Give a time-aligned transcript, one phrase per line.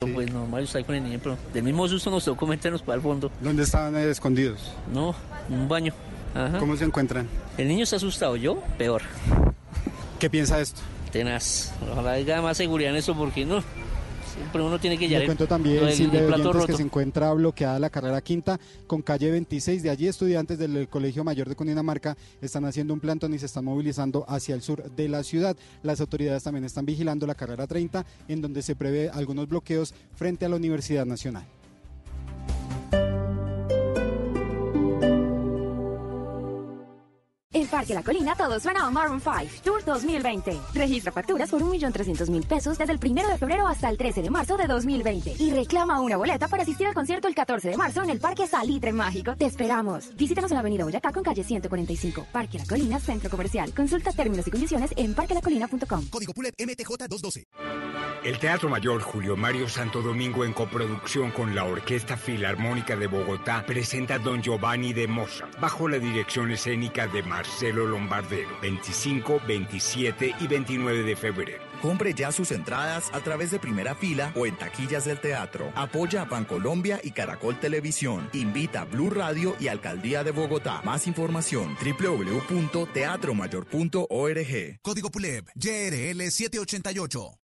[0.00, 3.02] Pues normal, estar con el niño, pero del mismo susto nos tocó meternos para el
[3.02, 3.30] fondo.
[3.38, 4.72] ¿Dónde estaban eh, escondidos?
[4.90, 5.14] No,
[5.46, 5.92] en un baño.
[6.34, 6.56] Ajá.
[6.56, 7.28] ¿Cómo se encuentran?
[7.58, 9.02] El niño está asustado, yo peor.
[10.18, 10.80] ¿Qué piensa esto?
[11.12, 11.74] Tenaz.
[11.92, 13.62] Ojalá haya más seguridad en eso porque no.
[14.40, 16.66] Siempre uno tiene que Le llevar cuento el, también, el- Silvia el roto.
[16.66, 19.82] que se encuentra bloqueada la carrera quinta con calle 26.
[19.82, 23.64] De allí, estudiantes del Colegio Mayor de Cundinamarca están haciendo un plantón y se están
[23.66, 25.56] movilizando hacia el sur de la ciudad.
[25.82, 30.46] Las autoridades también están vigilando la carrera 30, en donde se prevé algunos bloqueos frente
[30.46, 31.44] a la Universidad Nacional.
[37.52, 40.56] En Parque La Colina todo suena a Maroon 5 Tour 2020.
[40.72, 44.56] Registra facturas por 1.300.000 pesos desde el 1 de febrero hasta el 13 de marzo
[44.56, 48.10] de 2020 y reclama una boleta para asistir al concierto el 14 de marzo en
[48.10, 49.34] el Parque Salitre Mágico.
[49.34, 50.16] Te esperamos.
[50.16, 52.28] Visítanos en la Avenida Boyacá con calle 145.
[52.30, 53.74] Parque La Colina, Centro Comercial.
[53.74, 56.06] Consulta términos y condiciones en parquelacolina.com.
[56.08, 57.48] Código PULEP MTJ 212.
[58.22, 63.64] El Teatro Mayor Julio Mario Santo Domingo en coproducción con la Orquesta Filarmónica de Bogotá
[63.64, 70.46] presenta Don Giovanni de Mozart bajo la dirección escénica de Marcelo Lombardero 25, 27 y
[70.46, 71.62] 29 de febrero.
[71.80, 75.72] Compre ya sus entradas a través de primera fila o en taquillas del teatro.
[75.74, 78.28] Apoya a Bancolombia y Caracol Televisión.
[78.34, 80.82] Invita a Blue Radio y Alcaldía de Bogotá.
[80.84, 84.78] Más información www.teatromayor.org.
[84.82, 87.39] Código PULEP YRL 788.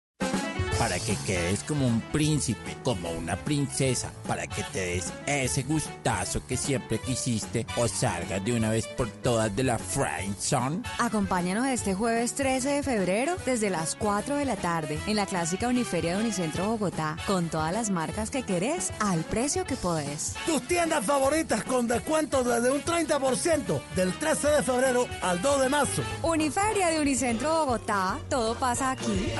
[0.78, 6.46] Para que quedes como un príncipe, como una princesa, para que te des ese gustazo
[6.46, 10.82] que siempre quisiste o salgas de una vez por todas de la friend zone.
[10.98, 15.68] Acompáñanos este jueves 13 de febrero desde las 4 de la tarde en la clásica
[15.68, 20.34] Uniferia de Unicentro Bogotá con todas las marcas que querés al precio que podés.
[20.44, 25.68] Tus tiendas favoritas con descuento desde un 30% del 13 de febrero al 2 de
[25.70, 26.02] marzo.
[26.22, 29.32] Uniferia de Unicentro Bogotá, todo pasa aquí.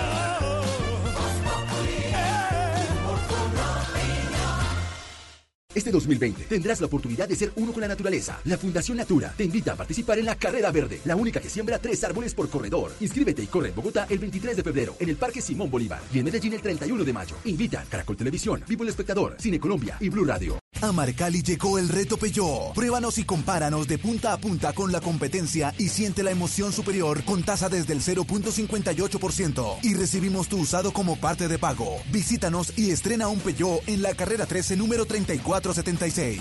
[5.76, 8.41] Este 2020 tendrás la oportunidad de ser uno con la naturaleza.
[8.44, 11.78] La Fundación Natura te invita a participar en la Carrera Verde, la única que siembra
[11.78, 12.92] tres árboles por corredor.
[12.98, 16.19] Inscríbete y corre en Bogotá el 23 de febrero en el Parque Simón Bolívar y
[16.19, 17.37] en Medellín el 31 de mayo.
[17.44, 20.66] Invitan Caracol Televisión, Vivo el Espectador, Cine Colombia y Blue Radio.
[20.82, 22.75] A Marcali llegó el reto Peugeot.
[22.75, 27.25] Pruébanos y compáranos de punta a punta con la competencia y siente la emoción superior
[27.25, 31.97] con tasa desde el 0.58% y recibimos tu usado como parte de pago.
[32.12, 36.41] Visítanos y estrena un Peugeot en la carrera 13 número 3476.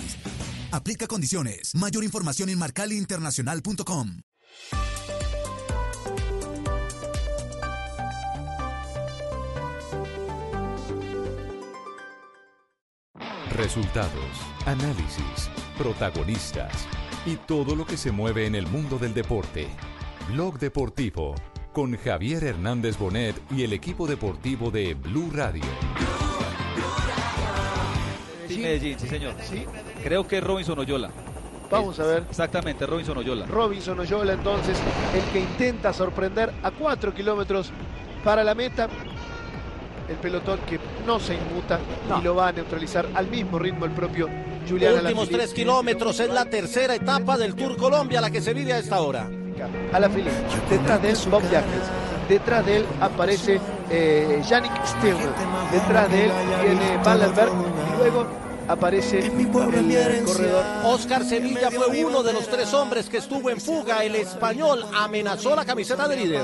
[0.72, 1.73] Aplica condiciones.
[1.73, 4.19] Mayor información en marcaliinternacional.com.
[13.58, 14.12] Resultados,
[14.66, 16.88] análisis, protagonistas
[17.26, 19.68] y todo lo que se mueve en el mundo del deporte.
[20.30, 21.36] Blog Deportivo
[21.72, 25.64] con Javier Hernández Bonet y el equipo deportivo de Blue Radio.
[28.50, 29.36] Sí, Medellín, sí señor.
[30.04, 31.12] Creo que es Robinson Oyola.
[31.72, 32.24] Vamos a ver.
[32.30, 33.46] Exactamente, Robinson Oyola.
[33.46, 34.78] Robinson Oyola entonces,
[35.14, 37.72] el que intenta sorprender a 4 kilómetros
[38.24, 38.90] para la meta.
[40.10, 41.80] El pelotón que no se inmuta
[42.20, 44.30] y lo va a neutralizar al mismo ritmo el propio
[44.68, 48.74] Julián Últimos tres kilómetros es la tercera etapa del Tour Colombia, la que se vive
[48.74, 49.30] a esta hora.
[49.94, 50.36] Alaphilippe.
[50.70, 51.90] Detrás de él, Bob Jacques.
[52.28, 55.34] Detrás de él aparece eh, Yannick Stillman.
[55.72, 56.32] Detrás de él
[56.64, 57.52] viene Vandenberg.
[57.52, 63.50] Y luego aparece el corredor Oscar Sevilla fue uno de los tres hombres que estuvo
[63.50, 64.03] en fuga.
[64.03, 66.44] El español amenazó la camiseta de líder.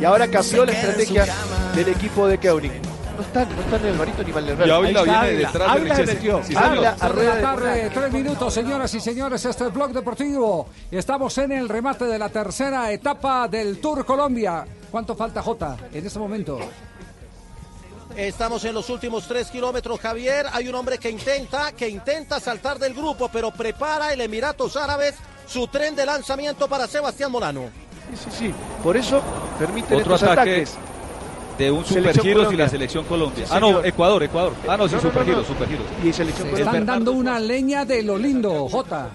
[0.00, 1.26] Y ahora cambió la estrategia
[1.74, 2.72] del equipo de Keurig.
[3.16, 4.68] No están, no están en el barito ni Valverde.
[4.68, 5.48] Y Ávila viene Ávila.
[5.48, 6.42] detrás de Ávila se Richese.
[6.44, 6.54] Sí.
[6.56, 9.44] Ávila a rueda de tarde, tres minutos, señoras y señores.
[9.44, 10.68] Este es Blog Deportivo.
[10.88, 14.64] Estamos en el remate de la tercera etapa del Tour Colombia.
[14.88, 16.60] ¿Cuánto falta, Jota, en este momento?
[18.18, 20.46] Estamos en los últimos tres kilómetros, Javier.
[20.52, 25.14] Hay un hombre que intenta, que intenta saltar del grupo, pero prepara el Emiratos Árabes
[25.46, 27.70] su tren de lanzamiento para Sebastián Molano.
[28.10, 28.54] Sí, sí, sí.
[28.82, 29.22] Por eso
[29.56, 30.76] permiten Otro estos ataque ataques.
[31.58, 33.44] De un supergiros y la selección Colombia.
[33.44, 33.84] Sí, ah, no.
[33.84, 34.52] Ecuador, Ecuador.
[34.68, 35.54] Ah, no, sí, No, supergiros, no.
[35.54, 35.84] supergiros.
[36.04, 39.10] Y selección Se están dando una leña de lo lindo, Jota.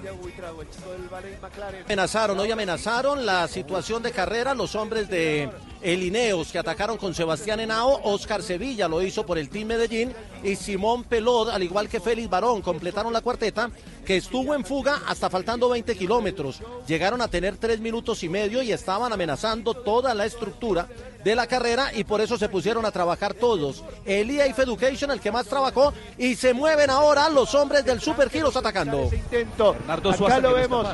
[1.86, 5.50] Amenazaron, hoy amenazaron la situación de carrera los hombres de
[5.81, 10.13] el Ineos, que atacaron con Sebastián Henao, Oscar Sevilla lo hizo por el Team Medellín
[10.42, 13.69] y Simón Pelot, al igual que Félix Barón, completaron la cuarteta
[14.06, 16.62] que estuvo en fuga hasta faltando 20 kilómetros.
[16.88, 20.88] Llegaron a tener tres minutos y medio y estaban amenazando toda la estructura
[21.24, 23.84] de la carrera y por eso se pusieron a trabajar todos.
[24.06, 28.30] El EAF Education, el que más trabajó, y se mueven ahora los hombres del Super
[28.30, 29.10] Giros atacando.
[29.14, 29.76] intento.
[29.88, 30.88] Acá lo vemos.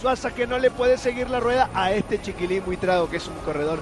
[0.00, 3.26] Suaza que no le puede seguir la rueda a este chiquilín muy trago que es
[3.26, 3.80] un corredor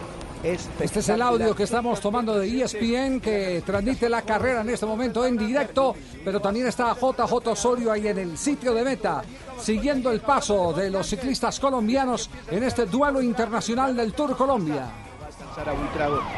[0.53, 4.87] este es el audio que estamos tomando de ESPN que transmite la carrera en este
[4.87, 5.95] momento en directo,
[6.25, 9.23] pero también está JJ Osorio ahí en el sitio de meta,
[9.59, 14.89] siguiendo el paso de los ciclistas colombianos en este duelo internacional del Tour Colombia.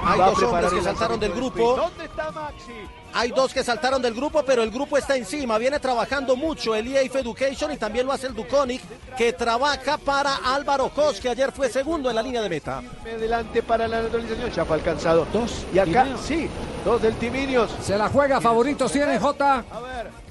[0.04, 1.76] Hay dos hombres que saltaron del grupo.
[1.76, 2.72] ¿Dónde está Maxi?
[3.14, 5.58] Hay dos que saltaron del grupo, pero el grupo está encima.
[5.58, 8.82] Viene trabajando mucho el EAF Education y también lo hace el Duconic,
[9.16, 12.82] que trabaja para Álvaro Cos, que ayer fue segundo en la línea de meta.
[13.02, 15.26] Adelante para la naturalización, ya fue alcanzado.
[15.32, 15.64] Dos.
[15.72, 16.48] Y acá, sí,
[16.84, 17.70] dos del Timinios.
[17.82, 19.64] Se la juega, favoritos tiene J.
[19.70, 20.27] A ver.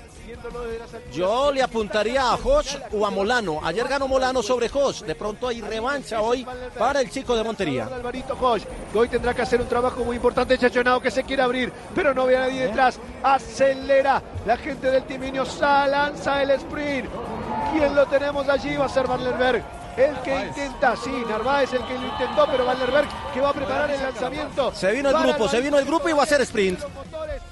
[1.11, 3.59] Yo le apuntaría a Jos o a Molano.
[3.63, 5.05] Ayer ganó Molano sobre Jos.
[5.05, 6.45] De pronto hay revancha hoy
[6.77, 7.85] para el chico de Montería.
[7.85, 10.57] Alvarito Jos, que hoy tendrá que hacer un trabajo muy importante.
[10.57, 12.99] Chachonado que se quiere abrir, pero no ve a nadie detrás.
[13.23, 15.45] Acelera la gente del Timinio.
[15.59, 17.09] Lanza el sprint.
[17.71, 18.75] ¿Quién lo tenemos allí?
[18.75, 19.63] Va a ser Vanlerberg.
[19.97, 23.89] El que intenta, sí, Narváez el que lo intentó, pero Vanlerberg que va a preparar
[23.89, 24.71] el lanzamiento.
[24.73, 26.79] Se vino el grupo, se vino el grupo y va a hacer sprint.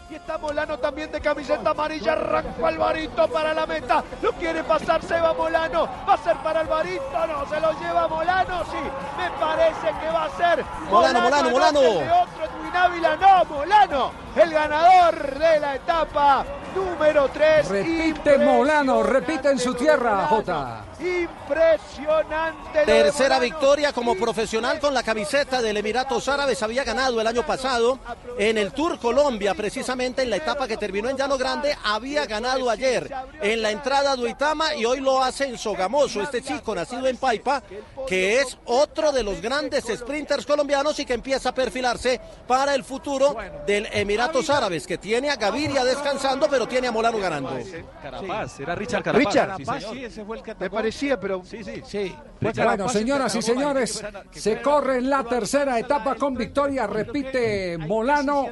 [0.09, 2.13] Y está Molano también de camiseta amarilla.
[2.13, 4.03] Arrancó Alvarito para la meta.
[4.21, 5.87] Lo quiere pasar Seba Molano.
[6.07, 7.27] Va a ser para Alvarito.
[7.27, 8.63] No, se lo lleva Molano.
[8.65, 8.77] Sí,
[9.17, 11.81] me parece que va a ser Molano, Molano, Molano.
[11.81, 16.45] De otro Ávila, no, Molano, el ganador de la etapa
[16.75, 17.67] número 3.
[17.67, 20.85] Repite Molano, repite en su tierra, Jota.
[20.99, 22.85] Impresionante.
[22.85, 26.61] Tercera victoria como profesional con la camiseta del Emiratos Árabes.
[26.63, 27.99] Había ganado el año pasado
[28.37, 31.75] en el Tour Colombia, precisamente en la etapa que terminó en Llano Grande.
[31.83, 33.09] Había ganado ayer
[33.41, 36.21] en la entrada de Uitama y hoy lo hace en Sogamoso.
[36.21, 37.61] Este chico nacido en Paipa,
[38.07, 42.83] que es otro de los grandes sprinters colombianos y que empieza a perfilarse para el
[42.83, 43.35] futuro
[43.65, 47.57] del Emiratos Árabes, que tiene a Gaviria descansando, pero tiene a Molano ganando.
[48.01, 49.33] Carapaz, era Richard Carapaz.
[49.33, 52.15] Richard, sí, ese fue el que Me parecía, pero sí, sí, sí.
[52.39, 58.47] Bueno, señoras y señores, se corre en la tercera etapa con victoria, repite Molano.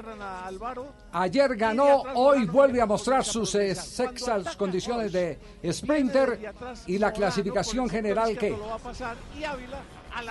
[1.11, 5.39] Ayer ganó, hoy vuelve a mostrar sus sexas condiciones de
[5.71, 6.53] sprinter
[6.87, 8.55] y la clasificación general que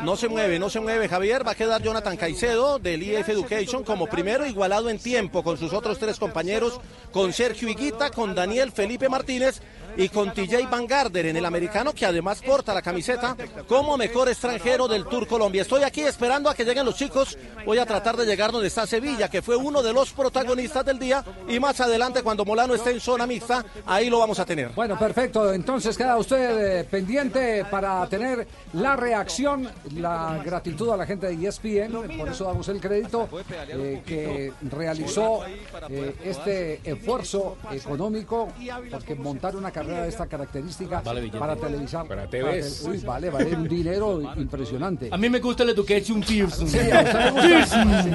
[0.03, 1.47] no se mueve, no se mueve Javier.
[1.47, 5.73] Va a quedar Jonathan Caicedo del IF Education como primero igualado en tiempo con sus
[5.73, 6.81] otros tres compañeros,
[7.13, 9.61] con Sergio Higuita, con Daniel Felipe Martínez
[9.97, 13.37] y con TJ Van Garder en el americano que además porta la camiseta
[13.67, 15.63] como mejor extranjero del Tour Colombia.
[15.63, 17.37] Estoy aquí esperando a que lleguen los chicos.
[17.67, 20.99] Voy a tratar de llegar donde está Sevilla, que fue uno de los protagonistas del
[20.99, 24.71] día y más adelante cuando Molano esté en zona mixta, ahí lo vamos a tener.
[24.71, 25.53] Bueno, perfecto.
[25.53, 31.49] Entonces queda usted eh, pendiente para tener la reacción, la gratitud a la gente de
[31.49, 33.29] ESPN, por eso damos el crédito,
[33.69, 35.45] eh, que realizó
[35.89, 38.49] eh, este esfuerzo económico,
[38.91, 41.03] porque montar una carrera de esta característica
[41.39, 42.07] para televisar.
[42.07, 42.65] Para TV.
[42.85, 45.09] uy, vale, vale un dinero impresionante.
[45.11, 46.69] A mí me gusta el Education Pearson.
[46.69, 46.79] Sí.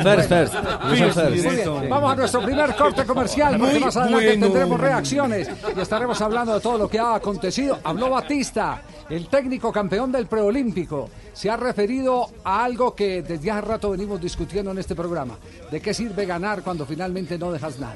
[0.04, 0.54] First, first.
[0.84, 4.46] Muy bien, Vamos a nuestro primer corte comercial, Muy más adelante bueno.
[4.48, 7.80] tendremos reacciones y estaremos hablando de todo lo que ha acontecido.
[7.83, 11.09] Habló Batista, el técnico campeón del preolímpico.
[11.33, 15.38] Se ha referido a algo que desde hace rato venimos discutiendo en este programa.
[15.71, 17.95] ¿De qué sirve ganar cuando finalmente no dejas nada?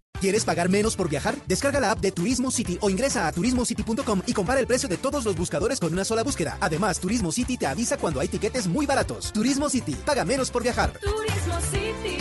[0.21, 1.35] ¿Quieres pagar menos por viajar?
[1.47, 4.97] Descarga la app de Turismo City o ingresa a turismocity.com y compara el precio de
[4.97, 6.59] todos los buscadores con una sola búsqueda.
[6.61, 9.33] Además, Turismo City te avisa cuando hay tiquetes muy baratos.
[9.33, 10.93] Turismo City, paga menos por viajar.
[10.99, 12.17] Turismo City,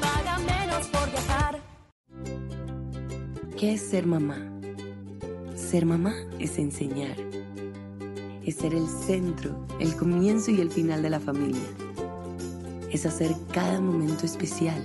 [0.00, 1.62] paga menos por viajar.
[3.56, 4.50] ¿Qué es ser mamá?
[5.54, 7.16] Ser mamá es enseñar.
[8.44, 11.62] Es ser el centro, el comienzo y el final de la familia.
[12.90, 14.84] Es hacer cada momento especial.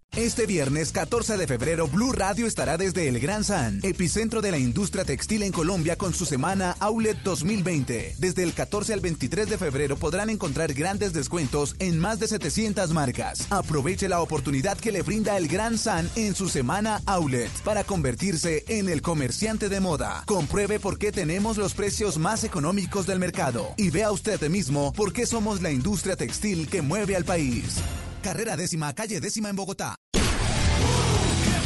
[0.17, 4.57] Este viernes 14 de febrero, Blue Radio estará desde el Gran San, epicentro de la
[4.57, 8.15] industria textil en Colombia, con su semana Outlet 2020.
[8.17, 12.91] Desde el 14 al 23 de febrero podrán encontrar grandes descuentos en más de 700
[12.91, 13.47] marcas.
[13.49, 18.65] Aproveche la oportunidad que le brinda el Gran San en su semana Outlet para convertirse
[18.67, 20.23] en el comerciante de moda.
[20.25, 25.13] Compruebe por qué tenemos los precios más económicos del mercado y vea usted mismo por
[25.13, 27.77] qué somos la industria textil que mueve al país.
[28.21, 29.95] Carrera décima, calle décima en Bogotá.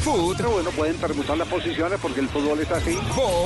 [0.06, 0.38] Food.
[0.38, 2.96] Pero bueno, pueden permutar las posiciones porque el fútbol es así.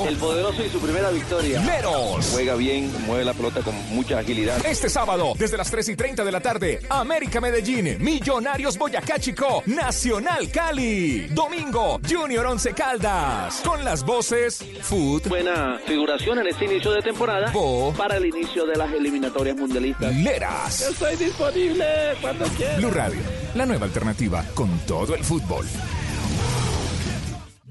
[0.05, 1.61] El poderoso y su primera victoria.
[1.61, 2.31] Meros.
[2.33, 4.57] Juega bien, mueve la pelota con mucha agilidad.
[4.65, 9.63] Este sábado, desde las 3 y 30 de la tarde, América Medellín, Millonarios Boyacá Chico,
[9.67, 11.27] Nacional Cali.
[11.29, 13.61] Domingo, Junior Once Caldas.
[13.63, 15.29] Con las voces Food.
[15.29, 17.93] Buena figuración en este inicio de temporada Bo.
[17.93, 20.13] para el inicio de las eliminatorias mundialistas.
[20.13, 20.81] Leras.
[20.81, 21.85] Estoy disponible
[22.19, 22.77] cuando quieras.
[22.79, 23.21] Blue Radio,
[23.55, 25.65] la nueva alternativa con todo el fútbol.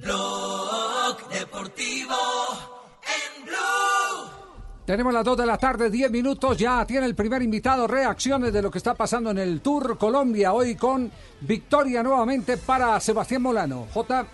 [0.08, 2.14] Blog Deportivo
[3.04, 4.30] en Blue.
[4.86, 6.56] Tenemos las 2 de la tarde, 10 minutos.
[6.56, 10.54] Ya tiene el primer invitado reacciones de lo que está pasando en el Tour Colombia.
[10.54, 11.12] Hoy con
[11.42, 13.86] victoria nuevamente para Sebastián Molano.
[13.92, 14.26] J.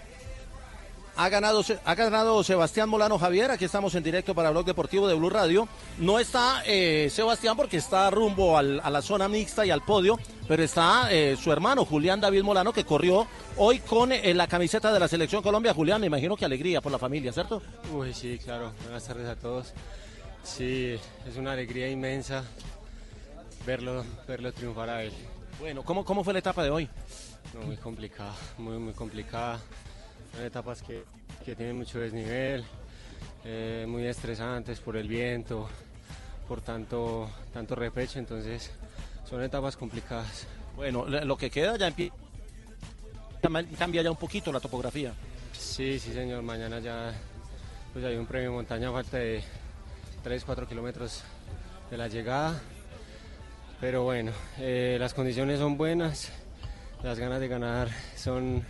[1.17, 5.15] Ha ganado, ha ganado Sebastián Molano Javier, aquí estamos en directo para Blog Deportivo de
[5.15, 5.69] Blue Radio.
[5.99, 10.19] No está eh, Sebastián porque está rumbo al- a la zona mixta y al podio,
[10.49, 14.93] pero está eh, su hermano Julián David Molano que corrió hoy con eh, la camiseta
[14.93, 15.73] de la Selección Colombia.
[15.73, 17.63] Julián, me imagino que alegría por la familia, ¿cierto?
[17.93, 18.73] Uy, sí, claro.
[18.83, 19.73] Buenas tardes a todos.
[20.43, 20.97] Sí,
[21.29, 22.43] es una alegría inmensa
[23.65, 25.13] verlo, verlo triunfar a él.
[25.61, 26.89] Bueno, ¿cómo, cómo fue la etapa de hoy?
[27.55, 29.61] No, muy complicada, muy, muy complicada.
[30.35, 31.05] Son etapas que,
[31.45, 32.65] que tienen mucho desnivel,
[33.45, 35.69] eh, muy estresantes por el viento,
[36.49, 38.71] por tanto, tanto repecho, entonces
[39.29, 40.47] son etapas complicadas.
[40.77, 41.93] Bueno, lo que queda ya
[43.79, 45.13] cambia ya un poquito la topografía.
[45.53, 46.43] Sí, sí, señor.
[46.43, 47.13] Mañana ya
[47.93, 49.43] pues hay un premio montaña a falta de
[50.23, 51.23] 3, 4 kilómetros
[51.91, 52.61] de la llegada.
[53.81, 56.33] Pero bueno, eh, las condiciones son buenas,
[57.03, 58.65] las ganas de ganar son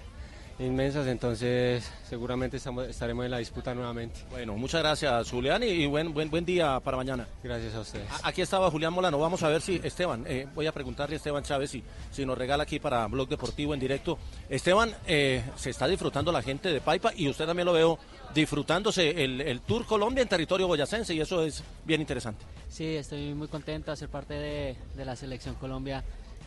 [0.59, 4.21] inmensas, entonces seguramente estamos, estaremos en la disputa nuevamente.
[4.31, 7.27] Bueno, muchas gracias Julián y, buen, buen, buen día para mañana.
[7.43, 8.09] Gracias a ustedes.
[8.11, 9.19] A- Aquí estaba Julián Molano.
[9.19, 11.83] Vamos a ver si Esteban, eh, voy a preguntarle a Esteban Chávez si,
[12.13, 14.19] si nos regala aquí para Blog Deportivo en directo.
[14.49, 17.99] Esteban, eh, se está disfrutando la gente de Paipa y usted también lo veo
[18.35, 22.45] disfrutándose el, el Tour Colombia en territorio boyacense y eso es bien interesante.
[22.69, 26.03] Sí, estoy muy contento de ser parte de, de la selección Colombia.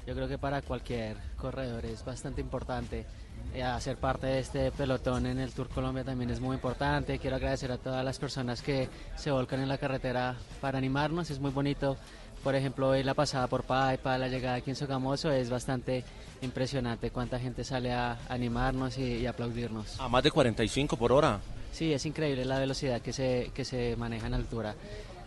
[0.08, 3.06] Yo creo que para cualquier corredor es bastante importante.
[3.54, 7.20] Eh, hacer parte de este pelotón en el Tour Colombia también es muy importante.
[7.20, 8.88] Quiero agradecer a todas las personas que
[9.18, 11.30] se volcan en la carretera para animarnos.
[11.30, 11.98] Es muy bonito.
[12.42, 16.06] Por ejemplo, hoy la pasada por Paipa, la llegada aquí en Sogamoso es bastante
[16.42, 17.12] impresionante.
[17.12, 20.00] Cuánta gente sale a animarnos y, y aplaudirnos.
[20.00, 21.42] A más de 45 por hora.
[21.74, 24.74] Sí, es increíble la velocidad que se, que se maneja en altura.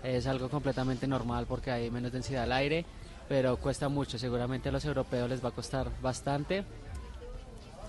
[0.02, 2.86] Es algo completamente normal porque hay menos densidad al aire,
[3.30, 4.18] pero cuesta mucho.
[4.18, 6.64] Seguramente a los europeos les va a costar bastante.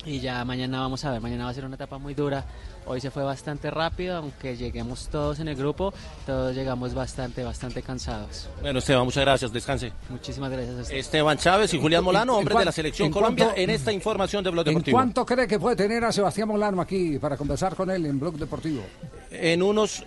[0.06, 2.46] Y ya mañana vamos a ver, mañana va a ser una etapa muy dura.
[2.86, 5.94] Hoy se fue bastante rápido, aunque lleguemos todos en el grupo,
[6.28, 8.50] todos llegamos bastante, bastante cansados.
[8.62, 9.52] Bueno, Esteban, muchas gracias.
[9.52, 9.92] Descanse.
[10.10, 10.96] Muchísimas gracias a usted.
[10.96, 13.92] Esteban Chávez y Julián Molano, ¿En hombres de la selección en Colombia, cuánto- en esta
[13.92, 14.96] información de Blog ¿En Deportivo.
[14.98, 18.36] cuánto cree que puede tener a Sebastián Molano aquí para conversar con él en Blog
[18.38, 18.84] Deportivo?
[19.32, 20.04] en unos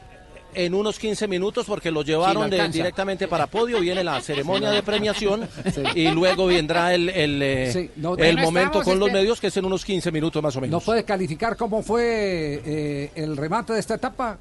[0.54, 4.70] en unos 15 minutos porque lo llevaron Sí, de- directamente para podio, viene la ceremonia
[4.70, 5.48] de premiación
[5.94, 9.48] y luego vendrá el, el, eh, Sí, no- el momento con los esper- medios que
[9.48, 10.84] es en unos 15 minutos más o ¿No menos.
[10.84, 14.38] puede calificar cómo fue eh, el remate de esta etapa?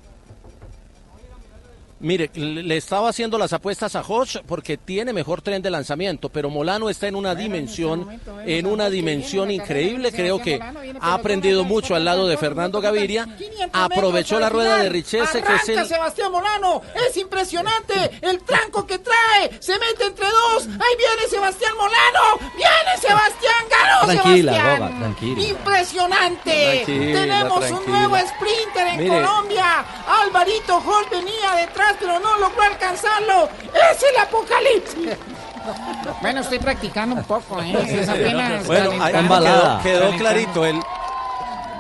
[2.03, 6.49] Mire, le estaba haciendo las apuestas a Hodge porque tiene mejor tren de lanzamiento, pero
[6.49, 10.11] Molano está en una dimensión, en una dimensión increíble.
[10.11, 10.59] Creo que
[10.99, 13.25] ha aprendido mucho al lado de Fernando Gaviria.
[13.71, 18.99] Aprovechó la rueda de Richese, que es el, Sebastián Molano, es impresionante el tranco que
[18.99, 24.79] trae, se mete entre dos, ahí viene Sebastián Molano, viene Sebastián, ganó Tranquila, Sebastián.
[24.79, 25.41] Boba, tranquila.
[25.41, 29.09] Impresionante, Tranquila, tenemos un nuevo sprinter en Mire.
[29.09, 35.17] Colombia, Alvarito Hall venía detrás pero no logró alcanzarlo, es el apocalipsis.
[36.21, 37.73] Bueno, estoy practicando un poco, ¿eh?
[37.87, 40.79] Es apenas Bueno, quedó, quedó clarito el.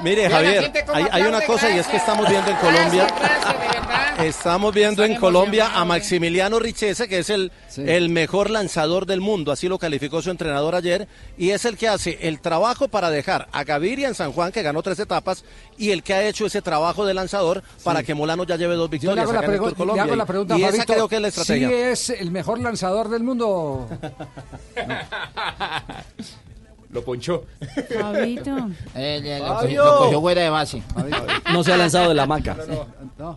[0.03, 3.07] Mire, Javier, hay, hay una cosa y es que estamos viendo en Colombia.
[3.17, 4.19] Gracias, gracias.
[4.19, 9.51] Estamos viendo en Colombia a Maximiliano Richese, que es el, el mejor lanzador del mundo,
[9.51, 13.47] así lo calificó su entrenador ayer, y es el que hace el trabajo para dejar
[13.51, 15.43] a Gaviria en San Juan, que ganó tres etapas,
[15.77, 18.87] y el que ha hecho ese trabajo de lanzador para que Molano ya lleve dos
[18.87, 20.03] Yo le victorias hago la, pregu- le Colombia.
[20.03, 21.67] hago la y- pregunta, y esa creo que es la estrategia.
[21.69, 23.89] ¿Sí es el mejor lanzador del mundo?
[26.93, 27.43] Lo ponchó.
[27.99, 28.51] Fabito.
[28.95, 29.83] Eh, le- le- Fabio.
[29.85, 30.83] lo cogió fuera de base.
[31.51, 32.55] No se ha lanzado de la hamaca.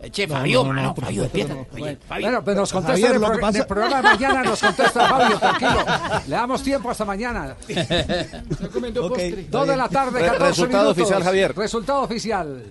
[0.03, 1.55] Eh, Che, Fabio, no, no, mano, Fabio, despierta.
[1.55, 1.67] no.
[1.73, 2.27] Oye, Fabio.
[2.27, 4.03] Bueno, pues nos contesta Javier, en el, lo que pro- pasa- en el programa de
[4.03, 5.85] mañana, nos contesta Fabio, tranquilo.
[6.29, 7.57] Le damos tiempo hasta mañana.
[9.51, 11.03] Dos de la tarde, Re- 14 resultado minutos.
[11.03, 11.57] oficial, Javier.
[11.57, 12.63] Resultado oficial.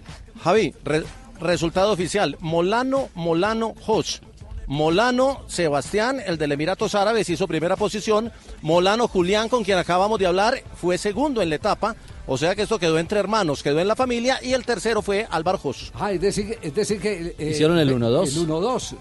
[0.44, 1.04] Javi, re-
[1.40, 2.38] resultado oficial.
[2.40, 4.20] Molano, Molano, Hosh.
[4.68, 8.32] Molano, Sebastián, el del Emiratos Árabes, hizo primera posición.
[8.62, 11.96] Molano, Julián, con quien acabamos de hablar, fue segundo en la etapa.
[12.28, 14.40] O sea que esto quedó entre hermanos, quedó en la familia.
[14.42, 15.90] Y el tercero fue Álvaro Hosh.
[15.94, 17.36] Ah, es decir, es decir que...
[17.38, 18.28] eh, Hicieron el 1-2.
[18.28, 18.96] El 1-2.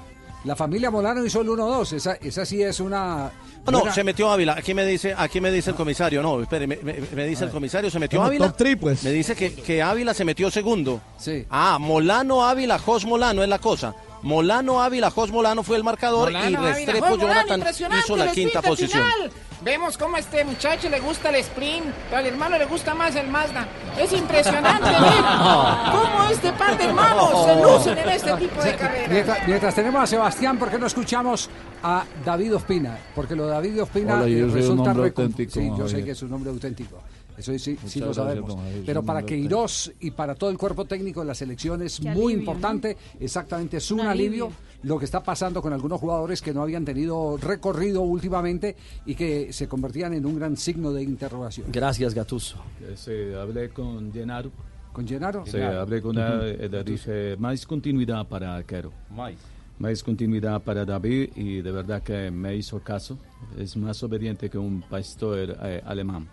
[0.44, 1.92] La familia Molano hizo el 1-2.
[1.94, 3.26] Esa, esa sí es una...
[3.28, 4.52] Ah, No, buena- se metió Ávila.
[4.58, 6.20] Aquí me dice, aquí me dice el comisario.
[6.20, 8.48] No, espere, me, me- me dice el comisario, se metió Ávila.
[8.48, 9.02] top three, pues.
[9.04, 11.00] Me dice que, que Ávila se metió segundo.
[11.16, 11.46] Sí.
[11.48, 13.94] Ah, Molano, Ávila, Jos Molano es la cosa.
[14.24, 18.24] Molano, Ávila, Jos Molano fue el marcador Molano, y Ávila, Restrepo Morán, Jonathan hizo la
[18.24, 19.02] el quinta posición.
[19.02, 19.30] final.
[19.62, 23.16] Vemos cómo a este muchacho le gusta el sprint, pero al hermano le gusta más
[23.16, 23.66] el Mazda.
[23.98, 25.24] Es impresionante ver
[25.92, 29.08] cómo este par de hermanos se lucen en este tipo de carreras.
[29.10, 31.48] Mientras, mientras tenemos a Sebastián, ¿por qué no escuchamos
[31.82, 32.98] a David Ospina?
[33.14, 36.10] Porque lo de David Ospina Hola, yo soy un resulta auténtico, Sí, yo sé que
[36.10, 36.98] es un nombre auténtico.
[37.36, 38.56] Eso sí, sí lo sabemos.
[38.86, 42.32] Pero para Queiroz y para todo el cuerpo técnico de la selección es Qué muy
[42.34, 42.96] alivio, importante.
[43.18, 44.46] Exactamente, es un, Un alivio.
[44.46, 44.58] alivio.
[44.84, 48.76] lo que está pasando con algunos jugadores que no habían tenido recorrido últimamente
[49.06, 51.66] y que se convertían en un gran signo de interrogación.
[51.72, 52.58] Gracias, Gatuso.
[52.94, 54.50] Sí, hablé con Gennaro.
[54.92, 55.44] ¿Con Gennaro?
[55.44, 58.92] Sí, hablé con él, e le dije más continuidad para Quero.
[59.78, 63.18] Más continuidad para David y de verdad que me hizo caso.
[63.58, 66.28] Es más obediente que un pastor eh, alemán.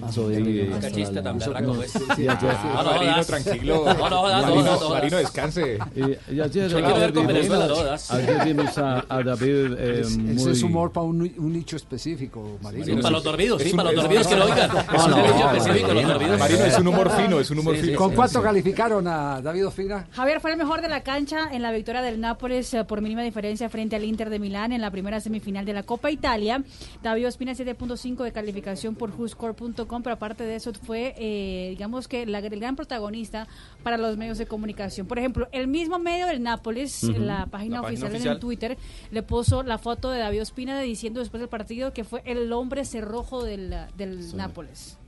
[0.00, 1.94] Más que tan no- pues.
[1.96, 2.26] ayer- sí.
[2.26, 3.84] No, Marino, tranquilo.
[3.86, 5.18] No, no, jodas, Marino, no, no, no, Marino, no.
[5.18, 5.78] descanse.
[5.94, 8.10] Y, y ayer, Yo quiero ver con Venezuela, jodas.
[8.10, 10.36] ayer vimos a, a David eh, Es- muy...
[10.36, 12.84] Ese es humor para un, un nicho específico, Marino.
[12.84, 14.70] Sí, para los dormidos, sí, para los dormidos que lo oigan.
[14.70, 16.38] Es un nicho específico, los Marino, dormidos.
[16.38, 17.98] Marino, es un humor fino, es un humor fino.
[17.98, 20.06] ¿Con cuánto calificaron a David Ospina?
[20.12, 23.22] Javier fue el mejor de la cancha en la victoria del Nápoles eh, por mínima
[23.22, 26.62] diferencia frente al Inter de Milán en la primera semifinal de la Copa Italia.
[27.02, 32.26] David Ospina 7.5 de calificación por WhoScore.com, pero aparte de eso fue, eh, digamos que
[32.26, 33.46] la- el gran protagonista
[33.82, 35.06] para los medios de comunicación.
[35.06, 37.12] Por ejemplo, el mismo medio del Nápoles, Ujú.
[37.20, 38.34] la página La página oficial, oficial.
[38.34, 38.78] en Twitter,
[39.10, 42.84] le puso la foto de David Ospina diciendo después del partido que fue el hombre
[42.84, 44.98] cerrojo del, del Nápoles.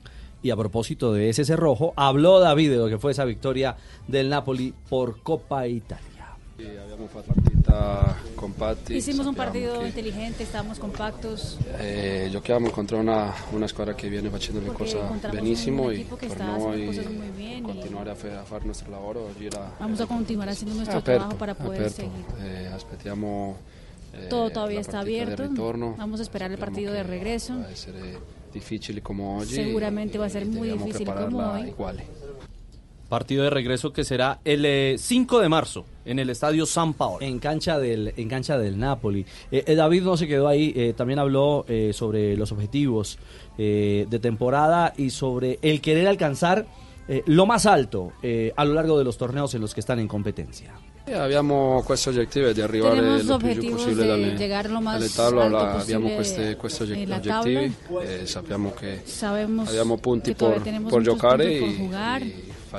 [0.42, 4.28] Y a propósito de ese cerrojo, habló David de lo que fue esa victoria del
[4.28, 6.36] Napoli por Copa Italia.
[7.76, 8.94] Partita compatti.
[8.96, 11.58] Hicimos un partido che, inteligente, estábamos compactos.
[11.78, 14.98] eh, giochiamo contro una, una squadra che viene facendo le cose
[15.30, 20.00] benissimo e que per noi continuare a, a fare il nostro lavoro oggi era Vamos
[20.00, 21.96] a continuar haciendo nuestro aperto, trabajo para poder aperto.
[21.96, 22.24] seguir.
[22.42, 23.56] Eh, aspettiamo
[24.12, 25.42] eh, Todo todavía la está abierto.
[25.42, 25.94] ritorno.
[25.96, 27.54] Vamos a esperar el partido de regreso.
[27.58, 28.18] Va a essere
[28.52, 29.54] difficile come oggi.
[29.54, 31.68] Seguramente e- va a ser e muy difícil como hoy.
[31.68, 32.06] iguale.
[33.08, 37.18] Partido de regreso que será el eh, 5 de marzo en el Estadio San Paolo.
[37.24, 39.24] En cancha del, en cancha del Napoli.
[39.52, 43.18] Eh, eh, David no se quedó ahí, eh, también habló eh, sobre los objetivos
[43.58, 46.66] eh, de temporada y sobre el querer alcanzar
[47.08, 50.00] eh, lo más alto eh, a lo largo de los torneos en los que están
[50.00, 50.74] en competencia.
[51.06, 54.70] Eh, Abbiamo questo obiettivo di arrivare Tenemos lo più giù objetivos possibile de dalle, llegar
[54.70, 60.34] lo más dalle tavole, abbiamo posible queste, questi obiettivi e sappiamo che Sabemos abbiamo punti
[60.34, 61.60] giocare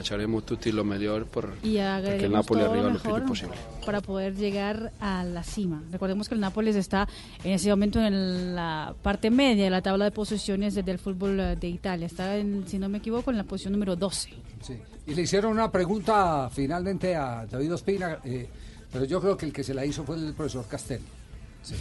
[0.01, 3.57] por faremo tutti lo migliore per, y agreguemos Napoli todo arriva lo mejor giù possibile.
[3.85, 5.81] para poder llegar a la cima.
[5.91, 7.07] Recordemos que el Nápoles está
[7.43, 11.39] en ese momento en la parte media de la tabla de posiciones de- del fútbol
[11.39, 12.05] eh, de Italia.
[12.07, 14.29] Está, en, si no me equivoco, en la posición número 12.
[14.61, 14.77] Sí.
[15.07, 18.47] Y le hicieron una pregunta finalmente a David Ospina, eh,
[18.91, 21.01] pero yo creo que el que se la hizo fue el profesor Castel.
[21.69, 21.73] Y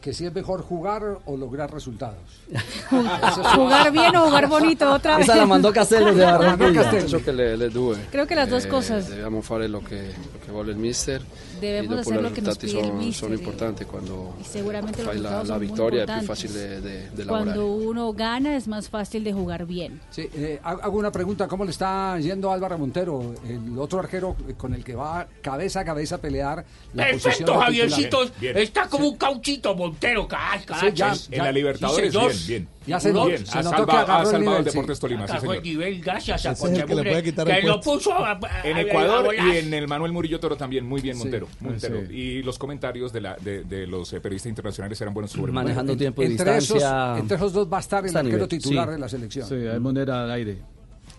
[0.00, 2.18] que si es mejor jugar o lograr resultados.
[3.54, 5.28] Jugar bien o jugar bonito otra vez.
[5.28, 6.90] Esa la mandó Castel desde Barranquilla.
[6.90, 7.96] Penso che le, le due.
[8.10, 9.02] Creo che le due cose.
[9.02, 10.02] Dobbiamo fare lo che,
[10.32, 11.22] lo che vuole il mister.
[11.60, 14.44] Debemos hacer i lo que nos pide el sono, mister, sono y- importanti quando Y
[14.44, 16.26] seguramente los la, la son è più importantes.
[16.26, 17.26] facile de, de lavorare.
[17.26, 20.00] Cuando uno gana es más fácil de jugar bien.
[20.10, 24.36] Sí, eh, ha- hago una pregunta, ¿cómo le está yendo Álvaro Montero, el otro arquero
[24.58, 28.26] con el que va cabeza a cabeza a pelear la Perfecto, de Javiercito.
[28.26, 28.58] titular?
[28.58, 29.74] Está como un cauchito.
[29.88, 30.90] Montero, Montero, caray, caray.
[30.90, 32.32] Sí, ya- En la Libertadores, señor.
[32.32, 32.68] bien, bien.
[32.86, 35.00] Ya se Bien, ha se notó salvado- ha el salvado nivel, Deportes sí.
[35.00, 35.64] Tolima, sí, Agarró el señor.
[35.64, 38.38] nivel gracias a el que le Conchagüire, puede quitar el que lo puso a- a-
[38.64, 41.22] En a- Ecuador a y en el Manuel Murillo Toro también, muy bien Sí.
[41.22, 41.48] Montero.
[41.60, 42.00] Montero.
[42.08, 42.12] Sí.
[42.14, 45.92] Y los comentarios de, la, de, de los eh, periodistas internacionales eran buenos sobre Manejando
[45.92, 45.98] Montero.
[45.98, 46.76] tiempo y entre distancia.
[47.12, 48.94] Esos, entre esos dos va a estar el arquero titular sí.
[48.94, 49.48] en la selección.
[49.48, 50.58] Sí, hay moneda al aire.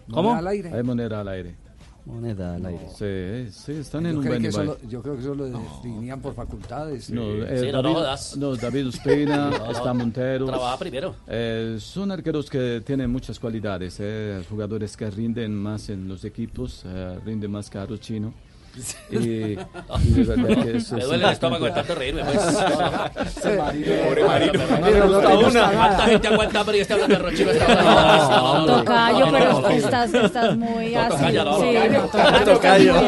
[0.07, 0.21] ¿Cómo?
[0.35, 0.71] ¿Moneda al aire?
[0.71, 1.55] Hay moneda al aire.
[2.05, 2.87] Moneda al aire.
[2.89, 4.71] Sí, sí, están Yo en un buen nivel.
[4.87, 7.09] yo creo que eso lo definían por facultades.
[7.09, 7.95] No, Eh, eh, David,
[8.37, 10.45] no, David Ospina, No, no, está Montero.
[10.45, 11.15] trabaja primero.
[11.27, 16.83] Eh, son arqueros que tienen muchas cualidades, eh, jugadores que rinden más en los equipos,
[16.85, 18.33] eh, rinden más que Aro Chino.
[19.09, 22.35] Y, y de verdad que eso Me es duele el estómago de tanto reírme, pues.
[24.05, 24.59] Pobre Marino.
[24.67, 28.65] ¿Cuánta gente aguanta hambre y está hablando de Rochino hasta?
[28.65, 31.09] Tocayo, pero estás, estás muy así.
[31.17, 31.75] tocayo, no, sí,
[32.45, 32.93] tocayo.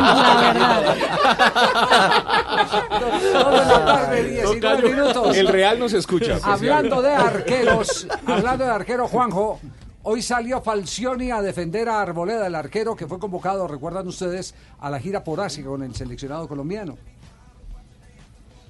[0.00, 0.82] La verdad.
[3.68, 5.36] La tarde, 19 Tocayo, minutos.
[5.36, 9.60] el Real nos escucha, Hablando de arqueros, hablando de arquero, Juanjo,
[10.02, 14.90] hoy salió Falcioni a defender a Arboleda, el arquero que fue convocado, recuerdan ustedes, a
[14.90, 16.96] la gira por Asia con el seleccionado colombiano.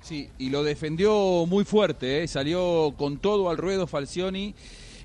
[0.03, 2.29] Sí, y lo defendió muy fuerte, ¿eh?
[2.29, 4.55] salió con todo al ruedo Falcioni.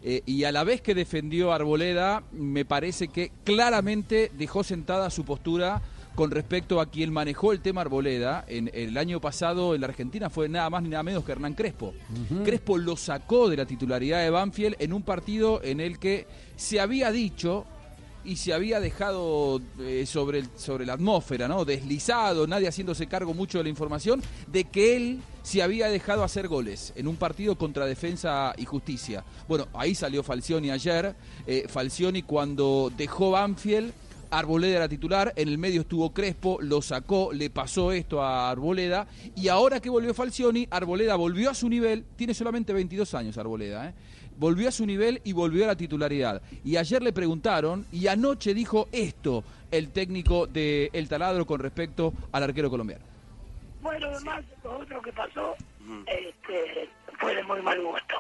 [0.04, 5.10] eh, y a la vez que defendió a Arboleda, me parece que claramente dejó sentada
[5.10, 5.82] su postura
[6.16, 8.46] con respecto a quien manejó el tema Arboleda.
[8.48, 11.54] En, el año pasado en la Argentina fue nada más ni nada menos que Hernán
[11.54, 11.94] Crespo.
[12.44, 16.26] Crespo lo sacó de la titularidad de Banfield en un partido en el que
[16.56, 17.66] se había dicho
[18.24, 21.64] y se había dejado eh, sobre, el- sobre la atmósfera, ¿no?
[21.64, 26.48] Deslizado, nadie haciéndose cargo mucho de la información, de que él se había dejado hacer
[26.48, 29.24] goles en un partido contra Defensa y Justicia.
[29.48, 31.14] Bueno, ahí salió Falcioni ayer.
[31.46, 33.94] eh, Falcioni cuando dejó Banfield.
[34.40, 39.08] Arboleda era titular, en el medio estuvo Crespo, lo sacó, le pasó esto a Arboleda
[39.36, 43.90] y ahora que volvió Falcioni, Arboleda volvió a su nivel, tiene solamente 22 años Arboleda,
[43.90, 43.94] ¿eh?
[44.38, 46.42] volvió a su nivel y volvió a la titularidad.
[46.64, 52.14] Y ayer le preguntaron y anoche dijo esto el técnico de El Taladro con respecto
[52.32, 53.06] al arquero colombiano.
[53.82, 55.56] Bueno, además, lo otro que pasó
[56.08, 58.16] este, fue de muy mal gusto.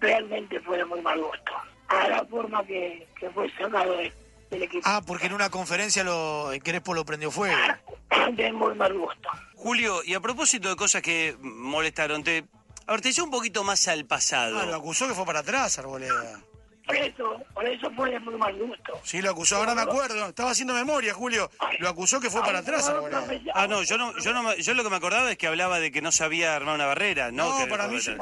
[0.00, 1.52] Realmente fue de muy mal gusto.
[1.88, 4.12] A la forma que, que fue sacado de-
[4.50, 4.82] del equipo.
[4.84, 7.56] Ah, porque en una conferencia lo, Crespo lo prendió fuego.
[8.32, 9.28] De muy mal gusto.
[9.54, 12.44] Julio, y a propósito de cosas que molestaron, te,
[12.86, 14.60] a ver, te llevo un poquito más al pasado.
[14.60, 16.40] Ah, lo acusó que fue para atrás, Arboleda.
[16.86, 19.00] Por eso, por eso fue de muy mal gusto.
[19.02, 20.28] Sí, lo acusó, ahora me acuerdo.
[20.28, 21.50] Estaba haciendo memoria, Julio.
[21.80, 23.26] Lo acusó que fue para atrás, Arboleda.
[23.54, 25.80] Ah, no, yo no, yo no, me- yo lo que me acordaba es que hablaba
[25.80, 27.50] de que no sabía armar una barrera, ¿no?
[27.50, 28.12] No, que- para mí, yo,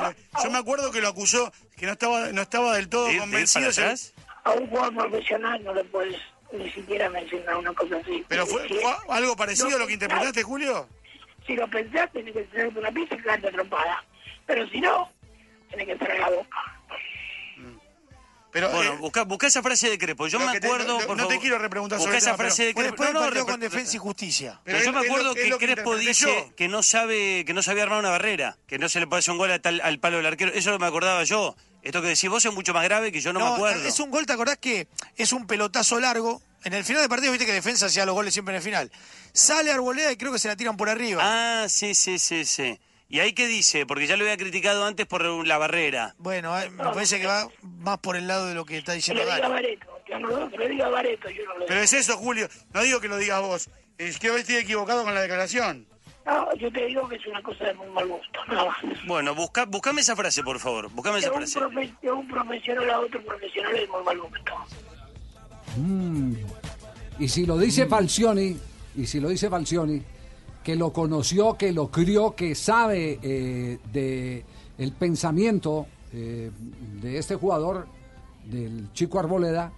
[0.43, 3.15] yo me acuerdo que lo acusó, que no estaba, no estaba del todo ¿De de
[3.17, 3.65] ir convencido.
[3.65, 4.14] para se- atrás?
[4.45, 6.17] A un jugador profesional no le puedes
[6.53, 8.25] ni siquiera mencionar una cosa así.
[8.29, 8.67] Pero fue,
[9.09, 10.89] algo parecido no a lo que interpretaste, Julio.
[11.47, 14.05] Si lo pensás, tenés que tener una pizza y quedarte trompada.
[14.47, 15.11] Pero si no,
[15.71, 16.59] tenés que cerrar la boca.
[18.53, 20.29] Pero, bueno, eh, busca, busca esa frase de Crepo.
[20.29, 22.27] Yo lo me que te- acuerdo, no- por no te quiero repreguntar busca sobre esa
[22.27, 22.87] tema, pero frase de Crepo.
[23.03, 24.61] después del No, con Defensa y Justicia.
[24.63, 27.53] Pero Pero yo me lo- acuerdo que lo que Crespo dice que no sabe que
[27.53, 29.81] no sabía armar una barrera, que no se le puede hacer un gol a tal-
[29.83, 30.53] al palo del arquero.
[30.55, 31.57] Eso me acordaba yo.
[31.85, 33.87] Esto que decís vos es mucho más grave que yo no, me acuerdo.
[33.87, 36.41] Es un gol, ¿te acordás que es un pelotazo largo?
[36.65, 38.91] En el final del partido, viste que defensa hacía los goles siempre en el final.
[39.35, 41.21] Sale Arboleda y creo que se la tiran por arriba.
[41.23, 42.81] Ah, sí, sí, sí, sí.
[43.11, 43.85] ¿Y ahí qué dice?
[43.85, 46.15] Porque ya lo había criticado antes por la barrera.
[46.17, 48.97] Bueno, eh, me parece que va más por el lado de lo que está Que
[48.97, 49.55] diciendo lo diga Dani.
[49.55, 49.87] Bareto.
[50.09, 52.49] Yo no, que lo diga Bareto, yo no lo Pero es eso, Julio.
[52.73, 53.69] No digo que lo digas vos.
[53.99, 55.87] Es que hoy estoy equivocado con la declaración.
[56.27, 58.77] No, yo te digo que es una cosa de muy mal gusto, nada más.
[59.07, 60.91] Bueno, busca, buscame esa frase, por favor.
[60.91, 61.61] Buscame De esa un, frase.
[61.61, 64.53] profe- de un profesional a otro profesional es de muy mal gusto.
[65.77, 66.33] Mm.
[67.19, 68.57] Y si lo dice Falcioni,
[68.97, 70.03] y si lo dice Falcioni,
[70.63, 74.45] que lo conoció, que lo crió, que sabe eh, de
[74.79, 76.51] el pensamiento eh,
[77.03, 77.87] de este jugador,
[78.47, 79.73] del chico Arboleda,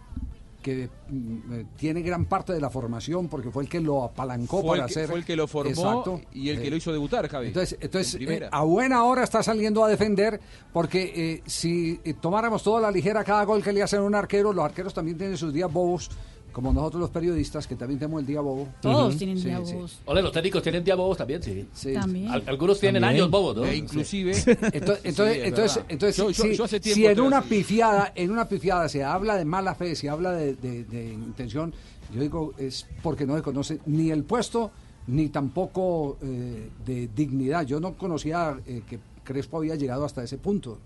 [0.66, 4.62] que mm, eh, tiene gran parte de la formación porque fue el que lo apalancó
[4.62, 5.06] Fue el, para que, hacer.
[5.08, 6.20] fue el que lo formó Exacto.
[6.32, 7.46] y el que Eh, lo hizo debutar, Javi.
[7.48, 10.40] entonces, entonces En eh, a buena hora está saliendo a defender,
[10.72, 14.14] porque eh, si eh, tomáramos toda la ligera cada gol que le hacen a un
[14.16, 16.10] arquero, los arqueros también tienen sus días bobos,
[16.56, 18.66] como nosotros los periodistas, que también tenemos el día bobo.
[18.80, 19.74] Todos tienen Sí, días sí.
[19.74, 19.98] bobos.
[20.06, 21.68] Ole, los técnicos tienen día bobos también, sí.
[21.74, 21.92] Sí.
[21.92, 22.28] También.
[22.30, 23.20] Al- algunos tienen También.
[23.24, 23.66] años bobos, ¿no?
[23.66, 24.30] E inclusive...
[24.30, 25.84] Entonces, entonces, entonces, verdad.
[25.90, 27.48] entonces, Yo- yo- si, yo hace tiempo si en una así.
[27.50, 31.74] pifiada, en una pifiada se habla de mala fe, se habla de, de- de intención,
[32.14, 34.70] yo digo es porque no se conoce ni el puesto
[35.08, 37.66] ni tampoco eh, de dignidad.
[37.66, 40.78] Yo no conocía eh, que Crespo había llegado hasta ese punto.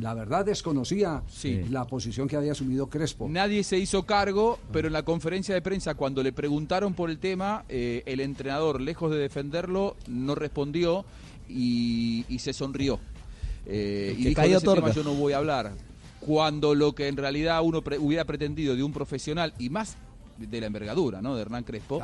[0.00, 1.62] La verdad desconocía Sí.
[1.70, 3.26] la posición que había asumido Crespo.
[3.28, 7.18] Nadie se hizo cargo, pero en la conferencia de prensa, cuando le preguntaron por el
[7.18, 11.04] tema, eh, el entrenador, lejos de defenderlo, no respondió
[11.48, 13.00] y, y se sonrió.
[13.66, 15.72] Eh, y que dijo, de ese tema yo no voy a hablar.
[16.20, 19.96] Cuando lo que en realidad uno pre- hubiera pretendido de un profesional y más
[20.38, 21.34] de la envergadura, ¿no?
[21.34, 22.00] De Hernán Crespo,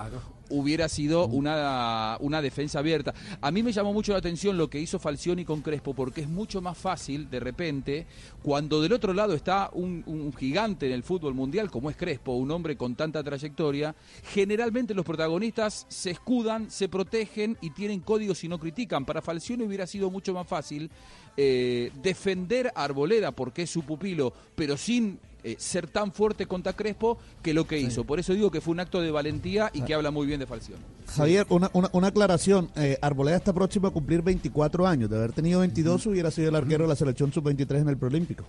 [0.51, 3.15] hubiera sido una, una defensa abierta.
[3.41, 6.29] A mí me llamó mucho la atención lo que hizo Falcioni con Crespo, porque es
[6.29, 8.07] mucho más fácil, de repente,
[8.43, 12.33] cuando del otro lado está un, un gigante en el fútbol mundial, como es Crespo,
[12.33, 13.95] un hombre con tanta trayectoria,
[14.33, 19.05] generalmente los protagonistas se escudan, se protegen y tienen códigos y no critican.
[19.05, 20.91] Para Falcioni hubiera sido mucho más fácil
[21.37, 26.73] eh, defender a Arboleda porque es su pupilo, pero sin eh, ser tan fuerte contra
[26.73, 28.05] Crespo que lo que hizo.
[28.05, 30.47] Por eso digo que fue un acto de valentía y que habla muy bien de
[30.47, 30.81] Falcioni.
[31.15, 32.71] Javier, una, una, una aclaración.
[32.77, 35.11] Eh, Arboleda está próximo a cumplir 24 años.
[35.11, 38.45] De haber tenido 22, hubiera sido el arquero de la selección sub-23 en el Prolímpico.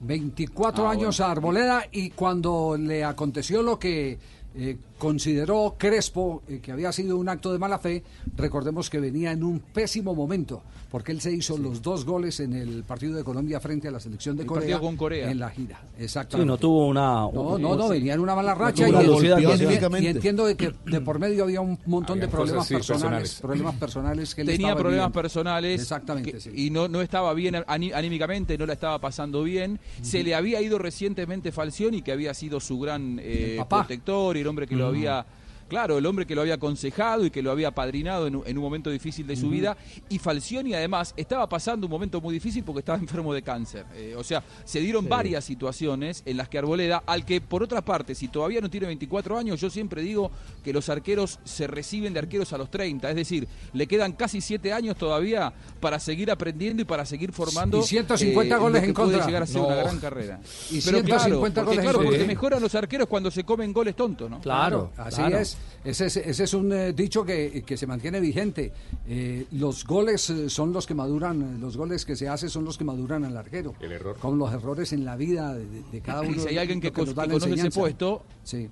[0.00, 4.18] 24 Ah, años a Arboleda y cuando le aconteció lo que
[4.54, 8.02] eh, consideró Crespo, eh, que había sido un acto de mala fe,
[8.36, 12.54] recordemos que venía en un pésimo momento, porque él se hizo los dos goles en
[12.54, 15.30] el partido de Colombia frente a la selección de El Corea, partido con Corea.
[15.30, 15.80] en la gira.
[15.98, 16.46] Sí, Exactamente.
[16.48, 17.28] no tuvo una.
[17.32, 21.18] No, no, no, venía en una mala racha y, y- entiendo de que de por
[21.18, 23.40] medio había un montón Había de problemas cosas, sí, personales, personales.
[23.40, 25.12] problemas personales que él Tenía problemas viviendo.
[25.12, 26.50] personales Exactamente, que- sí.
[26.54, 29.78] y no, no estaba bien aní- anímicamente, no la estaba pasando bien.
[30.02, 34.46] Se le había ido recientemente Falcioni, que había sido su gran eh, protector y el
[34.46, 34.96] hombre que lo Ujú.
[34.96, 35.26] había...
[35.68, 38.56] Claro, el hombre que lo había aconsejado y que lo había padrinado en un, en
[38.56, 39.54] un momento difícil de su Ujú.
[39.54, 39.76] vida.
[40.08, 43.84] Y Falcioni, además, estaba pasando un momento muy difícil porque estaba enfermo de cáncer.
[43.94, 45.08] Eh, o sea, se dieron Sí.
[45.10, 48.86] varias situaciones en las que Arboleda, al que por otra parte, si todavía no tiene
[48.86, 50.30] 24 años, yo siempre digo
[50.62, 53.10] que los arqueros se reciben de arqueros a los 30.
[53.10, 57.78] Es decir, le quedan casi 7 años todavía para seguir aprendiendo y para seguir formando.
[57.80, 59.26] Y 150 eh, goles en puede contra.
[59.26, 59.66] llegar a ser No.
[59.66, 60.40] una gran carrera.
[60.70, 63.72] Y Pero 150 claro, goles porque, en claro, porque mejoran los arqueros cuando se comen
[63.72, 64.40] goles tontos, ¿no?
[64.40, 65.55] Claro, así es.
[65.84, 66.16] Ese, es.
[66.16, 68.72] ese es un eh, dicho que, que se mantiene vigente.
[69.08, 72.76] Eh, los goles eh, son los que maduran, los goles que se hacen son los
[72.76, 73.74] que maduran al arquero.
[73.80, 74.16] El error.
[74.18, 76.30] Con los errores en la vida de, cada uno.
[76.36, 78.68] Y si hay alguien que, que la conoce ese puesto, Sí.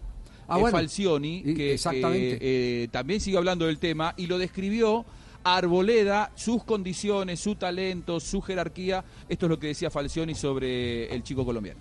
[0.49, 2.39] Ah, Falcioni, Y- que, exactamente.
[2.39, 5.05] que, eh, también sigue hablando del tema y lo describió
[5.43, 9.05] a Arboleda, sus condiciones, su talento, su jerarquía.
[9.29, 11.81] Esto es lo que decía Falcioni sobre el chico colombiano.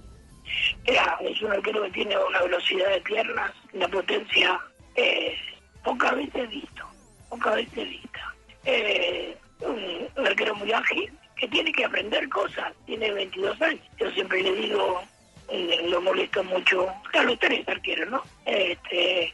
[0.85, 4.59] Era, es un arquero que tiene una velocidad de piernas, una potencia
[4.95, 5.35] eh,
[5.83, 6.87] pocas veces visto,
[7.29, 8.35] pocas veces vista.
[8.65, 13.81] Eh, un, arquero muy ágil, que tiene que aprender cosas, tiene 22 años.
[13.97, 15.01] Yo siempre le digo,
[15.49, 18.23] eh, lo molesto mucho a los tres arqueros, ¿no?
[18.45, 19.33] Este,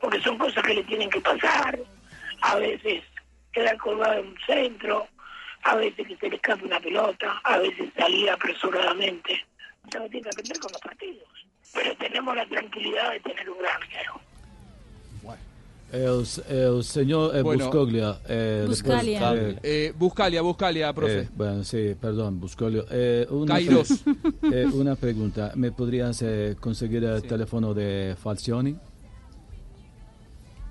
[0.00, 1.78] porque son cosas que le tienen que pasar,
[2.42, 3.02] a veces
[3.52, 5.06] quedar colgado en un centro,
[5.62, 9.44] a veces que se le escape una pelota, a veces salir apresuradamente.
[9.86, 11.28] O sea, tiene que aprender con los partidos.
[11.74, 14.20] Pero tenemos la tranquilidad de tener un gran arquero.
[15.92, 17.66] El, el señor eh, Bueno.
[17.66, 18.18] Buscaglia.
[18.28, 19.30] eh, Buscalia.
[19.32, 21.20] después, Eh, Buscalia, Buscalia, profe.
[21.20, 22.82] eh, bueno, sí, perdón, Buscalia.
[22.90, 23.90] Eh, una, Kairos.
[24.52, 25.52] eh, una pregunta.
[25.54, 28.76] ¿Me podrías eh, conseguir el teléfono de Falcioni?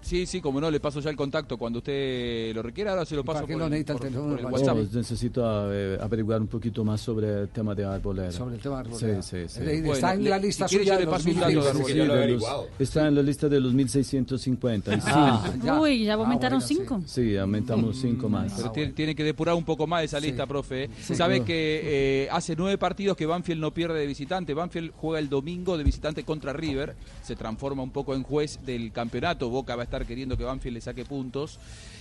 [0.06, 2.91] Sí, sí, como no, le paso ya el contacto cuando usted lo requiera.
[2.91, 4.46] Ahora se lo paso ¿Para qué por, lo el- necesita el por- teléfono por de
[4.48, 4.54] el?
[4.54, 4.78] WhatsApp.
[4.94, 8.32] No, necesito eh, averiguar un poquito más sobre el tema de Arboleda.
[8.32, 9.22] Sobre el tema de Arboleda.
[9.24, 9.62] Sí, sí, sí.
[9.91, 11.88] Está en la lista suya de los Sí, 1600.
[11.88, 12.44] sí, de los-
[12.78, 14.91] está en la lista de los 1650.
[15.08, 17.02] Ah, Uy, ya aumentaron cinco.
[17.08, 18.54] Sí, aumentamos cinco más.
[18.58, 20.89] Pero tiene, tiene que depurar un poco más esa lista, profe.
[21.02, 21.15] Sí.
[21.15, 21.46] Sabe No.
[21.46, 21.82] que
[22.26, 24.54] eh, hace nueve partidos que Banfield no pierde de visitante.
[24.54, 26.96] Banfield juega el domingo de visitante contra River.
[27.24, 29.50] Se transforma un poco en juez del campeonato.
[29.50, 31.60] Boca va a estar queriendo que Banfield le saque puntos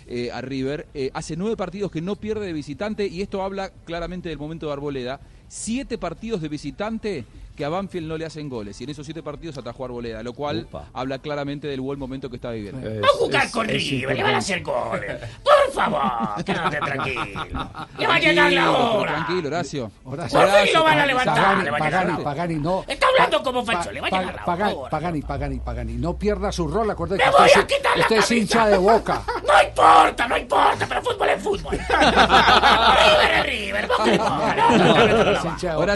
[0.08, 0.88] eh, a River.
[0.94, 4.66] Eh, hace nueve partidos que no pierde de visitante y esto habla claramente del momento
[4.66, 5.20] de Arboleda.
[5.46, 7.24] Siete partidos de visitante
[7.56, 8.80] que a Banfield no le hacen goles.
[8.80, 12.28] Y en esos siete partidos atajó a Arboleda, lo cual habla claramente del buen momento
[12.30, 12.80] que está viviendo.
[13.00, 15.20] Va a jugar con River, le van a hacer goles.
[15.42, 17.24] Por favor, quédate tranquilo.
[17.98, 19.12] Le va a llegar la hora.
[19.14, 19.90] Tranquilo, Horacio.
[20.04, 20.38] Horacio.
[20.40, 22.84] Por fin lo van a levantar, Pagani, le va a llegar Pagani, Pagani, no.
[22.86, 24.90] Está hablando como Falso, le va a Pa- llegar la Pagani, hora.
[24.90, 27.98] Pagani, Pagani, Pagani, Pagani, no pierda su rol, acuérdate Me que voy usted, a quitar
[27.98, 29.22] usted es hincha de boca.
[29.44, 31.78] No importa, no importa, pero fútbol es fútbol.
[31.88, 35.94] River es River, no te pongas, no, no, no, no, no, Es hincha de Ahora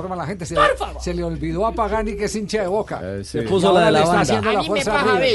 [0.00, 0.46] se transforma la gente?
[0.46, 0.56] Se,
[1.00, 3.00] se le olvidó a Pagani que es hincha de boca.
[3.22, 4.38] Se puso la de la banda.
[4.38, 5.20] A mí me pasa a.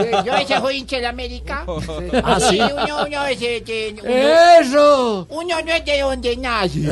[0.00, 1.64] Sí, yo veces soy hincha de América.
[2.22, 2.38] Ah,
[2.84, 3.24] uno, uno
[4.04, 5.26] ¡Eso!
[5.30, 6.80] Uno no es de donde nace.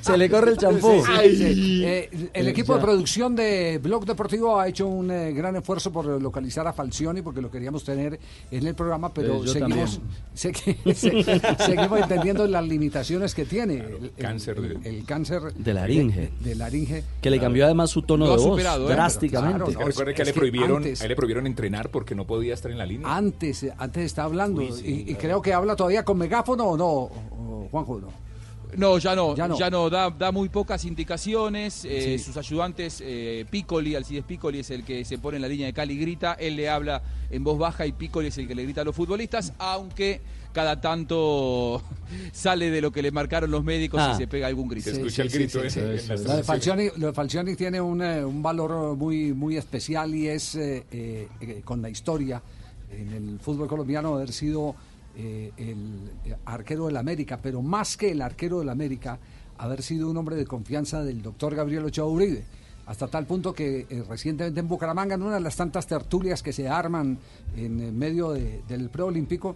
[0.00, 1.02] Se le corre el champú.
[1.22, 1.82] Sí, sí.
[1.84, 2.78] Eh, el Eh, equipo ya.
[2.78, 7.22] de producción de Blog Deportivo ha hecho un eh, gran esfuerzo por localizar a Falcioni
[7.22, 8.18] porque lo queríamos tener
[8.50, 10.00] en el programa, pero Eh, seguimos,
[10.34, 16.30] se- se- seguimos entendiendo las limitaciones que tiene el, cáncer el- el cáncer De laringe.
[16.40, 17.04] de, de laringe.
[17.20, 18.92] Que le cambió además su tono de voz superado, ¿eh?
[18.94, 19.58] drásticamente.
[19.64, 22.26] Claro, no, Recuerde que, le que prohibieron, antes- a él le prohibieron entrenar porque no
[22.26, 23.14] podía estar en la línea.
[23.16, 27.10] Antes, antes está hablando y, y creo que habla todavía con megáfono o no, o-
[27.38, 28.28] o Juanjo, no.
[28.76, 29.84] No, ya no, Ya ya no.
[29.84, 31.86] no, da, da muy pocas indicaciones.
[31.86, 32.24] eh, Sí.
[32.24, 35.72] Sus ayudantes, eh, Piccoli, Alcides Piccoli es el que se pone en la línea de
[35.72, 36.34] Cali y grita.
[36.34, 38.94] Él le habla en voz baja y Piccoli es el que le grita a los
[38.94, 40.20] futbolistas, aunque
[40.58, 41.80] cada tanto
[42.32, 44.10] sale de lo que le marcaron los médicos Ah.
[44.12, 44.90] y se pega algún grito.
[44.90, 45.80] Sí, sí, sí, sí, sí.
[45.80, 50.26] Lo de Falcioni, lo de Falcioni tiene un, eh, un valor muy, muy especial y
[50.26, 52.42] es eh, eh, eh, con la historia
[52.90, 54.74] en el fútbol colombiano haber sido
[55.16, 59.16] eh, el eh, arquero del América, pero más que el arquero del América,
[59.58, 62.42] haber sido un hombre de confianza del doctor Gabriel Ochoa Uribe.
[62.86, 66.52] Hasta tal punto que eh, recientemente en Bucaramanga, en una de las tantas tertulias que
[66.52, 67.16] se arman
[67.56, 69.54] en eh, medio de- del preolímpico,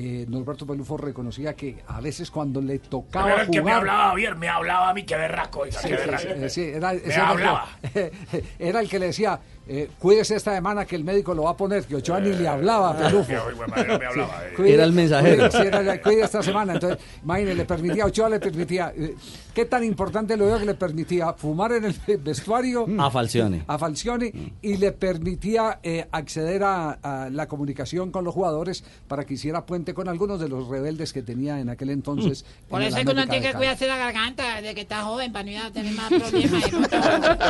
[0.00, 3.78] eh, Norberto Pelufo reconocía que a veces cuando le tocaba Era el que me jugar-
[3.78, 7.66] hablaba bien, me hablaba a mí, que berraco, Sí, sí, sí, era, me hablaba.
[8.60, 11.56] era el que le decía, eh, cuídese esta semana que el médico lo va a
[11.56, 13.30] poner, que Ochoa ni le hablaba a Pelufo.
[13.32, 14.52] hablaba, eh.
[14.56, 15.46] cuide- Era el mensajero.
[15.46, 16.74] Era- cuide esta semana.
[16.74, 19.14] Entonces, imagínese, le permitía, Ochoa le permitía, eh,
[19.54, 22.86] ¿qué tan importante lo veo que le permitía fumar en el vestuario?
[22.98, 23.62] A Falcioni.
[23.66, 29.24] A Falcioni y le permitía eh, acceder a, a la comunicación con los jugadores para
[29.24, 32.44] que hiciera puente con algunos de los rebeldes que tenía en aquel entonces.
[32.68, 35.02] Por en eso es que uno tiene de que cuidarse la garganta desde que está
[35.02, 36.62] joven para no ir a tener más problemas.
[36.62, 36.88] de pronto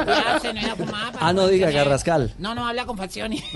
[0.05, 1.13] cuidarse, no ir a fumar.
[1.13, 1.83] para Ah, no diga tener-
[2.39, 3.45] No, no, habla con Falcioni.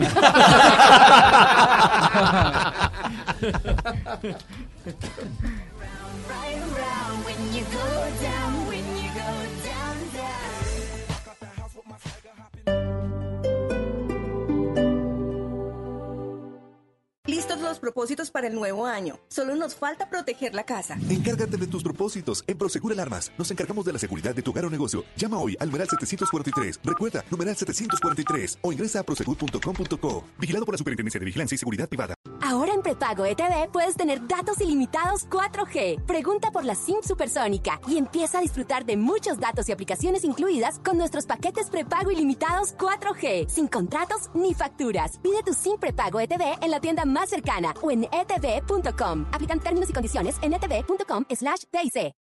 [17.72, 19.18] los propósitos para el nuevo año.
[19.28, 20.98] Solo nos falta proteger la casa.
[21.08, 22.44] Encárgate de tus propósitos.
[22.46, 25.04] En Prosegur Alarmas nos encargamos de la seguridad de tu hogar o negocio.
[25.16, 26.80] Llama hoy al numeral 743.
[26.85, 30.24] Recuerda, numeral 743 o ingresa a prosegur.com.co.
[30.38, 32.14] Vigilado por la Superintendencia de Vigilancia y Seguridad Privada.
[32.42, 36.04] Ahora en prepago ETV puedes tener datos ilimitados 4G.
[36.04, 40.78] Pregunta por la SIM supersónica y empieza a disfrutar de muchos datos y aplicaciones incluidas
[40.80, 45.18] con nuestros paquetes prepago ilimitados 4G, sin contratos ni facturas.
[45.22, 49.27] Pide tu SIM prepago ETV en la tienda más cercana o en etv.com.
[49.33, 51.62] Aplican términos y condiciones en etv.com slash.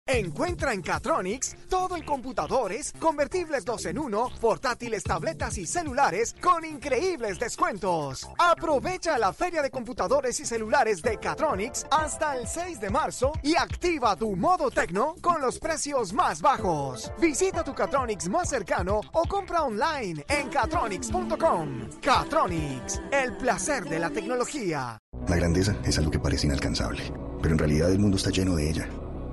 [0.06, 6.64] Encuentra en Catronics todo en computadores, convertibles 2 en 1, portátiles, tabletas y celulares con
[6.64, 8.28] increíbles descuentos.
[8.38, 13.56] Aprovecha la feria de computadores y celulares de Catronics hasta el 6 de marzo y
[13.56, 17.12] activa tu modo tecno con los precios más bajos.
[17.20, 21.88] Visita tu Catronics más cercano o compra online en catronics.com.
[22.00, 24.98] Catronics, el placer de la tecnología.
[25.32, 27.00] La grandeza es algo que parece inalcanzable,
[27.40, 28.86] pero en realidad el mundo está lleno de ella.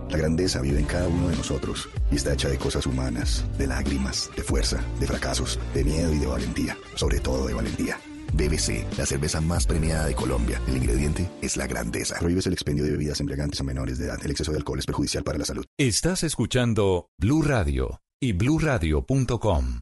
[0.10, 3.68] La grandeza vive en cada uno de nosotros y está hecha de cosas humanas, de
[3.68, 8.00] lágrimas, de fuerza, de fracasos, de miedo y de valentía, sobre todo de valentía.
[8.32, 10.62] BBC, la cerveza más premiada de Colombia.
[10.70, 12.18] El ingrediente es la grandeza.
[12.18, 14.20] Prohíbes el expendio de bebidas embriagantes a menores de edad.
[14.24, 15.66] El exceso de alcohol es perjudicial para la salud.
[15.78, 19.82] Estás escuchando Blue Radio y bluradio.com.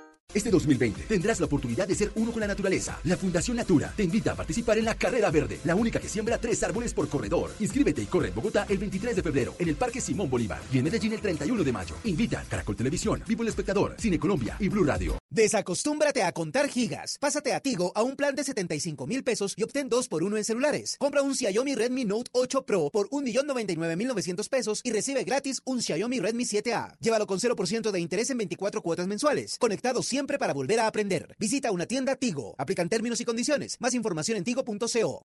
[0.33, 2.97] Este 2020 tendrás la oportunidad de ser uno con la naturaleza.
[3.03, 6.37] La Fundación Natura te invita a participar en la Carrera Verde, la única que siembra
[6.37, 7.51] tres árboles por corredor.
[7.59, 10.77] Inscríbete y corre en Bogotá el 23 de febrero en el Parque Simón Bolívar y
[10.77, 11.95] en Medellín el 31 de mayo.
[12.05, 15.17] Invitan Caracol Televisión, Vivo el Espectador, Cine Colombia y Blue Radio.
[15.29, 17.17] Desacostúmbrate a contar gigas.
[17.19, 20.37] Pásate a Tigo a un plan de 75 mil pesos y obtén 2 por 1
[20.37, 20.95] en celulares.
[20.97, 26.19] Compra un Xiaomi Redmi Note 8 Pro por 1.099.900 pesos y recibe gratis un Xiaomi
[26.19, 26.95] Redmi 7A.
[26.99, 29.57] Llévalo con 0% de interés en 24 cuotas mensuales.
[29.57, 31.35] Conectado siempre para volver a aprender.
[31.39, 32.55] Visita una tienda Tigo.
[32.57, 33.77] Aplican términos y condiciones.
[33.79, 35.25] Más información en tigo.co.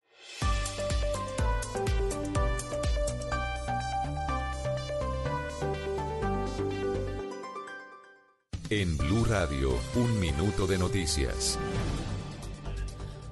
[8.70, 11.59] En Blue Radio, un minuto de noticias.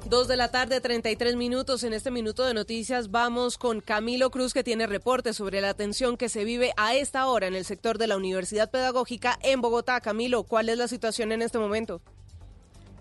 [0.09, 1.85] Dos de la tarde, 33 minutos.
[1.85, 6.17] En este minuto de noticias vamos con Camilo Cruz, que tiene reportes sobre la tensión
[6.17, 10.01] que se vive a esta hora en el sector de la Universidad Pedagógica en Bogotá.
[10.01, 12.01] Camilo, ¿cuál es la situación en este momento?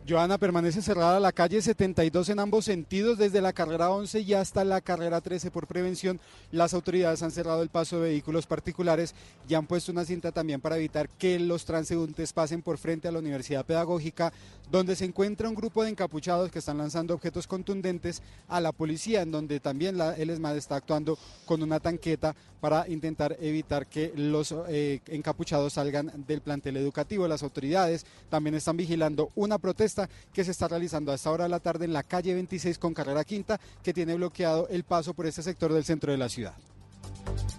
[0.08, 4.64] Joana, permanece cerrada la calle 72 en ambos sentidos, desde la carrera 11 y hasta
[4.64, 6.22] la carrera 13 por prevención.
[6.50, 9.14] Las autoridades han cerrado el paso de vehículos particulares
[9.50, 13.12] y han puesto una cinta también para evitar que los transeúntes pasen por frente a
[13.12, 14.32] la Universidad Pedagógica,
[14.72, 19.22] donde se encuentra un grupo de encapuchados que están lanzando objetos contundentes a la policía,
[19.22, 24.14] en donde también la, el ESMAD está actuando con una tanqueta para intentar evitar que
[24.16, 27.28] los eh, encapuchados salgan del plantel educativo.
[27.28, 29.97] Las autoridades también están vigilando una protesta
[30.34, 32.94] que se está realizando a esta hora de la tarde en la calle 26 con
[32.94, 36.56] carrera quinta, que tiene bloqueado el paso por este sector del centro de la ciudad.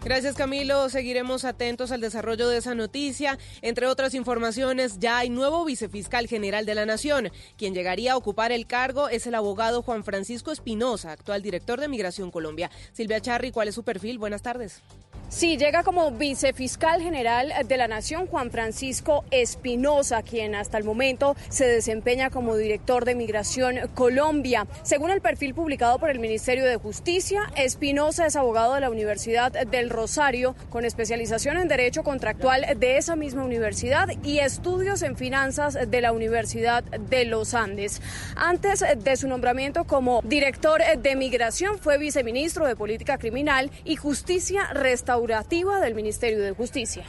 [0.05, 3.39] Gracias Camilo, seguiremos atentos al desarrollo de esa noticia.
[3.63, 7.31] Entre otras informaciones, ya hay nuevo vicefiscal general de la Nación.
[7.57, 11.89] Quien llegaría a ocupar el cargo es el abogado Juan Francisco Espinosa, actual director de
[11.89, 12.71] Migración Colombia.
[12.93, 14.19] Silvia Charri, ¿cuál es su perfil?
[14.19, 14.83] Buenas tardes.
[15.31, 21.37] Sí, llega como vicefiscal general de la Nación Juan Francisco Espinosa, quien hasta el momento
[21.51, 24.67] se desempeña como director de Migración Colombia.
[24.85, 29.55] Según el perfil publicado por el Ministerio de Justicia, Espinosa es abogado de la Universidad
[29.67, 35.79] del Rosario, con especialización en Derecho Contractual de esa misma universidad y estudios en finanzas
[35.89, 38.01] de la Universidad de los Andes.
[38.37, 44.73] Antes de su nombramiento como director de Migración, fue viceministro de Política Criminal y Justicia
[44.73, 47.05] Restaurativa del Ministerio de Justicia.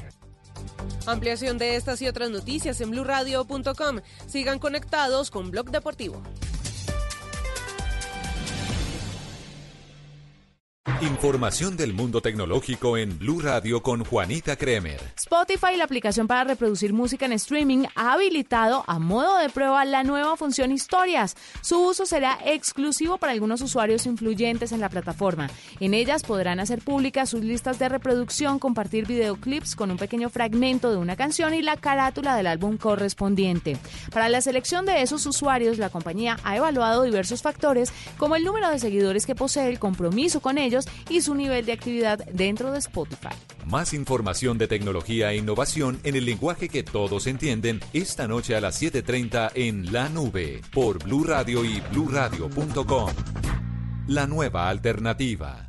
[1.06, 4.00] Ampliación de estas y otras noticias en blurradio.com.
[4.28, 6.22] Sigan conectados con Blog Deportivo.
[11.02, 15.00] Información del mundo tecnológico en Blue Radio con Juanita Kremer.
[15.16, 20.04] Spotify, la aplicación para reproducir música en streaming, ha habilitado a modo de prueba la
[20.04, 21.38] nueva función Historias.
[21.62, 25.50] Su uso será exclusivo para algunos usuarios influyentes en la plataforma.
[25.80, 30.92] En ellas podrán hacer públicas sus listas de reproducción, compartir videoclips con un pequeño fragmento
[30.92, 33.78] de una canción y la carátula del álbum correspondiente.
[34.12, 38.70] Para la selección de esos usuarios, la compañía ha evaluado diversos factores como el número
[38.70, 40.79] de seguidores que posee, el compromiso con ellos
[41.10, 43.36] y su nivel de actividad dentro de Spotify.
[43.66, 48.62] Más información de tecnología e innovación en el lenguaje que todos entienden esta noche a
[48.62, 53.12] las 7:30 en La Nube por Blue Radio y bluradio.com.
[54.08, 55.69] La nueva alternativa.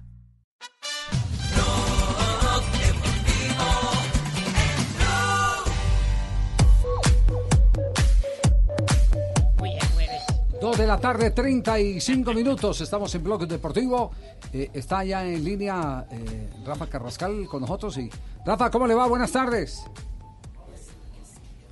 [10.61, 12.83] Dos de la tarde, 35 minutos.
[12.83, 14.11] Estamos en Blog Deportivo.
[14.53, 17.97] Eh, está ya en línea eh, Rafa Carrascal con nosotros.
[17.97, 18.11] Y
[18.45, 19.07] Rafa, ¿cómo le va?
[19.07, 19.83] Buenas tardes.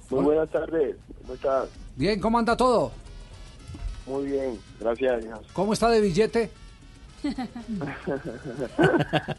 [0.08, 0.96] Muy buenas tardes.
[1.20, 1.68] ¿Cómo estás?
[1.96, 2.90] Bien, ¿cómo anda todo?
[4.06, 5.22] Muy bien, gracias.
[5.52, 6.50] ¿Cómo está de billete?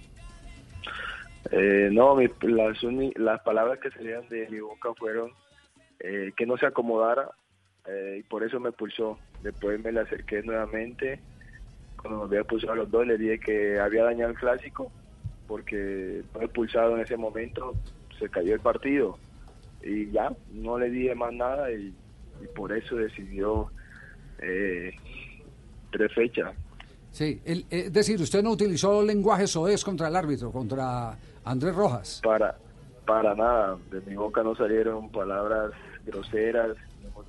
[1.50, 5.32] Eh, no, mi- las, uni- las palabras que salían de mi boca fueron
[5.98, 7.28] eh, que no se acomodara
[7.88, 9.18] eh, y por eso me pulsó.
[9.42, 11.18] Después me le acerqué nuevamente.
[12.00, 14.92] Cuando me había pulsado a los dos, le dije que había dañado el clásico
[15.50, 17.74] porque no he pulsado en ese momento,
[18.20, 19.18] se cayó el partido.
[19.82, 21.92] Y ya, no le dije más nada y,
[22.40, 23.68] y por eso decidió
[24.38, 24.92] eh,
[25.90, 26.54] tres fechas.
[27.10, 31.74] Sí, el- eh, es decir, usted no utilizó lenguaje soez contra el árbitro, contra Andrés
[31.74, 32.20] Rojas.
[32.22, 32.56] Para,
[33.04, 35.72] para nada, de mi boca no salieron palabras
[36.06, 36.76] groseras,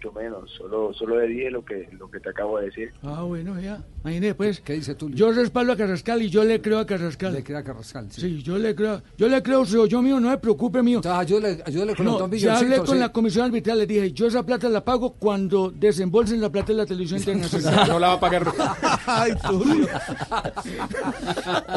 [0.01, 0.49] mucho menos.
[0.57, 2.91] Solo, solo le dije lo que, lo que te acabo de decir.
[3.03, 3.83] Ah, bueno, ya.
[4.03, 4.59] Imagínate, pues.
[4.61, 5.09] ¿Qué dice tú?
[5.11, 7.33] Yo respaldo a Carrascal y yo le creo a Carrascal.
[7.33, 8.41] Le creo a Carrascal, sí.
[8.41, 9.01] yo le creo.
[9.17, 11.01] Yo le creo, soy yo mío, no se preocupe mío.
[11.05, 12.97] ayúdele, ayúdele con no, los dos ya hablé con sí.
[12.97, 16.75] la comisión arbitral, le dije, yo esa plata la pago cuando desembolsen la plata de
[16.75, 17.87] la televisión internacional.
[17.87, 18.47] No la va a pagar.
[19.05, 19.87] Ay, Tulio.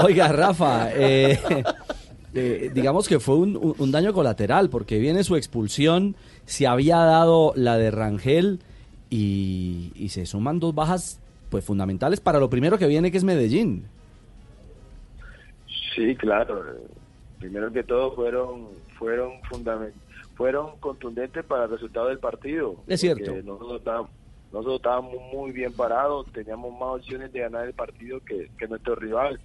[0.02, 1.38] Oiga, Rafa, eh,
[2.34, 6.16] eh, digamos que fue un, un- un daño colateral, porque viene su expulsión,
[6.46, 8.60] se había dado la de Rangel
[9.10, 11.20] y, y se suman dos bajas
[11.50, 13.84] pues fundamentales para lo primero que viene, que es Medellín.
[15.94, 16.62] Sí, claro.
[17.38, 18.68] Primero que todo fueron
[18.98, 19.32] fueron
[20.36, 22.76] fueron contundentes para el resultado del partido.
[22.86, 23.32] Es cierto.
[23.44, 24.10] Nosotros estábamos,
[24.52, 28.94] nosotros estábamos muy bien parados, teníamos más opciones de ganar el partido que, que nuestro
[28.96, 29.38] rival.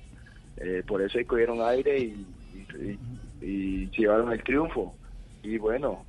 [0.57, 2.99] eh, por eso cogieron aire y, y, y-
[3.41, 4.93] y llevaron el triunfo.
[5.43, 6.03] Y bueno,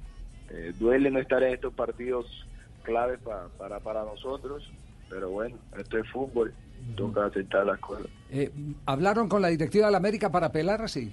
[0.51, 2.26] eh, duele no estar en estos partidos
[2.82, 4.62] claves pa- para, para nosotros,
[5.09, 6.55] pero bueno, esto es fútbol,
[6.96, 8.07] toca aceptar las cosas.
[8.30, 8.51] Eh,
[8.86, 11.12] ¿Hablaron con la directiva de la América para apelar así?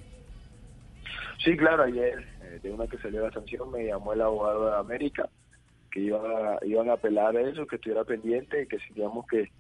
[1.44, 4.78] Sí, claro, ayer, eh, de una que salió la sanción, me llamó el abogado de
[4.78, 5.30] América,
[5.92, 9.26] que iban a, iban a apelar a eso, que estuviera pendiente, y que si teníamos
[9.28, 9.52] que,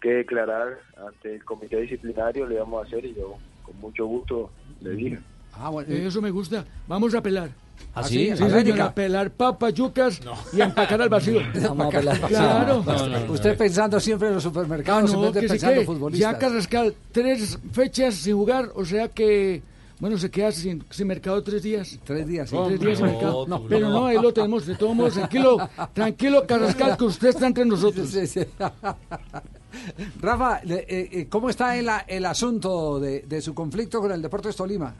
[0.00, 4.52] que declarar ante el comité disciplinario, le íbamos a hacer, y yo con mucho gusto
[4.80, 5.18] le dije.
[5.58, 5.92] Ah, bueno.
[5.94, 6.64] Eso me gusta.
[6.86, 7.50] Vamos a pelar.
[7.94, 8.26] ¿Ah, sí?
[8.36, 8.60] Sí, América.
[8.60, 10.20] señor, a pelar papas, yucas
[10.52, 11.40] y empacar al vacío.
[11.62, 12.20] Vamos a apelar.
[12.20, 12.84] Claro.
[13.30, 15.86] Usted pensando siempre en los Ah, supermercados en no, vez de que sí pensando en
[15.86, 16.32] futbolistas.
[16.32, 19.62] ya Carrascal, tres fechas sin jugar, o sea que,
[19.98, 21.98] bueno, se queda sin, sin mercado tres días.
[22.04, 22.56] Tres días, sí.
[22.66, 23.46] Tres días sin No, mercado.
[23.46, 27.46] no, Pero no, ahí lo tenemos, de todos modos, tranquilo, tranquilo Carrascal, que usted está
[27.46, 28.08] entre nosotros.
[28.10, 28.40] Sí, sí.
[30.20, 34.22] Rafa, eh, eh, ¿cómo está el, a- el asunto de, de su conflicto con el
[34.22, 34.94] Deportes Tolima?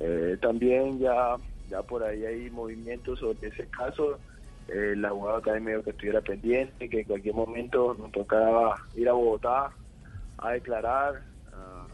[0.00, 1.36] Eh, también ya,
[1.70, 4.18] ya por ahí hay movimientos sobre ese caso.
[4.68, 8.76] Eh, el abogado también me dijo que estuviera pendiente, que en cualquier momento nos tocaba
[8.94, 9.70] ir a Bogotá
[10.38, 11.22] a declarar,
[11.52, 11.86] a-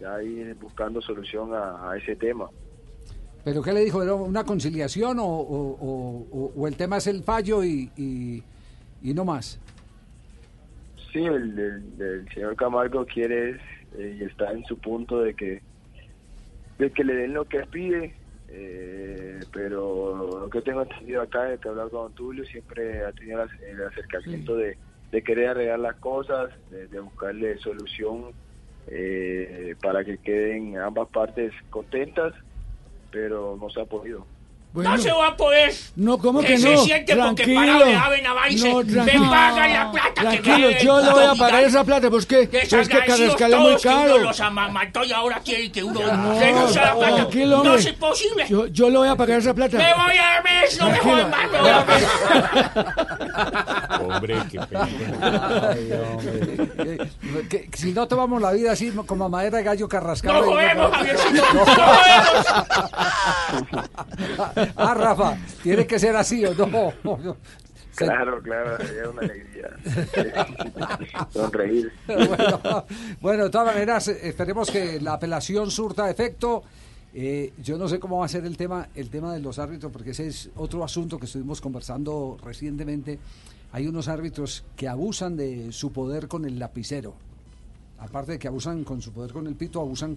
[0.00, 2.48] ya ir buscando solución a, a ese tema.
[3.44, 4.02] ¿Pero qué le dijo?
[4.02, 8.42] ¿Era una conciliación o, o- o- o- o el tema es el fallo y, y-
[9.02, 9.58] y no más?
[11.12, 13.58] Sí, el, el- el señor Camargo quiere
[13.96, 15.60] eh, y está en su punto de que
[16.82, 18.12] de que le den lo que pide,
[18.48, 23.44] eh, pero lo que tengo entendido acá es que hablar con Tulio siempre ha tenido
[23.44, 24.76] el acercamiento de,
[25.12, 28.32] de querer arreglar las cosas, de, de buscarle solución
[28.88, 32.34] eh, para que queden ambas partes contentas,
[33.12, 34.26] pero no se ha podido.
[34.74, 35.74] No se va a poder.
[35.96, 36.82] No, ¿cómo que, se no?
[36.82, 37.60] siente porque tranquilo.
[37.60, 39.28] parado de ave naval y se- no, se tranquilo.
[39.30, 42.48] paga la plata que Tranquilo, debe yo le voy a pagar esa plata, pues que,
[42.48, 44.14] pues que Desagradecidos Carrascal es muy que caro.
[44.16, 47.16] uno los amamantó y ahora quiere que uno No, renuncie a la plata.
[47.16, 47.80] tranquilo, no hombre.
[47.90, 48.46] es posible.
[48.48, 49.76] Yo, yo le voy a pagar esa plata.
[49.76, 51.14] Me voy a mes, no me Tranquilo.
[51.16, 51.84] jodan más, me voy a.
[54.00, 54.88] Hombre, qué pena.
[55.70, 56.56] Ay, hombre.
[56.76, 60.32] Que- que- que si no tomamos la vida así como a madera de gallo carrascal.
[60.34, 61.64] No jodemos, Javiercito, no
[64.76, 67.36] ah, Rafa, tiene que ser así o no.
[67.94, 69.68] Claro, claro, es una alegría.
[71.30, 71.92] Sonreír.
[72.06, 72.86] bueno,
[73.20, 76.62] bueno, de todas maneras, esperemos que la apelación surta efecto.
[77.14, 79.92] Eh, yo no sé cómo va a ser el tema, el tema de los árbitros,
[79.92, 83.18] porque ese es otro asunto que estuvimos conversando recientemente.
[83.72, 87.14] Hay unos árbitros que abusan de su poder con el lapicero.
[87.98, 90.16] Aparte de que abusan con su poder con el pito, abusan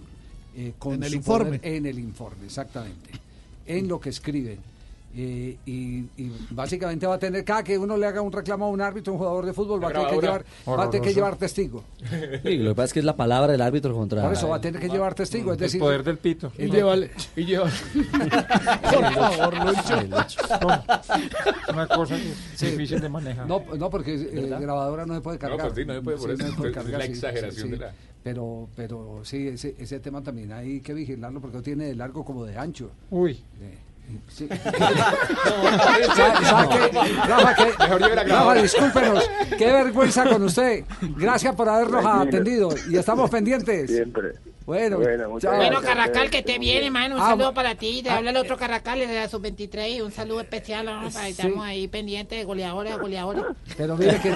[0.56, 1.58] eh, con En el su informe.
[1.58, 3.10] poder en el informe, exactamente.
[3.66, 4.58] En lo que escriben.
[5.18, 8.68] Eh, y, y básicamente va a tener, cada que uno le haga un reclamo a
[8.68, 11.14] un árbitro, un jugador de fútbol, va a tener que llevar, va a tener que
[11.14, 11.84] llevar testigo.
[12.42, 14.22] Sí, lo que pasa es que es la palabra del árbitro contra.
[14.22, 16.52] Por eso va a tener que llevar testigo, es decir, poder del pito.
[16.58, 17.72] Y llévale, y llévale.
[18.92, 19.98] Por favor, Lucho.
[21.72, 22.66] Una cosa que es Sí.
[22.72, 23.46] difícil de manejar.
[23.46, 25.60] No, no porque eh, grabadora no se puede No, cargar.
[25.68, 26.46] pues sí, no se puede por eso.
[26.46, 27.92] se puede Entonces, la exageración de la-
[28.22, 32.24] Pero, pero sí, ese, ese tema también hay que vigilarlo porque no tiene de largo
[32.24, 32.90] como de ancho.
[33.10, 33.32] Uy.
[33.60, 33.78] Eh,
[34.28, 34.48] sí.
[38.62, 39.30] Discúlpenos.
[39.58, 40.84] Qué vergüenza con usted.
[41.16, 42.22] Gracias por habernos Tranquilo.
[42.28, 43.90] atendido y estamos pendientes.
[43.90, 44.32] Siempre.
[44.66, 45.28] Bueno, Bueno.
[45.28, 47.14] Bueno, Carracal, que te viene, mano.
[47.14, 48.02] Un Ah, saludo para ti.
[48.02, 50.02] Te ah, habla el otro Carracal de la sub-23.
[50.02, 50.86] Un saludo especial.
[50.86, 51.08] ¿no?
[51.08, 53.44] Para- Estamos ahí pendientes de goleadores, goleadores.
[53.76, 54.34] Pero mire que,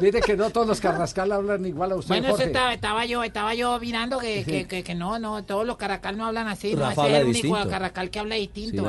[0.00, 2.46] mire que no todos los carrascal hablan igual a usted, Bueno, eso Jorge.
[2.46, 6.16] estaba, estaba yo, estaba yo mirando que, que, que, que no, no, todos los Carracal
[6.16, 7.70] no hablan así, no, Rafa ese es el único distinto.
[7.70, 8.88] Carracal que habla distinto, Sí,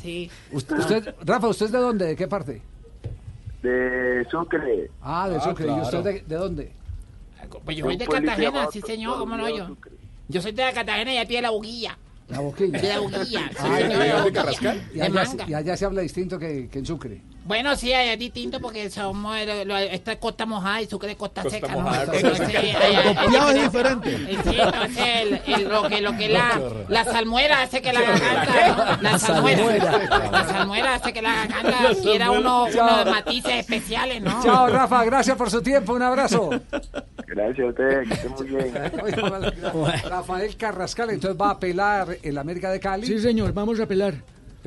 [0.00, 0.30] sí.
[0.52, 2.06] Usted, usted- Rafa, ¿usted es de dónde?
[2.06, 2.62] ¿De qué parte?
[3.62, 4.90] De Sucre.
[5.02, 5.66] Ah, de Ah, Sucre.
[5.66, 6.72] ¿Y usted de, de dónde?
[7.64, 9.76] Pues yo soy de Cartagena, sí señor, cómo no yo.
[10.28, 11.96] Yo soy de Cartagena y ya pide la boquilla.
[12.28, 12.80] La boquilla.
[12.80, 14.32] De la boquilla, sí Ah, señor, ¿de de.
[14.32, 14.82] Carrascal?
[14.92, 15.44] Y De allá, manga.
[15.48, 17.20] y allá se habla distinto que, que en Sucre.
[17.46, 21.12] Bueno, sí, allá es distinto porque somos, lo- lo- esta es costa mojada y Sucre
[21.12, 22.12] es costa, Costa seca, mojada, ¿no?
[22.14, 24.16] Entonces, allá- copiado es diferente.
[24.44, 28.06] Sí, entonces el, el- lo que, lo que la, la salmuera hace que la ¿La
[28.06, 29.98] garganta, la La salmuera,
[30.32, 32.30] la salmuera hace que la garganta quiera salmuera.
[32.32, 34.42] uno, unos matices especiales, ¿no?
[34.42, 35.04] Chao, Rafa.
[35.04, 35.92] Gracias por su tiempo.
[35.94, 36.50] Un abrazo.
[37.28, 38.74] Gracias a ustedes, que estén muy bien.
[40.10, 43.06] Rafael Carrascal, entonces va a apelar el América de Cali.
[43.06, 44.14] Sí, señor, vamos a pelar.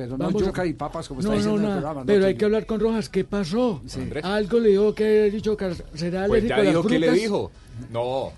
[0.04, 2.00] Pero no Vamos a- yuca y papas como No, está no, diciendo el programa.
[2.00, 3.08] ¿no, Pero hay que hablar con Rojas.
[3.10, 3.82] ¿Qué pasó?
[3.96, 4.24] Andrés.
[4.24, 6.98] Algo le dijo que ha dicho que será Pues alérgico ya a las dijo que
[6.98, 7.22] le frutas.
[7.22, 7.50] dijo.
[7.92, 8.32] No.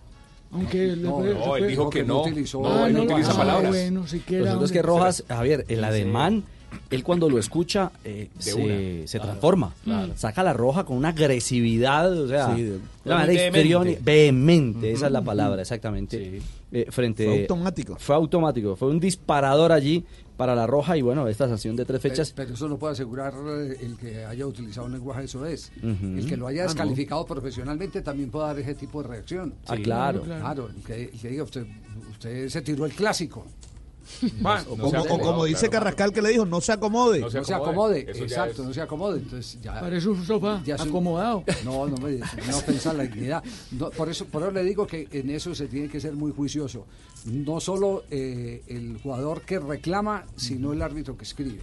[0.50, 2.22] Aunque le No, fue- no, se él dijo que no.
[2.22, 2.60] utilizó.
[2.62, 3.70] No, Ah, él no no, utiliza ah, palabras.
[3.70, 4.80] bueno, siquiera, Lo cierto es hombre.
[4.80, 6.44] que Rojas, Javier, el ademán
[6.90, 9.06] él cuando lo escucha eh, se, una.
[9.06, 9.74] se Claro, transforma.
[9.84, 10.12] claro.
[10.16, 13.58] Saca la roja con una agresividad, o sea, Sí, de- una manera vehemente.
[13.60, 16.40] histriónica- vehemente, esa es la palabra, exactamente.
[16.72, 17.96] Eh, frente, Fue automático.
[17.98, 20.04] Fue automático, fue un disparador allí
[20.36, 22.32] para la roja y bueno, esta sanción de tres fechas.
[22.34, 25.70] pero eso no puede asegurar eh, el que haya utilizado un lenguaje eso es.
[25.82, 26.70] El que lo haya Ah, no.
[26.70, 29.54] descalificado profesionalmente también puede dar ese tipo de reacción.
[29.66, 30.22] Ah, claro.
[30.22, 31.66] Claro, el que, el que diga, usted,
[32.10, 33.44] usted se tiró el clásico.
[34.68, 37.20] O como, o como dice Carrascal que le dijo, no se acomode.
[37.20, 39.18] No se acomode, exacto, no se acomode.
[39.18, 41.44] Entonces ya, Parece un sofá ya es un- acomodado.
[41.64, 43.42] No, no me no ofensa a la dignidad.
[43.72, 46.32] No, por eso, por eso le digo que en eso se tiene que ser muy
[46.32, 46.86] juicioso.
[47.26, 51.60] No solo eh, el jugador que reclama, sino el árbitro que escribe.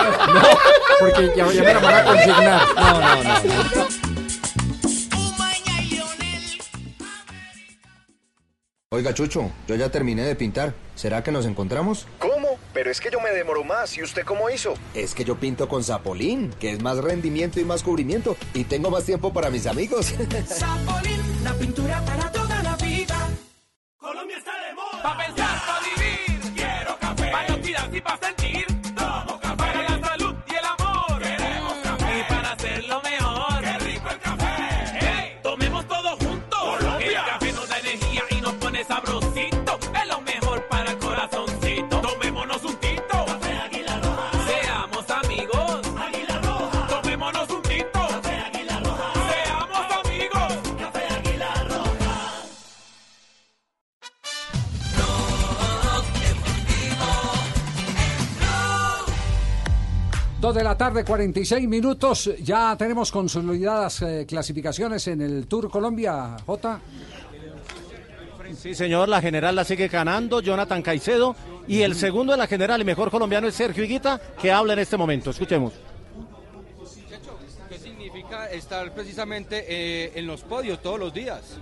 [1.01, 2.63] Porque ya, ya me la van a consignar.
[2.77, 3.31] No, no, no.
[8.93, 10.75] Oiga, Chucho, yo ya terminé de pintar.
[10.97, 12.07] ¿Será que nos encontramos?
[12.19, 12.40] ¿Cómo?
[12.73, 13.97] Pero es que yo me demoro más.
[13.97, 14.75] ¿Y usted cómo hizo?
[14.95, 18.37] Es que yo pinto con Zapolín, que es más rendimiento y más cubrimiento.
[18.55, 20.15] Y tengo más tiempo para mis amigos.
[20.47, 23.29] Zapolín, la pintura para toda la vida.
[23.99, 25.03] Colombia está de moda.
[25.03, 25.50] Pa' pensar,
[60.51, 62.29] Dos de la tarde, 46 minutos.
[62.43, 66.81] Ya tenemos consolidadas eh, clasificaciones en el Tour Colombia, J.
[68.57, 71.37] Sí, señor, la general la sigue ganando Jonathan Caicedo
[71.69, 74.81] y el segundo de la general y mejor colombiano es Sergio Higuita, que habla en
[74.81, 75.31] este momento.
[75.31, 75.73] Escuchemos.
[77.69, 81.59] ¿Qué significa estar precisamente eh, en los podios todos los días?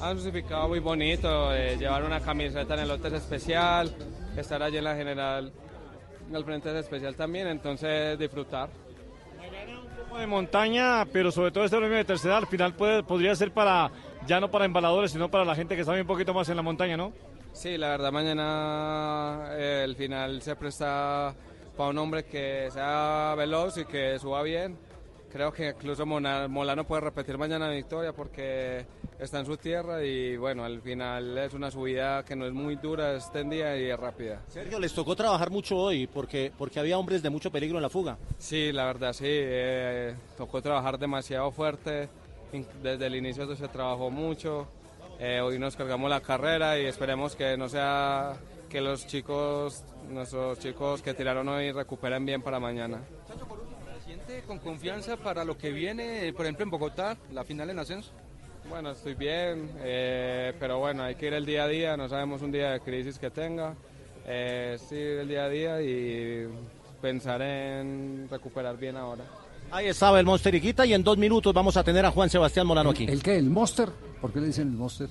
[0.00, 3.94] Ha significado muy bonito eh, llevar una camiseta en el lote es especial,
[4.34, 5.52] estar allí en la general
[6.36, 8.70] al frente es especial también, entonces disfrutar.
[10.18, 13.90] de montaña, pero sobre todo este premio de tercera al final puede, podría ser para,
[14.26, 16.62] ya no para embaladores, sino para la gente que sabe un poquito más en la
[16.62, 17.12] montaña, ¿no?
[17.52, 21.34] Sí, la verdad mañana eh, el final se presta
[21.76, 24.78] para un hombre que sea veloz y que suba bien.
[25.32, 28.84] Creo que incluso Molano puede repetir mañana la victoria porque
[29.20, 32.76] está en su tierra y bueno, al final es una subida que no es muy
[32.76, 34.42] dura, es tendida y es rápida.
[34.48, 37.90] Sergio, les tocó trabajar mucho hoy porque, porque había hombres de mucho peligro en la
[37.90, 38.16] fuga.
[38.38, 42.08] Sí, la verdad sí, eh, tocó trabajar demasiado fuerte,
[42.82, 44.66] desde el inicio se trabajó mucho,
[45.18, 48.36] eh, hoy nos cargamos la carrera y esperemos que no sea
[48.70, 53.02] que los chicos, nuestros chicos que tiraron hoy recuperen bien para mañana.
[53.98, 57.78] ¿Se siente con confianza para lo que viene, por ejemplo, en Bogotá, la final en
[57.80, 58.12] ascenso?
[58.70, 62.40] Bueno, estoy bien, eh, pero bueno, hay que ir el día a día, no sabemos
[62.40, 63.74] un día de crisis que tenga,
[64.24, 66.46] eh, sí, el día a día y
[67.02, 69.24] pensar en recuperar bien ahora.
[69.72, 72.64] Ahí estaba el Monster Higuita y en dos minutos vamos a tener a Juan Sebastián
[72.64, 73.06] Molano aquí.
[73.08, 73.36] ¿El qué?
[73.36, 73.88] ¿El Monster?
[74.20, 75.08] ¿Por qué le dicen el Monster?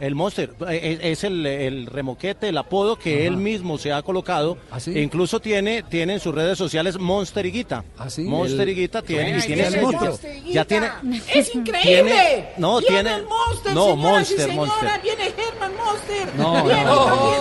[0.00, 4.58] El Monster eh, es el, el remoquete, el apodo que él mismo se ha colocado.
[4.88, 7.84] E incluso tiene, tiene en sus redes sociales Monster Higuita.
[8.18, 10.88] Monster El- Higuita tiene, y Bueno, tiene es que su- Monster ya tiene
[11.34, 11.82] ¡Es increíble!
[11.82, 14.90] tiene- no, Viene tiene- el Monster, no, señoras Monster, y Monster.
[15.02, 16.28] Viene Herman Monster.
[16.36, 16.94] No, viene no.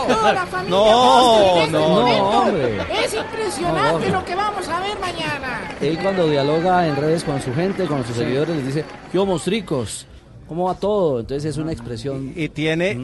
[0.07, 2.77] toda la familia No, Monster este no, hombre.
[3.03, 4.19] Es impresionante No.
[4.19, 5.71] lo que vamos a ver mañana.
[5.81, 10.05] Él cuando dialoga en redes con su gente, con sus seguidores, les dice, yo mostricos,
[10.47, 11.19] ¿cómo va todo?
[11.21, 12.33] Entonces es una expresión...
[12.35, 12.99] Y tiene...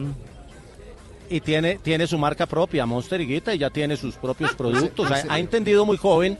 [1.32, 5.08] Y tiene, tiene su marca propia, Monster Higuita, y ya tiene sus propios productos.
[5.12, 6.36] Ha, ha entendido muy joven,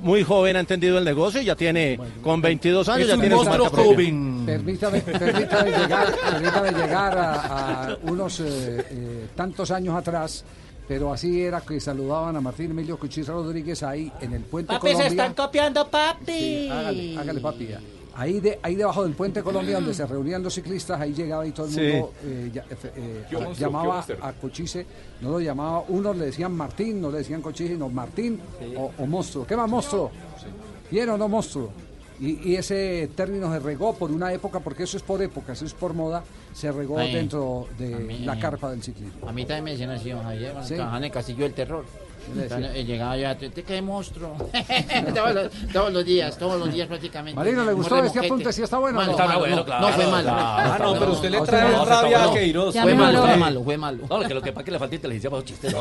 [0.00, 3.20] muy joven ha entendido el negocio, y ya tiene, con 22 años, Es ya un
[3.20, 3.94] tiene su monstruo marca propia.
[4.06, 4.42] joven.
[4.46, 8.44] Permítame, permítame llegar, permítame llegar a, a unos eh,
[8.88, 10.44] eh, tantos años atrás,
[10.86, 14.86] pero así era que saludaban a Martín Emilio Cuchis Rodríguez ahí en el Puente Papi,
[14.86, 15.08] se Colombia.
[15.08, 16.32] están copiando, papi.
[16.32, 17.66] Sí, hágale, hágale, papi.
[17.66, 17.80] ya.
[18.18, 21.52] Ahí, de, ahí debajo del Puente Colombia, donde se reunían los ciclistas, ahí llegaba y
[21.52, 21.80] todo el Sí.
[21.80, 24.86] mundo eh, ya- eh, eh, ¿Qué a- monstruo, qué llamaba a Cochise,
[25.20, 28.40] no lo llamaba, unos le decían Martín, no le decían Cochise, no Martín
[28.76, 29.46] o, o monstruo.
[29.46, 30.10] ¿Qué más monstruo?
[30.90, 31.70] ¿Bien o no monstruo?
[32.18, 35.64] Y, y ese término se regó por una época, porque eso es por época, eso
[35.64, 39.28] es por moda, se regó Ay, dentro de mí- la carpa del ciclismo.
[39.28, 40.74] A mí también me decían así, don Javier, cuando Sí.
[40.74, 41.84] en el Castillo del Terror.
[42.36, 44.36] Eh, llegaba yo, ¿te, qué monstruo?
[45.14, 47.36] todos, los, todos los días, todos los días prácticamente.
[47.36, 48.52] Marino, ¿le gustó este apunte?
[48.52, 49.18] ¿Sí está bueno o Malo, no?
[49.18, 50.22] malo, Está bueno, no, claro, no, fue malo.
[50.28, 50.72] claro.
[50.72, 52.74] Ah, no, pero usted le trae no, rabia no, a Queiroz.
[52.74, 53.98] Fue Ya malo, lo- fue malo, fue malo.
[54.08, 55.72] No, lo que, lo que pasa es que le falta inteligencia para los chistes.
[55.72, 55.80] ¿no?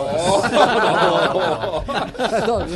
[2.48, 2.66] dos,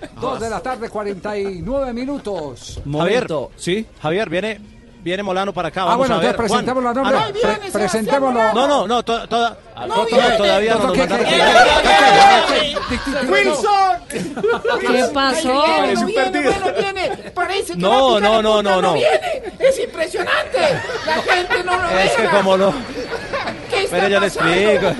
[0.20, 2.80] dos de la tarde, 49 minutos.
[2.90, 4.60] Javier, sí, Javier, viene,
[5.02, 5.82] viene Molano para acá.
[5.82, 6.30] Ah, Vamos bueno, a ver.
[6.30, 6.88] entonces presentémoslo.
[6.90, 7.02] Ah, no.
[7.32, 8.52] Pre- viene, presentémoslo.
[8.54, 9.26] No, no, no, to-
[9.86, 10.36] toda- No to- viene.
[10.36, 11.26] todavía no nos ¿Qué- mandaron.
[13.30, 13.70] ¡Wilson!
[14.80, 15.64] ¿Qué pasó?
[15.64, 16.52] Parece no un viene, perdido.
[16.52, 17.08] bueno, viene.
[17.34, 18.92] Parece que No, a no, no, punta, no, no.
[18.94, 19.42] viene.
[19.58, 20.58] Es impresionante.
[21.06, 22.04] La gente no lo ve.
[22.04, 22.74] Es que como no.
[23.70, 24.92] ¿Qué está Espere, yo le explico.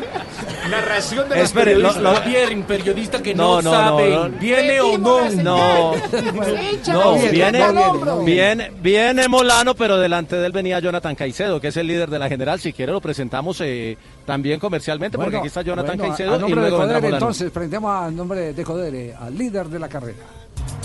[0.70, 2.02] Narración de los Espere, lo- periodistas.
[2.02, 4.38] lo- Javier, periodista que No, no, no, sabe, no, no.
[4.38, 5.30] viene o no.
[5.30, 8.24] No, no, viene, viene, no viene, no viene.
[8.24, 12.18] viene, viene Molano, pero delante de él venía Jonathan Caicedo, que es el líder de
[12.18, 12.60] la general.
[12.60, 16.40] Si quiere lo presentamos eh, también comercialmente, porque aquí está Jonathan bueno, Caicedo a y
[16.40, 19.88] nombre de luego vendrá Codere, entonces, prendemos a nombre de Codere, al líder de la
[19.88, 20.18] carrera.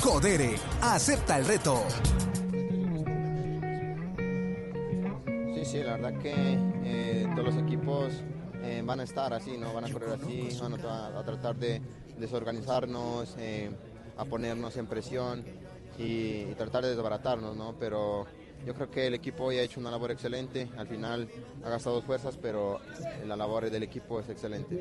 [0.02, 1.84] Codere, acepta el reto.
[5.54, 6.34] Sí, sí, la verdad que
[6.84, 8.12] eh, todos los equipos
[8.86, 9.74] van a estar así, ¿no?
[9.74, 11.82] Van a correr así, van a, tra- a tratar de
[12.18, 13.70] desorganizarnos, eh,
[14.18, 15.44] a ponernos en presión
[15.98, 17.76] y, y tratar de desbaratarnos, ¿no?
[17.80, 18.26] Pero
[18.66, 20.68] yo creo que el equipo hoy ha hecho una labor excelente.
[20.78, 21.28] Al final
[21.64, 22.80] ha gastado fuerzas, pero
[23.26, 24.76] la labor del equipo es excelente.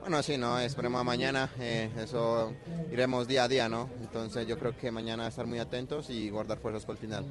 [0.00, 2.52] Bueno, sí, no, esperemos a mañana, eh, eso
[2.92, 3.88] iremos día a día, ¿no?
[4.00, 7.24] Entonces yo creo que mañana estar muy atentos y guardar fuerzas para el final.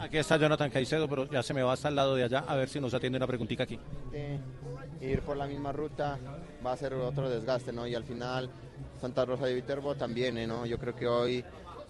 [0.00, 2.54] Aquí está Jonathan Caicedo, pero ya se me va hasta el lado de allá a
[2.56, 3.78] ver si nos atiende una preguntita aquí.
[4.12, 4.38] Eh,
[5.00, 6.18] Ir por la misma ruta
[6.64, 7.86] va a ser otro desgaste, ¿no?
[7.86, 8.48] Y al final
[9.00, 10.64] Santa Rosa de Viterbo también, ¿eh, ¿no?
[10.64, 11.44] Yo creo que hoy,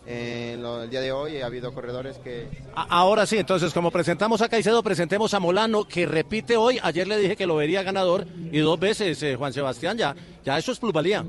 [0.07, 3.91] eh, lo- el día de hoy, ha habido corredores que A- Ahora sí, entonces como
[3.93, 6.81] presentamos a Caicedo, presentemos a Molano, que repite hoy.
[6.83, 10.59] Ayer le dije que lo vería ganador y dos veces, eh, Juan Sebastián, ya, ya
[10.59, 11.25] eso es plusvalía.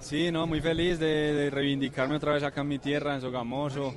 [0.00, 3.94] Sí, no, muy feliz de, de reivindicarme otra vez acá en mi tierra, en Sogamoso,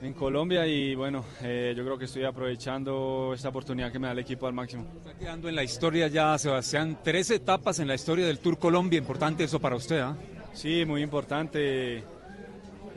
[0.00, 4.12] en Colombia y bueno, eh, yo creo que estoy aprovechando esta oportunidad que me da
[4.12, 4.86] el equipo al máximo.
[4.98, 8.98] Está quedando en la historia ya, Sebastián, tres etapas en la historia del Tour Colombia.
[8.98, 10.16] Importante eso para usted, ¿ah?
[10.52, 11.98] Sí, muy importante.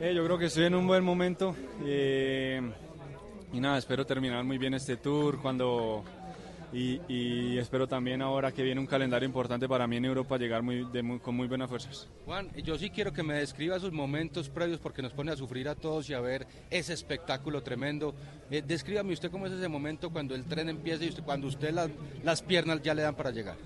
[0.00, 2.60] Eh, yo creo que estoy en un buen momento eh,
[3.52, 6.02] y nada, espero terminar muy bien este tour cuando
[6.72, 10.62] y, y espero también ahora que viene un calendario importante para mí en Europa llegar
[10.62, 12.08] muy, de muy- con muy buenas fuerzas.
[12.24, 15.68] Juan, yo sí quiero que me describa sus momentos previos porque nos pone a sufrir
[15.68, 18.14] a todos y a ver ese espectáculo tremendo.
[18.50, 21.72] Eh, descríbame usted cómo es ese momento cuando el tren empieza y usted, cuando usted
[21.72, 21.90] las,
[22.24, 23.56] las piernas ya le dan para llegar.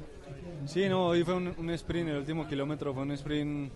[0.67, 3.71] Sí, no, hoy fue un, un sprint, el último kilómetro fue un sprint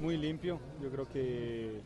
[0.00, 0.60] muy limpio.
[0.80, 1.80] Yo creo que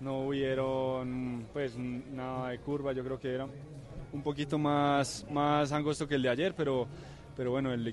[0.00, 3.46] no hubieron pues nada de curva, yo creo que era
[4.12, 6.86] un poquito más, más angosto que el de ayer, pero,
[7.36, 7.92] pero bueno, el de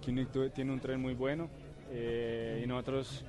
[0.53, 1.49] tiene un tren muy bueno
[1.91, 3.24] eh, y nosotros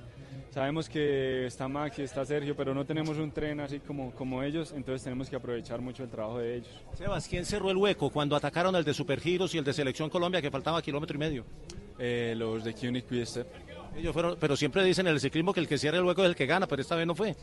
[0.51, 4.41] sabemos que está Max y está Sergio, pero no tenemos un tren así como, como
[4.43, 6.83] ellos, entonces tenemos que aprovechar mucho el trabajo de ellos.
[6.93, 10.41] Sebas, ¿quién cerró el hueco cuando atacaron el de Supergiros y el de Selección Colombia
[10.41, 11.45] que faltaba kilómetro y medio?
[11.99, 13.47] Eh, los de Quickstep.
[13.95, 16.29] Ellos fueron, pero siempre dicen en el ciclismo que el que cierra el hueco es
[16.29, 17.35] el que gana, pero esta vez no fue.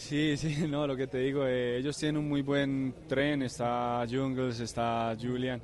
[0.00, 4.04] Sí, sí, no, lo que te digo, eh, ellos tienen un muy buen tren, está
[4.10, 5.60] Jungles, está Julian.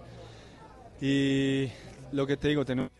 [1.00, 1.68] Y
[2.12, 2.90] lo que te digo, tenemos...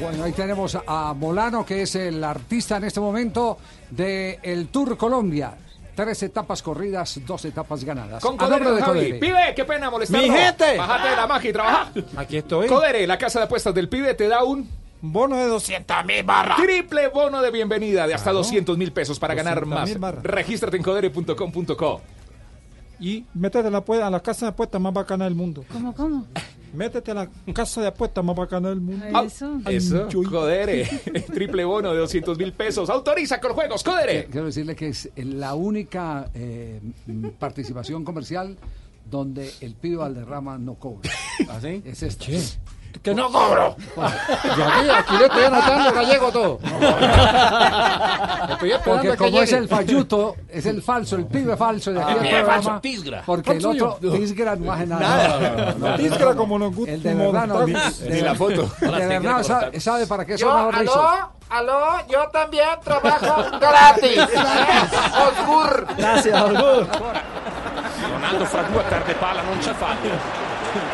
[0.00, 3.58] Bueno, ahí tenemos a Molano, que es el artista en este momento
[3.90, 5.54] del el Tour Colombia.
[5.94, 8.22] Tres etapas corridas, dos etapas ganadas.
[8.22, 9.12] Con A Codere, de Javi.
[9.14, 10.26] Pibe, qué pena molestarlo.
[10.26, 10.76] Mi gente.
[10.76, 11.92] Bájate de la magia y trabaja.
[12.16, 12.68] Aquí estoy.
[12.68, 14.85] Codere, la casa de apuestas del pibe, te da un...
[15.12, 16.56] Bono de 200 mil barras.
[16.62, 19.98] Triple bono de bienvenida de hasta 200 mil pesos para ganar 200.000 más.
[20.00, 20.24] barras.
[20.24, 22.00] Regístrate en codere.com.co.
[22.98, 25.64] Y métete a la, apue- a la casa de apuestas más bacana del mundo.
[25.70, 26.26] ¿Cómo, cómo?
[26.72, 29.04] Métete a la casa de apuestas más bacana del mundo.
[29.22, 29.60] Eso.
[29.68, 30.84] Eso, Codere.
[31.34, 32.88] Triple bono de 200 mil pesos.
[32.88, 34.26] Autoriza con juegos, Codere.
[34.30, 36.80] Quiero decirle que es la única eh,
[37.38, 38.56] participación comercial
[39.10, 41.10] donde el pibe Valderrama no cobra.
[41.50, 41.82] ¿Así?
[41.84, 42.24] Es esta.
[43.06, 43.76] ¡Que no cobro!
[43.96, 44.02] Yo
[44.66, 46.58] aquí, aquí le estoy anotando gallego todo.
[48.50, 52.10] Estoy Porque que como es el falluto, es el falso, el pibe falso de aquí
[52.10, 52.62] Ah, del pibe programa.
[52.62, 53.22] falso, Tisgra.
[53.24, 54.12] Porque el ¿Cuánto otro, yo?
[54.18, 55.00] Tisgra no hace nada.
[55.38, 55.74] Nada.
[55.78, 57.58] No, Tisgra como nos gusta El de verdad no.
[57.66, 58.70] de- Ni la foto.
[58.80, 60.96] De verdad sabe, ¿cómo sabe para qué son los rizos.
[60.96, 64.18] aló, aló, yo también trabajo gratis.
[65.28, 65.86] Osgur.
[65.96, 66.86] Gracias, Orgur.
[68.12, 70.10] Ronaldo fra due perde palla, non c'è fallo.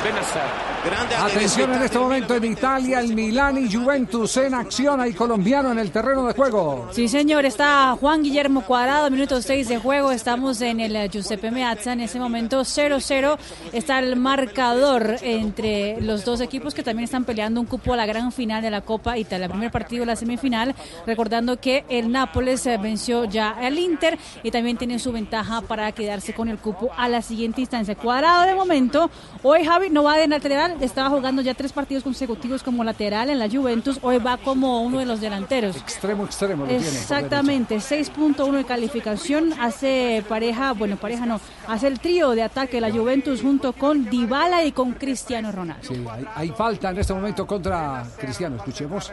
[0.02, 0.71] Benacer.
[0.84, 5.00] Atención en este momento en Italia, el Milán y Juventus en acción.
[5.00, 6.88] Hay colombiano en el terreno de juego.
[6.90, 10.10] Sí, señor, está Juan Guillermo Cuadrado, minuto 6 de juego.
[10.10, 11.92] Estamos en el eh, Giuseppe Meazza.
[11.92, 13.38] En ese momento 0-0
[13.72, 18.06] está el marcador entre los dos equipos que también están peleando un cupo a la
[18.06, 19.46] gran final de la Copa Italia.
[19.46, 20.74] El primer partido de la semifinal,
[21.06, 25.92] recordando que el Nápoles eh, venció ya al Inter y también tiene su ventaja para
[25.92, 27.94] quedarse con el cupo a la siguiente instancia.
[27.94, 29.10] Cuadrado de momento,
[29.44, 33.38] hoy Javi no va de lateral, estaba jugando ya tres partidos consecutivos como lateral en
[33.38, 35.76] la Juventus, hoy va como uno de los delanteros.
[35.76, 36.84] Extremo, extremo lo tiene.
[36.84, 42.76] por Exactamente, 6.1 de calificación, hace pareja, bueno, pareja no, hace el trío de ataque
[42.76, 45.86] de la Juventus junto con Dybala y con Cristiano Ronaldo.
[45.86, 48.56] Sí, hay, hay falta en este momento contra Cristiano.
[48.56, 49.12] Escuchemos.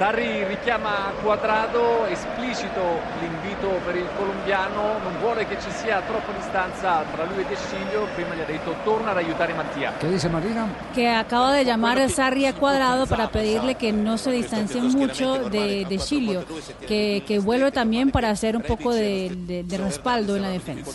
[0.00, 2.80] Sarri richiama Quadrado, esplicito
[3.20, 7.54] l'invito per il colombiano, non vuole che ci sia troppa distanza tra lui e De
[7.54, 9.92] Sciglio, prima gli ha detto torna ad aiutare Mattia.
[10.00, 10.66] ¿Qué dice Marina?
[10.94, 15.50] Que acaba de llamar a Sarri a Cuadrado para pedirle que no se distancie mucho
[15.50, 16.46] de, de Chilio,
[16.88, 20.92] que, que vuelve también para hacer un poco de, de- de respaldo en la defensa.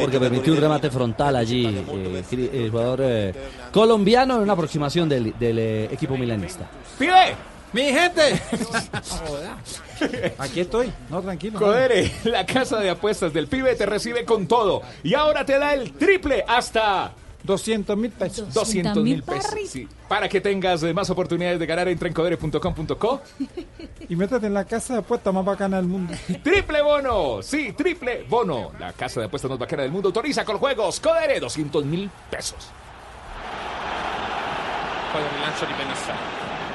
[0.00, 3.32] Porque permitió un remate frontal allí eh, el jugador eh,
[3.70, 6.66] colombiano en una aproximación del, del, eh, equipo milanista.
[6.98, 7.43] ¡Pibe!
[7.74, 8.40] ¡Mi gente!
[10.38, 10.92] Aquí estoy.
[11.10, 11.58] No, tranquilo.
[11.58, 14.82] Codere, la casa de apuestas del pibe te recibe con todo.
[15.02, 17.12] Y ahora te da el triple hasta
[17.42, 18.54] 200 mil pesos.
[18.54, 19.52] 200 mil pesos.
[19.68, 19.88] Sí.
[20.08, 23.22] Para que tengas eh, más oportunidades de ganar, entra en codere.com.co.
[24.08, 26.12] Y métete en la casa de apuestas más bacana del mundo.
[26.42, 28.70] Triple bono, sí, triple bono.
[28.78, 31.00] La casa de apuestas más bacana del mundo autoriza con juegos.
[31.00, 32.68] Codere, 200 mil pesos.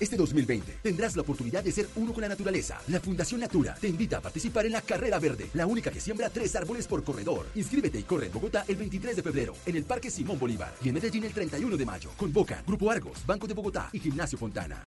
[0.00, 2.80] Este 2020 tendrás la oportunidad de ser uno con la naturaleza.
[2.88, 6.30] La Fundación Natura te invita a participar en la Carrera Verde, la única que siembra
[6.30, 7.46] tres árboles por corredor.
[7.54, 10.88] Inscríbete y corre en Bogotá el 23 de febrero, en el Parque Simón Bolívar y
[10.88, 12.10] en Medellín el 31 de mayo.
[12.16, 14.84] Convoca Grupo Argos, Banco de Bogotá y Gimnasio Fontana.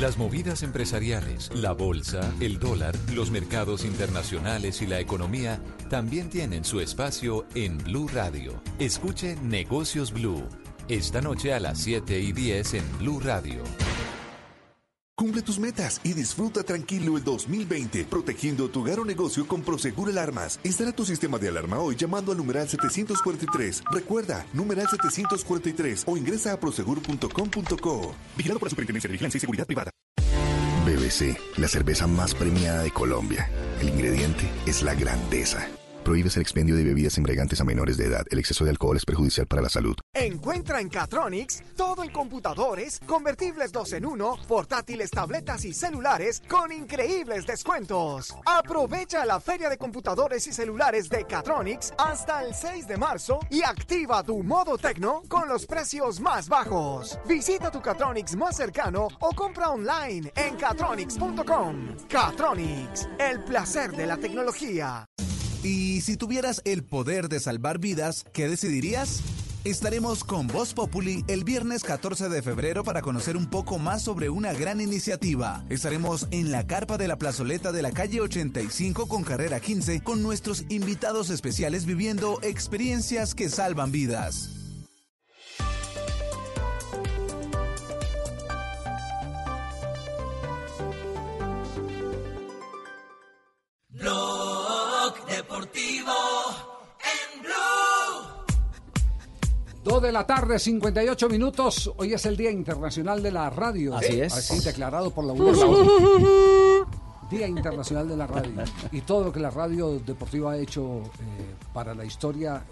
[0.00, 5.60] Las movidas empresariales, la bolsa, el dólar, los mercados internacionales y la economía
[5.90, 8.62] también tienen su espacio en Blue Radio.
[8.78, 10.46] Escuche Negocios Blue.
[10.88, 13.64] Esta noche a las 7 y 10 en Blue Radio.
[15.18, 20.08] Cumple tus metas y disfruta tranquilo el 2020, protegiendo tu hogar o negocio con Prosegur
[20.10, 20.60] Alarmas.
[20.62, 23.82] Instala tu sistema de alarma hoy llamando al numeral 743.
[23.90, 28.14] Recuerda, numeral 743 o ingresa a prosegur.com.co.
[28.36, 29.90] Vigilado por la Superintendencia de Vigilancia y Seguridad Privada.
[30.86, 33.50] BBC, la cerveza más premiada de Colombia.
[33.80, 35.68] El ingrediente es la grandeza.
[36.08, 38.24] Prohíbes el expendio de bebidas embriagantes a menores de edad.
[38.30, 39.94] El exceso de alcohol es perjudicial para la salud.
[40.14, 46.72] Encuentra en Catronics todo en computadores, convertibles 2 en 1, portátiles, tabletas y celulares con
[46.72, 48.34] increíbles descuentos.
[48.46, 53.62] Aprovecha la feria de computadores y celulares de Catronics hasta el 6 de marzo y
[53.62, 57.18] activa tu modo tecno con los precios más bajos.
[57.28, 61.96] Visita tu Catronics más cercano o compra online en catronics.com.
[62.08, 65.06] Catronics, el placer de la tecnología.
[65.62, 69.22] Y si tuvieras el poder de salvar vidas, ¿qué decidirías?
[69.64, 74.30] Estaremos con Voz Populi el viernes 14 de febrero para conocer un poco más sobre
[74.30, 75.64] una gran iniciativa.
[75.68, 80.22] Estaremos en la carpa de la plazoleta de la calle 85 con carrera 15 con
[80.22, 84.50] nuestros invitados especiales viviendo experiencias que salvan vidas.
[95.26, 96.12] Deportivo
[97.00, 97.52] en Blue.
[99.84, 101.90] Dos de la tarde, 58 minutos.
[101.96, 103.96] Hoy es el Día Internacional de la Radio.
[103.96, 104.32] Así es.
[104.34, 106.86] Así declarado por la UNESCO.
[107.30, 108.52] Día Internacional de la Radio.
[108.92, 112.62] Y todo lo que la radio deportiva ha hecho eh, para la historia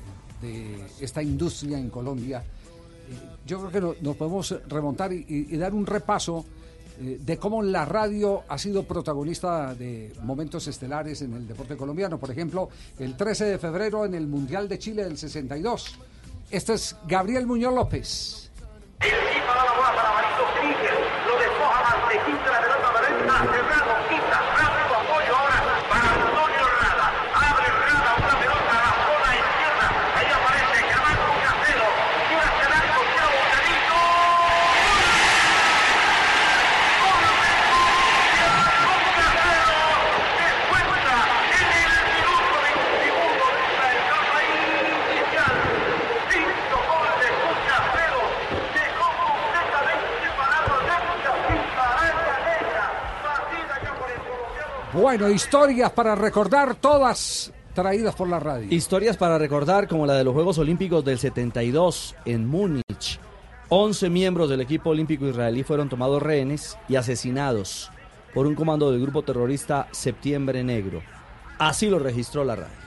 [0.42, 2.42] de esta industria en Colombia.
[3.08, 6.44] Eh, yo creo que no- nos podemos remontar y, y- y dar un repaso
[6.98, 12.18] eh, de cómo la radio ha sido protagonista de momentos estelares en el deporte colombiano.
[12.18, 12.68] Por ejemplo,
[12.98, 15.98] el 13 de febrero en el Mundial de Chile del 62.
[16.50, 18.50] Este es Gabriel Muñoz López.
[21.26, 25.58] Lo despoja Martínez de la pelota derecha, cerrado, quita, rápido apoyo ahora
[25.90, 27.06] para Antonio Rada.
[27.34, 29.86] Abre Rada una pelota a la zona izquierda.
[30.16, 31.88] Ahí aparece Camacho Casero.
[32.28, 33.96] Quiere hacer algo, quiere Bocadito.
[54.96, 58.66] Bueno, historias para recordar todas traídas por la radio.
[58.70, 63.20] Historias para recordar como la de los Juegos Olímpicos del 72 en Múnich.
[63.68, 67.90] 11 miembros del equipo olímpico israelí fueron tomados rehenes y asesinados
[68.32, 71.02] por un comando del grupo terrorista Septiembre Negro.
[71.58, 72.85] Así lo registró la radio.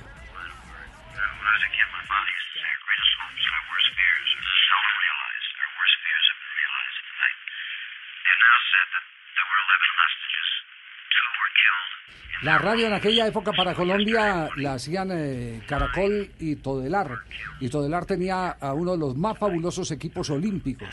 [12.42, 17.18] La radio en aquella época para Colombia la hacían eh, Caracol y Todelar.
[17.60, 20.88] Y Todelar tenía a uno de los más fabulosos equipos olímpicos.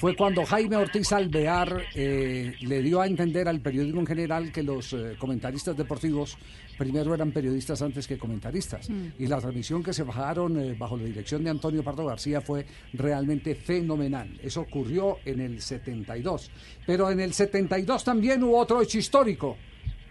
[0.00, 4.64] Fue cuando Jaime Ortiz Alvear eh, le dio a entender al periodismo en general que
[4.64, 6.36] los eh, comentaristas deportivos
[6.76, 8.90] primero eran periodistas antes que comentaristas.
[8.90, 9.06] Mm.
[9.20, 13.54] Y la transmisión que se bajaron bajo la dirección de Antonio Pardo García fue realmente
[13.54, 14.36] fenomenal.
[14.42, 16.50] Eso ocurrió en el 72.
[16.84, 19.56] Pero en el 72 también hubo otro hecho histórico.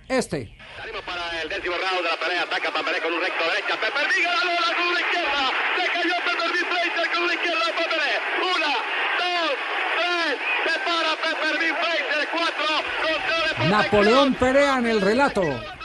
[0.07, 0.49] Este.
[0.77, 2.43] Salimos para el décimo round de la pelea.
[2.43, 3.75] Ataca Paperé con un recto derecha.
[3.75, 5.51] Pepper Viga la bola con una izquierda.
[5.75, 6.57] Se cayó Pepper V.
[6.71, 8.21] Fraser con una izquierda de Paperé.
[8.55, 8.73] Una,
[9.19, 9.51] dos,
[9.97, 10.37] tres.
[10.63, 11.63] Se para Pepper V.
[11.75, 12.23] Fraser.
[12.31, 12.71] Cuatro.
[13.03, 15.41] Control de Napoleón Perea en el relato.
[15.41, 15.75] mundial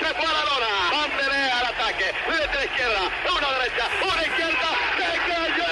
[0.00, 0.70] se fue a la lona.
[0.90, 2.12] Paperé al ataque.
[2.26, 3.02] Letra izquierda.
[3.38, 3.84] Una derecha.
[4.02, 4.68] Una izquierda.
[4.98, 5.70] Se cayó.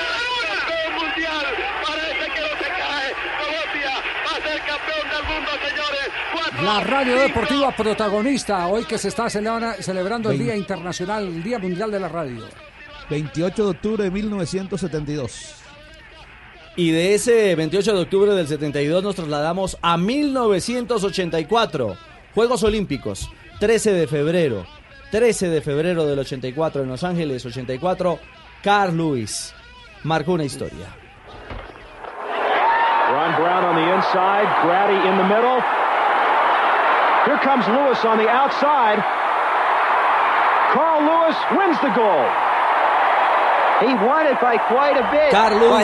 [0.54, 1.46] Campeón mundial.
[1.84, 3.08] Parece que no se cae.
[3.42, 6.06] Colombia va a ser campeón del mundo, señores.
[6.32, 6.49] Cuatro.
[6.64, 11.58] La radio deportiva protagonista, hoy que se está celebra- celebrando el Día Internacional, el Día
[11.58, 12.44] Mundial de la Radio.
[13.08, 15.54] 28 de octubre de 1972.
[16.76, 21.96] Y de ese 28 de octubre del 72 nos trasladamos a 1984.
[22.34, 24.66] Juegos Olímpicos, 13 de febrero.
[25.10, 28.20] 13 de febrero del 84 en Los Ángeles, 84.
[28.62, 29.52] Carl Lewis
[30.04, 30.86] marcó una historia.
[33.10, 35.58] Ron Brown on the inside, Grady in the middle.
[37.26, 38.98] Here comes Lewis on the outside.
[40.72, 42.49] Carl Lewis wins the gold.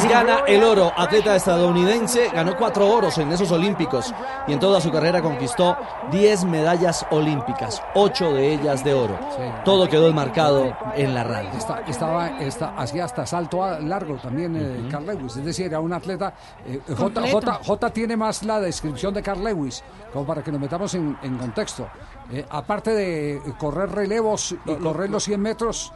[0.05, 4.12] He gana el oro, atleta estadounidense, ganó cuatro oros en esos Olímpicos
[4.47, 5.76] y en toda su carrera conquistó
[6.11, 9.18] 10 medallas olímpicas, ocho de ellas de oro.
[9.64, 11.49] Todo quedó enmarcado en la radio.
[11.57, 15.80] Esta- estaba, esta- hacía hasta salto a- largo también eh, Carl Lewis, es decir, era
[15.80, 16.34] un atleta.
[16.66, 17.40] eh, J, Completo.
[17.40, 19.82] J- J tiene más la descripción de Carl Lewis,
[20.12, 21.88] como para que nos metamos en, en contexto.
[22.30, 25.92] Eh, aparte de correr relevos y correr los 100 metros,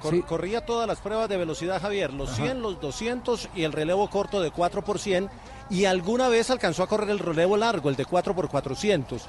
[0.00, 4.08] Cor- Corría todas las pruebas de velocidad, Javier, los 100, los 200 y el relevo
[4.08, 5.28] corto de 4 por 100
[5.70, 9.26] y alguna vez alcanzó a correr el relevo largo, el de 4 por 400.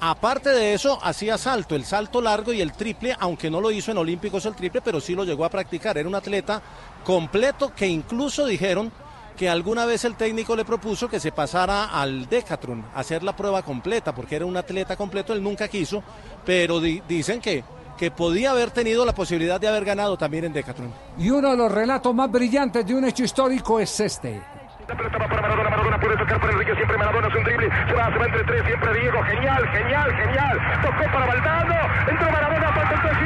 [0.00, 3.90] Aparte de eso, hacía salto, el salto largo y el triple, aunque no lo hizo
[3.90, 5.98] en Olímpicos el triple, pero sí lo llegó a practicar.
[5.98, 6.62] Era un atleta
[7.04, 8.90] completo que incluso dijeron
[9.36, 13.34] que alguna vez el técnico le propuso que se pasara al Decathlon, a hacer la
[13.34, 16.02] prueba completa, porque era un atleta completo, él nunca quiso,
[16.44, 17.64] pero di- dicen que,
[17.96, 20.92] que podía haber tenido la posibilidad de haber ganado también en Decathlon.
[21.18, 24.40] y uno de los relatos más brillantes de un hecho histórico es este.
[24.88, 28.44] Maradona puede tocar para Enrique, siempre Maradona es un drible, se va, se va entre
[28.44, 31.74] tres, siempre Diego, genial, genial, genial, tocó para Valdano,
[32.10, 33.18] entró Maradona, falta el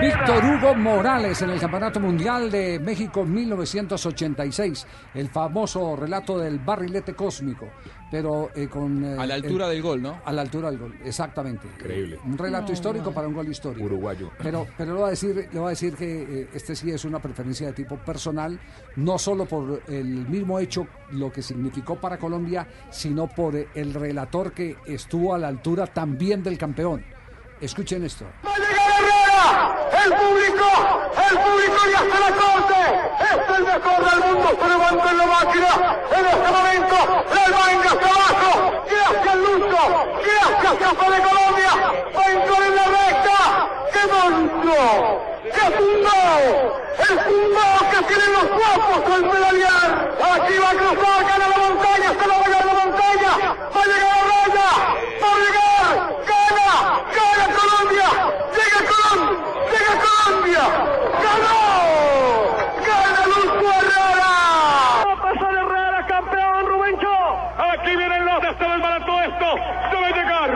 [0.00, 4.86] Víctor Hugo Morales en el Campeonato Mundial de México 1986.
[5.14, 7.68] El famoso relato del barrilete cósmico.
[8.10, 9.04] Pero eh, con.
[9.04, 10.20] eh, A la altura el- del gol, ¿no?
[10.24, 11.68] A la altura del gol, exactamente.
[11.78, 12.18] Increíble.
[12.24, 12.72] Un relato No.
[12.72, 13.84] histórico para un gol histórico.
[13.84, 14.30] Uruguayo.
[14.42, 17.04] Pero, pero le voy a decir, le voy a decir que eh, este sí es
[17.04, 18.58] una preferencia de tipo personal,
[18.96, 24.52] no solo por el mismo hecho, lo que significó para Colombia, sino por el relator
[24.52, 27.04] que estuvo a la altura también del campeón.
[27.60, 28.24] Escuchen esto.
[30.04, 30.68] ¡El público!
[31.30, 32.80] ¡El público ya se la corte!
[33.20, 34.48] ¡Es el mejor del mundo!
[34.60, 35.70] ¡Se levanta en la máquina!
[36.16, 36.96] ¡En este momento!
[37.34, 38.50] ¡La manga hacia abajo!
[38.90, 39.82] ¡Gracias, Lucho!
[40.26, 41.72] ¡Gracias, Casa de Colombia!
[42.16, 43.38] ¡Va a entrar en la recta!
[43.92, 44.86] ¡Qué monstruo!
[45.44, 46.42] ¡Qué tumbao!
[46.98, 49.88] ¡El tumbao que tienen los guapos al pedalear!
[50.32, 51.18] ¡Aquí va a cruzar!
[51.28, 52.08] ¡Gana la montaña!
[52.20, 52.69] ¡Se la va a ganar!
[53.40, 54.70] ¡Va a llegar a la raya!
[55.22, 55.84] ¡Va a llegar!
[56.30, 56.70] ¡Gana!
[57.16, 58.08] ¡Gana Colombia!
[58.56, 59.40] ¡Llega Colombia!
[59.72, 60.64] ¡Llega Colombia!
[61.24, 61.62] ¡Ganó!
[62.86, 64.32] ¡Gana Lucho Herrera!
[65.06, 67.14] ¡Va a pasar Herrera, campeón Rubencho!
[67.72, 69.48] Aquí vienen los de el barato esto.
[69.90, 70.50] Debe llegar,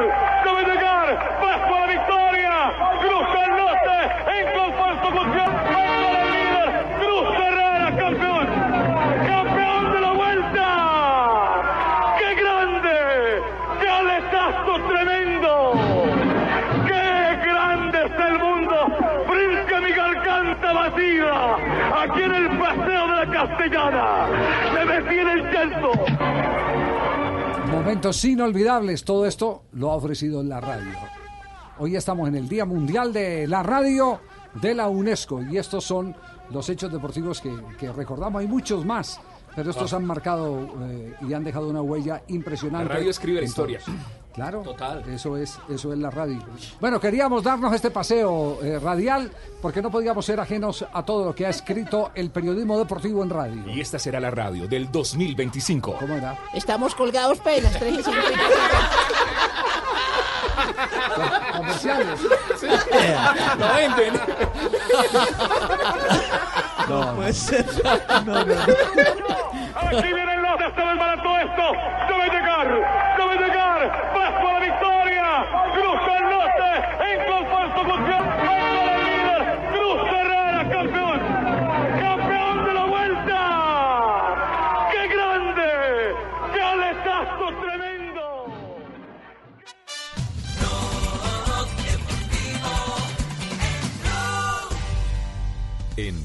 [0.45, 1.07] debe llegar.
[1.41, 2.55] Paso a la victoria.
[3.01, 4.45] Cruza el norte en
[6.17, 6.69] el líder.
[7.01, 7.87] Cruz Herrera.
[7.97, 8.24] Campeón
[19.35, 21.57] ¡Brinca mi garganta vacía!
[22.03, 24.29] Aquí en el Paseo de la Castellana.
[24.73, 25.93] ¡Se me el llanto!
[27.73, 30.93] Momentos inolvidables, todo esto lo ha ofrecido la radio.
[31.79, 34.21] Hoy estamos en el Día Mundial de la Radio
[34.55, 36.15] de la UNESCO y estos son
[36.51, 38.41] los hechos deportivos que, que recordamos.
[38.41, 39.21] Hay muchos más,
[39.55, 39.97] pero estos Ah.
[39.97, 42.89] han marcado eh, y han dejado una huella impresionante.
[42.89, 43.81] La radio escribe la historia.
[44.35, 45.05] Claro, Total.
[45.09, 46.39] Eso es, eso es la radio.
[46.81, 49.31] Bueno, queríamos darnos este paseo eh, radial
[49.63, 53.31] porque no podíamos ser ajenos a todo lo que ha escrito el periodismo deportivo en
[53.31, 53.63] radio.
[53.73, 55.97] Y esta será la radio del 2025.
[56.01, 56.37] ¿Cómo era?
[56.53, 58.43] Estamos colgados pelas, 3 y 55.
[61.75, 62.21] Comerciales.
[63.59, 64.15] Lo venden.
[66.89, 67.65] No, puede ser.
[68.25, 68.63] No, no, no.
[69.75, 71.73] Aquí vienen los de el barato esto.
[72.09, 72.69] Debe llegar,
[73.19, 74.13] debe llegar.
[74.15, 75.47] Paso a la victoria.
[75.75, 76.69] Cruza el norte
[77.11, 78.14] en conformación.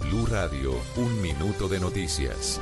[0.09, 2.59] Blue Radio, un minuto de noticias.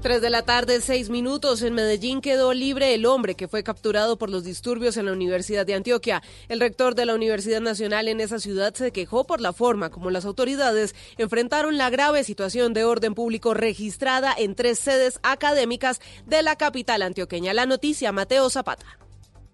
[0.00, 1.62] 3 de la tarde, 6 minutos.
[1.62, 5.66] En Medellín quedó libre el hombre que fue capturado por los disturbios en la Universidad
[5.66, 6.22] de Antioquia.
[6.48, 10.12] El rector de la Universidad Nacional en esa ciudad se quejó por la forma como
[10.12, 16.42] las autoridades enfrentaron la grave situación de orden público registrada en tres sedes académicas de
[16.42, 17.52] la capital antioqueña.
[17.52, 19.01] La noticia, Mateo Zapata.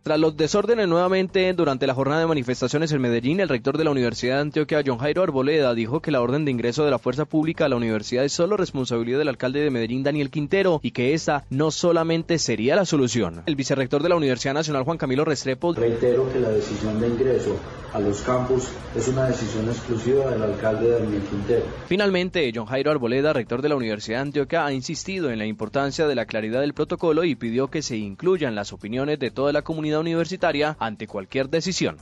[0.08, 3.90] Tras los desórdenes nuevamente durante la jornada de manifestaciones en Medellín, el rector de la
[3.90, 7.26] Universidad de Antioquia, John Jairo Arboleda, dijo que la orden de ingreso de la fuerza
[7.26, 11.12] pública a la universidad es solo responsabilidad del alcalde de Medellín, Daniel Quintero, y que
[11.12, 13.42] esta no solamente sería la solución.
[13.44, 17.58] El vicerrector de la Universidad Nacional, Juan Camilo Restrepo, Reitero que la decisión de ingreso
[17.92, 21.64] a los campus es una decisión exclusiva del alcalde Daniel Quintero.
[21.86, 26.06] Finalmente, John Jairo Arboleda, rector de la Universidad de Antioquia, ha insistido en la importancia
[26.06, 29.62] de la claridad del protocolo y pidió que se incluyan las opiniones de toda la
[29.62, 31.98] comunidad universitaria ante cualquier decisión.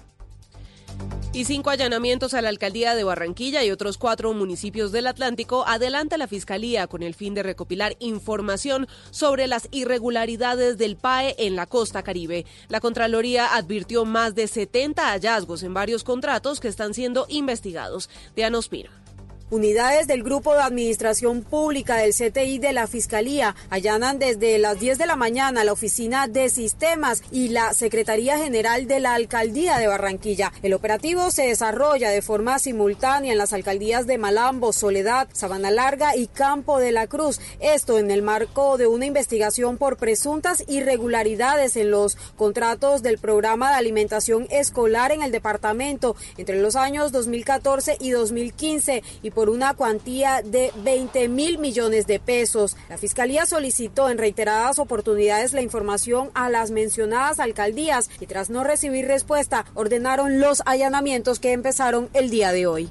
[1.33, 6.17] Y cinco allanamientos a la alcaldía de Barranquilla y otros cuatro municipios del Atlántico adelanta
[6.17, 11.67] la Fiscalía con el fin de recopilar información sobre las irregularidades del PAE en la
[11.67, 12.47] costa caribe.
[12.69, 18.09] La Contraloría advirtió más de 70 hallazgos en varios contratos que están siendo investigados.
[18.35, 19.06] Diana Ospina.
[19.49, 24.99] Unidades del Grupo de Administración Pública del CTI de la Fiscalía allanan desde las 10
[24.99, 29.87] de la mañana la Oficina de Sistemas y la Secretaría General de la Alcaldía de
[29.87, 30.53] Barranquilla.
[30.65, 36.17] El operativo se desarrolla de forma simultánea en las alcaldías de Malambo, Soledad, Sabana Larga
[36.17, 37.39] y Campo de la Cruz.
[37.61, 43.71] Esto en el marco de una investigación por presuntas irregularidades en los contratos del programa
[43.71, 49.75] de alimentación escolar en el departamento entre los años 2014 y 2015 y por una
[49.75, 52.75] cuantía de 20 mil millones de pesos.
[52.89, 58.65] La Fiscalía solicitó en reiteradas oportunidades la información a las mencionadas alcaldías y tras no
[58.65, 62.89] recibir respuesta ordenaron los allanamientos que empezaron el día de hoy.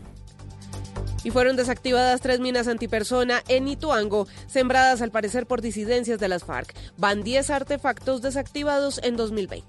[1.23, 6.43] Y fueron desactivadas tres minas antipersona en Ituango, sembradas al parecer por disidencias de las
[6.43, 6.76] FARC.
[6.95, 9.65] Van 10 artefactos desactivados en 2020.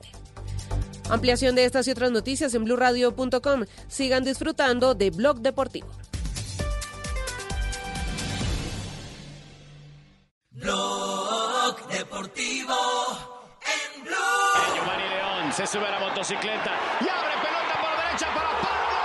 [1.09, 3.65] Ampliación de estas y otras noticias en blurradio.com.
[3.89, 5.89] Sigan disfrutando de Blog Deportivo.
[10.57, 12.75] Blog Deportivo
[13.61, 14.75] en Blue.
[14.75, 18.97] Giovanni León se sube a la motocicleta y abre pelota por derecha para Pardo.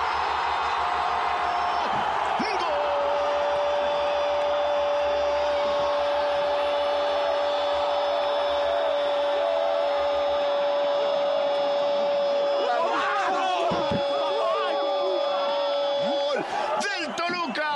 [16.07, 16.45] Gol
[16.81, 17.71] del Toluca.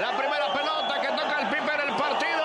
[0.00, 2.44] La primera pelota que toca el Pipe en el partido.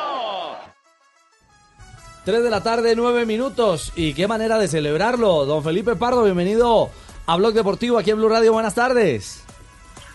[2.29, 3.91] 3 de la tarde, 9 minutos.
[3.95, 5.45] ¿Y qué manera de celebrarlo?
[5.47, 6.91] Don Felipe Pardo, bienvenido
[7.25, 8.53] a Blog Deportivo aquí en Blue Radio.
[8.53, 9.43] Buenas tardes.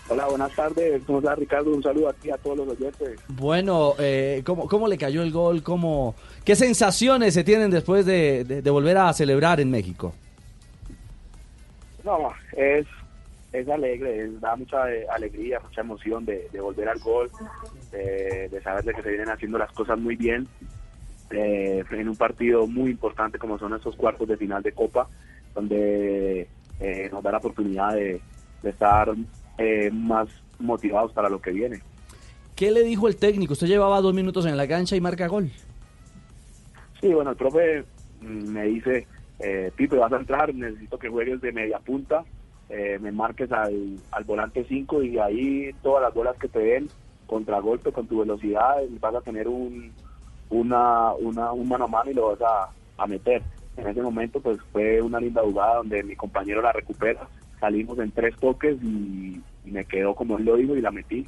[0.08, 1.02] Hola, buenas tardes.
[1.08, 1.72] ¿Cómo estás, Ricardo?
[1.72, 3.18] Un saludo a ti y a todos los oyentes.
[3.26, 5.64] Bueno, eh, ¿cómo, ¿cómo le cayó el gol?
[5.64, 6.14] ¿Cómo,
[6.44, 10.14] ¿Qué sensaciones se tienen después de, de- de volver a celebrar en México?
[12.04, 12.86] No, es,
[13.52, 17.28] es alegre, es- da mucha eh, alegría, mucha emoción de, de volver al gol,
[17.90, 20.46] de, de saber de que se vienen haciendo las cosas muy bien
[21.30, 25.08] eh, en un partido muy importante como son estos cuartos de final de Copa,
[25.54, 26.48] donde
[26.80, 28.20] eh, nos da la oportunidad de,
[28.62, 29.14] de estar
[29.58, 30.28] eh, más
[30.58, 31.80] motivados para lo que viene.
[32.56, 33.52] ¿Qué le dijo el técnico?
[33.52, 35.50] Usted llevaba dos minutos en la cancha y marca gol.
[37.00, 37.84] Sí, bueno, el profe
[38.20, 39.06] mm, me dice,
[39.40, 42.24] eh, Pipe, vas a entrar, necesito que juegues de media punta,
[42.68, 46.88] eh, me marques al, al volante 5 y ahí todas las bolas que te den,
[47.26, 49.92] contragolpe con tu velocidad, vas a tener un,
[50.54, 53.42] una, una, un mano a mano y lo vas a, a meter.
[53.76, 57.28] En ese momento pues fue una linda jugada donde mi compañero la recupera,
[57.58, 61.26] salimos en tres toques y, y me quedó como él lo dijo y la metí.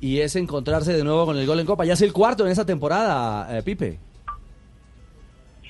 [0.00, 1.86] Y es encontrarse de nuevo con el gol en Copa.
[1.86, 3.98] Ya es el cuarto en esa temporada, eh, Pipe.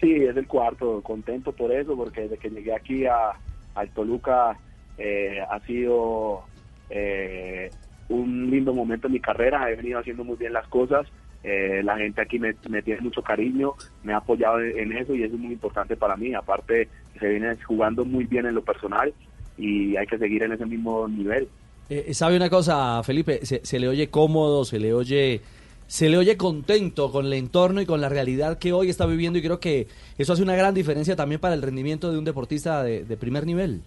[0.00, 3.30] Sí, es el cuarto, contento por eso, porque desde que llegué aquí a,
[3.76, 4.58] al Toluca
[4.98, 6.42] eh, ha sido
[6.90, 7.70] eh,
[8.08, 11.06] un lindo momento en mi carrera, he venido haciendo muy bien las cosas,
[11.44, 15.14] eh, la gente aquí me, me tiene mucho cariño, me ha apoyado en, en eso
[15.14, 16.88] y eso es muy importante para mí, aparte
[17.20, 19.12] se viene jugando muy bien en lo personal
[19.56, 21.48] y hay que seguir en ese mismo nivel.
[21.88, 23.44] Eh, ¿Sabe una cosa, Felipe?
[23.44, 25.42] Se, se le oye cómodo, se le oye,
[25.86, 29.38] se le oye contento con el entorno y con la realidad que hoy está viviendo
[29.38, 32.82] y creo que eso hace una gran diferencia también para el rendimiento de un deportista
[32.82, 33.82] de, de primer nivel.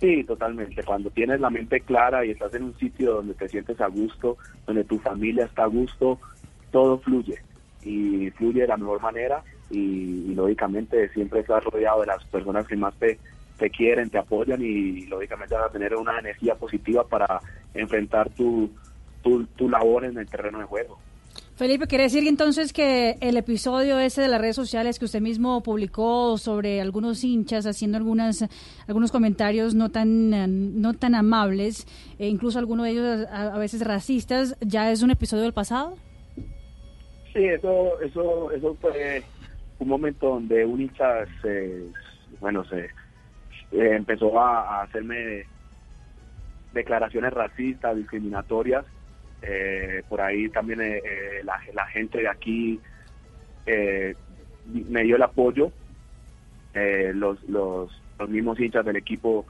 [0.00, 0.82] Sí, totalmente.
[0.82, 4.38] Cuando tienes la mente clara y estás en un sitio donde te sientes a gusto,
[4.66, 6.18] donde tu familia está a gusto,
[6.70, 7.40] todo fluye
[7.82, 12.76] y fluye de la mejor manera y, lógicamente siempre estás rodeado de las personas que
[12.76, 13.18] más te,
[13.58, 17.40] te quieren, te apoyan y lógicamente vas a tener una energía positiva para
[17.74, 18.70] enfrentar tu,
[19.22, 20.98] tu, tu labor en el terreno de juego.
[21.60, 25.62] Felipe, ¿quiere decir entonces que el episodio ese de las redes sociales que usted mismo
[25.62, 28.46] publicó sobre algunos hinchas haciendo algunas
[28.86, 31.86] algunos comentarios no tan no tan amables,
[32.18, 35.98] e incluso algunos de ellos a veces racistas, ya es un episodio del pasado?
[37.32, 39.24] Sí, eso, eso, eso fue
[39.78, 41.86] un momento donde un hincha se,
[42.40, 42.90] bueno, se eh,
[43.70, 45.46] empezó a, hacerme
[46.72, 48.84] declaraciones racistas, discriminatorias.
[49.42, 51.00] Eh, por ahí también eh,
[51.44, 52.80] la, gente de aquí
[54.64, 55.72] me dio el apoyo.
[56.72, 59.46] Los, los, los mismos hinchas del equipo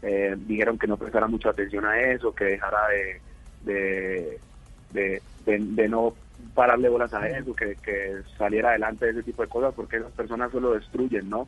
[0.00, 3.22] dijeron que no prestara mucha atención a eso, que dejara de,
[3.60, 4.40] de,
[4.90, 6.14] de, de- de no
[6.54, 10.12] pararle bolas a eso, que, que saliera adelante de ese tipo de cosas, porque esas
[10.12, 11.46] personas solo destruyen, ¿no?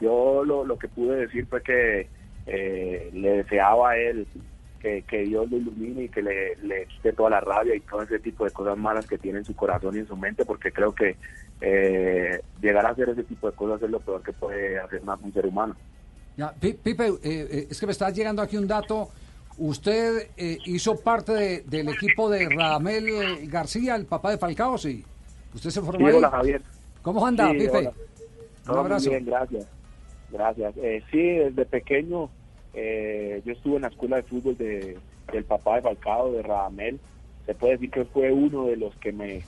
[0.00, 2.08] Yo lo, lo que pude decir fue que
[2.46, 4.26] eh, le deseaba a él
[4.80, 8.02] que, que Dios lo ilumine y que le, le quite toda la rabia y todo
[8.02, 10.70] ese tipo de cosas malas que tiene en su corazón y en su mente, porque
[10.70, 11.16] creo que
[11.60, 15.18] eh, llegar a hacer ese tipo de cosas es lo peor que puede hacer más
[15.22, 15.74] un ser humano.
[16.36, 19.08] Ya, Pi- Pipe, eh, eh, es que me está llegando aquí un dato.
[19.58, 25.04] Usted eh, hizo parte de- del equipo de Radamel García, el papá de Falcao, sí.
[25.54, 26.18] Usted se formó Sí, ahí.
[26.18, 26.62] hola, Javier.
[27.02, 27.70] ¿Cómo anda, Sí, Pipe?
[27.76, 27.90] hola.
[27.90, 29.10] Un Todo muy abrazo.
[29.10, 29.66] bien, gracias.
[30.30, 30.74] Gracias.
[30.76, 32.28] Eh, sí, desde pequeño
[32.74, 34.98] eh, yo estuve en la escuela de fútbol de,
[35.32, 37.00] del papá de Falcao, de Radamel.
[37.46, 39.42] Se puede decir que fue uno de los que me,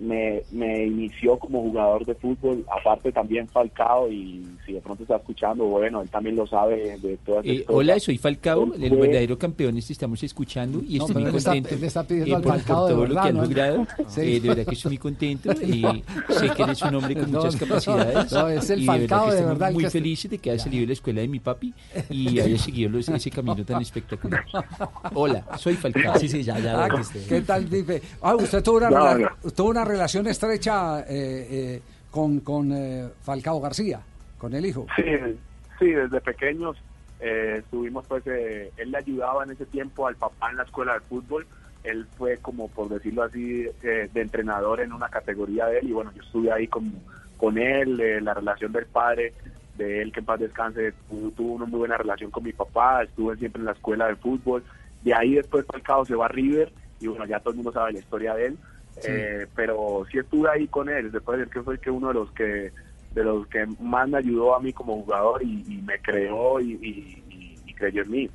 [0.00, 2.64] me, me inició como jugador de fútbol.
[2.80, 7.16] Aparte también Falcao y si de pronto está escuchando, bueno, él también lo sabe de
[7.18, 9.76] todas Eh, hola, soy Falcao, el fue- verdadero campeón.
[9.76, 12.52] Te estamos escuchando y No, estoy muy está- contento él está pidiendo eh, al por,
[12.52, 13.42] Falcao por de todo lo verdad, que han ¿no?
[13.42, 13.86] logrado.
[14.08, 14.20] Sí.
[14.22, 15.82] Eh, de verdad que estoy muy contento y
[16.28, 18.32] sé que eres un hombre con No, muchas no, capacidades.
[18.32, 20.50] no, es el y Falcao que de verdad el muy que está- felices de que
[20.50, 21.74] haya salido de la escuela de mi papi
[22.08, 24.44] y haya seguido los- ese camino tan espectacular.
[25.14, 26.18] Hola, soy Falcao.
[26.18, 26.84] Sí, sí, ya, ya.
[26.84, 27.20] Ah, lo.
[27.28, 28.00] ¿Qué tal, Pipe?
[28.22, 31.04] Ah, usted tuvo una, tuvo una relación estrecha eh,
[31.50, 34.00] eh, con, con eh, Falcao García,
[34.38, 34.86] con el hijo.
[34.96, 35.02] Sí,
[35.78, 36.76] sí, desde pequeños
[37.20, 40.94] eh, estuvimos, pues, eh, él le ayudaba en ese tiempo al papá en la escuela
[40.94, 41.46] de fútbol.
[41.84, 45.92] Él fue como, por decirlo así, eh, de entrenador en una categoría de él y
[45.92, 46.92] bueno, yo estuve ahí con,
[47.36, 49.32] con él, eh, la relación del padre
[49.78, 53.36] de él, que en paz descanse, tuvo una muy buena relación con mi papá, estuve
[53.36, 54.62] siempre en la escuela de fútbol.
[55.02, 57.92] De ahí después Falcao se va a River y bueno, ya todo el mundo sabe
[57.92, 58.58] la historia de él.
[58.96, 59.08] Sí.
[59.08, 62.14] Eh, pero sí estuve ahí con él, se puede decir que fue que uno de
[62.14, 62.72] los que
[63.14, 66.72] de los que más me ayudó a mí como jugador y, y me creó y,
[66.74, 68.30] y- y- y creyó en mí.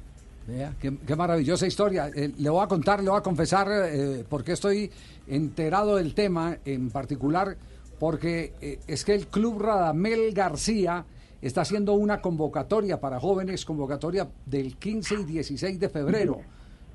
[0.47, 2.09] Vea, qué, qué maravillosa historia.
[2.13, 4.91] Eh, le voy a contar, le voy a confesar eh, porque estoy
[5.27, 7.55] enterado del tema en particular,
[7.99, 11.05] porque eh, es que el Club Radamel García
[11.41, 16.41] está haciendo una convocatoria para jóvenes, convocatoria del 15 y 16 de febrero.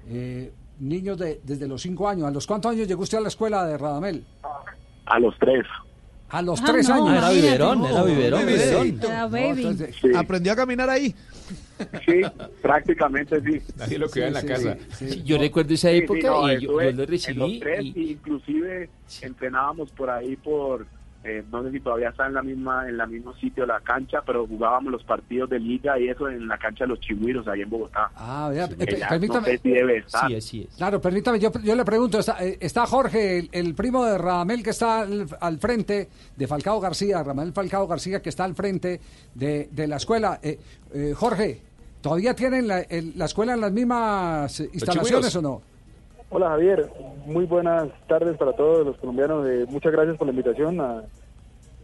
[0.09, 2.27] Eh, niños de, desde los 5 años.
[2.27, 4.24] ¿A los cuántos años llegó usted a la escuela de Radamel?
[5.07, 5.65] A los tres.
[6.31, 7.09] A los Ah, 3 no, años.
[7.11, 8.48] Ah, era biberón, era biberón.
[8.48, 9.48] Era No, baby.
[9.66, 11.15] entonces, Aprendió a caminar ahí.
[12.07, 12.20] Sí,
[12.62, 13.61] prácticamente sí.
[13.77, 14.77] Nadie lo cuida en la casa.
[14.97, 17.35] Sí, yo recuerdo esa Sí, sí, época no, y yo, yo lo en recibí.
[17.39, 18.90] los tres, y- y inclusive
[19.23, 20.86] entrenábamos por ahí por
[21.22, 24.22] eh, no sé si todavía está en la misma en la mismo sitio la cancha
[24.24, 27.60] pero jugábamos los partidos de liga y eso en la cancha de los Chigüiros ahí
[27.60, 29.40] en Bogotá Ah, vea, eh, ya permítame.
[29.40, 30.30] no sé si debe estar
[30.78, 34.62] Claro, permítame, yo, yo le pregunto, está, eh, está Jorge, el, el primo de Radamel
[34.62, 39.01] que está al, al frente, de Falcao García, Radamel Falcao García que está al frente
[39.34, 40.40] de, de la escuela.
[40.42, 40.59] Eh,
[40.94, 41.60] eh, Jorge,
[42.01, 45.62] ¿todavía tienen la, el- la escuela en las mismas instalaciones o no?
[46.32, 46.89] Hola Javier,
[47.27, 49.44] muy buenas tardes para todos los colombianos.
[49.48, 51.02] Eh, muchas gracias por la invitación a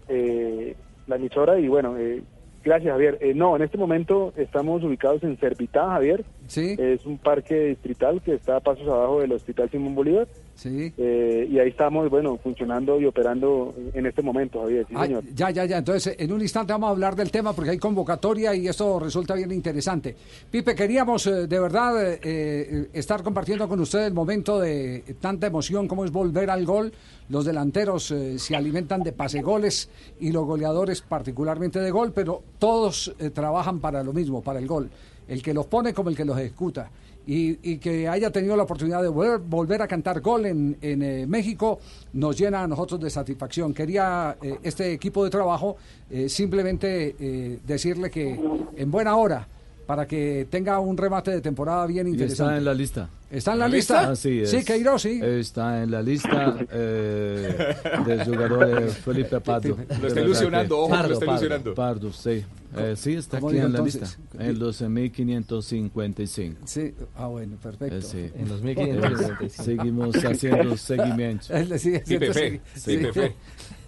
[0.09, 0.77] eh,
[1.09, 2.23] la emisora y bueno, eh,
[2.63, 3.19] gracias Javier.
[3.21, 6.25] Eh, no, en este momento estamos ubicados en Servitá, Javier.
[6.47, 6.77] Sí.
[6.79, 10.29] Es un parque distrital que está a pasos abajo del Hospital Simón Bolívar.
[10.57, 10.91] Sí.
[10.97, 14.87] Eh, y ahí estamos, bueno, funcionando y operando en este momento, Javier.
[14.89, 15.25] Sí, Ah, señor.
[15.35, 15.77] ya, ya, ya.
[15.79, 19.35] Entonces, en un instante vamos a hablar del tema porque hay convocatoria y esto resulta
[19.35, 20.17] bien interesante.
[20.51, 25.47] Pipe, queríamos eh, de verdad eh, eh, estar compartiendo con usted el momento de tanta
[25.47, 26.91] emoción como es volver al gol.
[27.29, 32.43] Los delanteros eh, se alimentan de pase goles y los goleadores particularmente de gol, pero
[32.59, 34.89] todos trabajan para lo mismo, para el gol.
[35.29, 36.89] El que los pone como el que los ejecuta.
[37.27, 41.03] Y, y que haya tenido la oportunidad de volver, volver a cantar gol en, en,
[41.03, 41.81] eh, México
[42.13, 43.75] nos llena a nosotros de satisfacción.
[43.75, 45.77] Quería eh, este equipo de trabajo
[46.09, 48.39] eh, simplemente eh, decirle que
[48.77, 49.49] en buena hora
[49.87, 52.43] para que tenga un remate de temporada bien Y interesante.
[52.43, 53.09] está en la lista.
[53.31, 54.11] ¿Está en la lista?
[54.11, 54.51] Así es.
[54.51, 55.21] Sí, Queiroz, sí.
[55.23, 57.75] Está en la lista eh,
[58.07, 59.77] del jugador Felipe Pardo.
[60.01, 61.75] Lo está ilusionando, ojo, lo está ilusionando.
[61.75, 62.45] Pardo, sí.
[62.77, 64.19] Eh, sí, está ¿Cómo aquí digo en la entonces?
[64.19, 64.45] lista.
[64.45, 66.61] En los 1555.
[66.67, 67.97] Sí, ah, bueno, perfecto.
[67.97, 68.31] Eh, sí.
[68.37, 69.63] En los Eh, 1555.
[69.63, 71.47] Seguimos haciendo seguimiento.
[71.55, 72.99] Haciendo segui- Sí.
[72.99, 73.21] sí.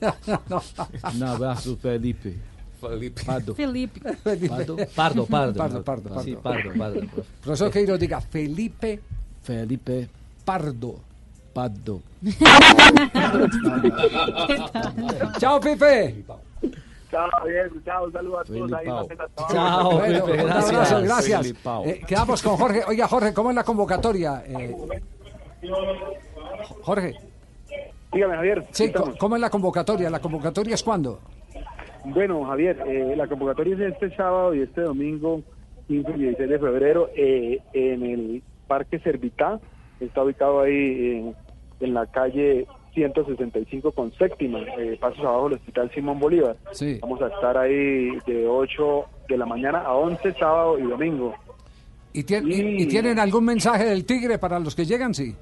[0.48, 0.62] No.
[1.14, 2.36] Un abrazo, Felipe.
[2.80, 3.22] Felipe.
[3.24, 3.54] Pardo.
[3.54, 4.00] Felipe.
[4.48, 4.76] Pardo.
[4.94, 5.54] Pardo, Pardo.
[5.54, 6.22] Pardo, Pardo, Pardo.
[6.22, 7.00] Sí, Pardo, Pardo.
[7.42, 9.00] Profesor Queiroz, diga Felipe
[9.42, 10.08] Felipe
[10.44, 10.96] Pardo.
[11.52, 12.00] Pardo.
[15.38, 16.24] Chao, Pipe.
[17.10, 18.86] chao Javier chao un saludo a todos ahí.
[19.50, 20.92] Chao, Bueno, Pepe, un gracias.
[20.92, 21.54] abrazo, gracias.
[21.84, 22.82] Eh, quedamos con Jorge.
[22.86, 24.42] Oiga, Jorge, ¿cómo es la convocatoria?
[24.46, 24.76] Eh,
[26.82, 27.14] Jorge.
[28.12, 28.66] Dígame, Javier.
[28.72, 28.92] Sí.
[29.18, 30.10] ¿cómo es la convocatoria?
[30.10, 31.18] ¿La convocatoria es cuándo?
[32.04, 35.42] Bueno, Javier, eh, la convocatoria es este sábado y este domingo,
[35.88, 39.60] 15 y 16 de febrero, eh, en el Parque Servitá.
[40.00, 41.32] Está ubicado ahí eh,
[41.80, 46.56] en la calle 165 con séptima, eh, pasos abajo del Hospital Simón Bolívar.
[46.72, 46.98] Sí.
[47.00, 51.34] Vamos a estar ahí de 8 de la mañana a 11 sábado y domingo.
[52.12, 55.14] ¿Y, y tienen algún mensaje del Tigre para los que llegan?
[55.14, 55.34] Sí.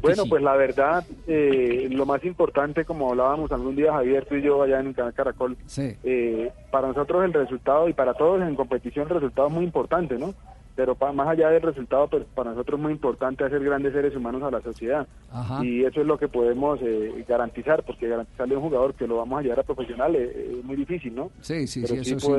[0.00, 4.42] Bueno, pues la verdad, eh, lo más importante, como hablábamos algún día Javier, tú y
[4.42, 5.94] yo allá en el canal Caracol, Sí.
[6.04, 10.16] eh, para nosotros el resultado y para todos en competición el resultado es muy importante,
[10.18, 10.34] ¿no?
[10.76, 14.16] Pero pa- más allá del resultado, pues para nosotros es muy importante hacer grandes seres
[14.16, 15.06] humanos a la sociedad.
[15.30, 15.64] Ajá.
[15.64, 19.18] Y eso es lo que podemos eh, garantizar, porque garantizarle a un jugador que lo
[19.18, 21.30] vamos a llevar a profesional eh, es muy difícil, ¿no?
[21.42, 22.32] Sí, sí, Pero sí, sí eso sí.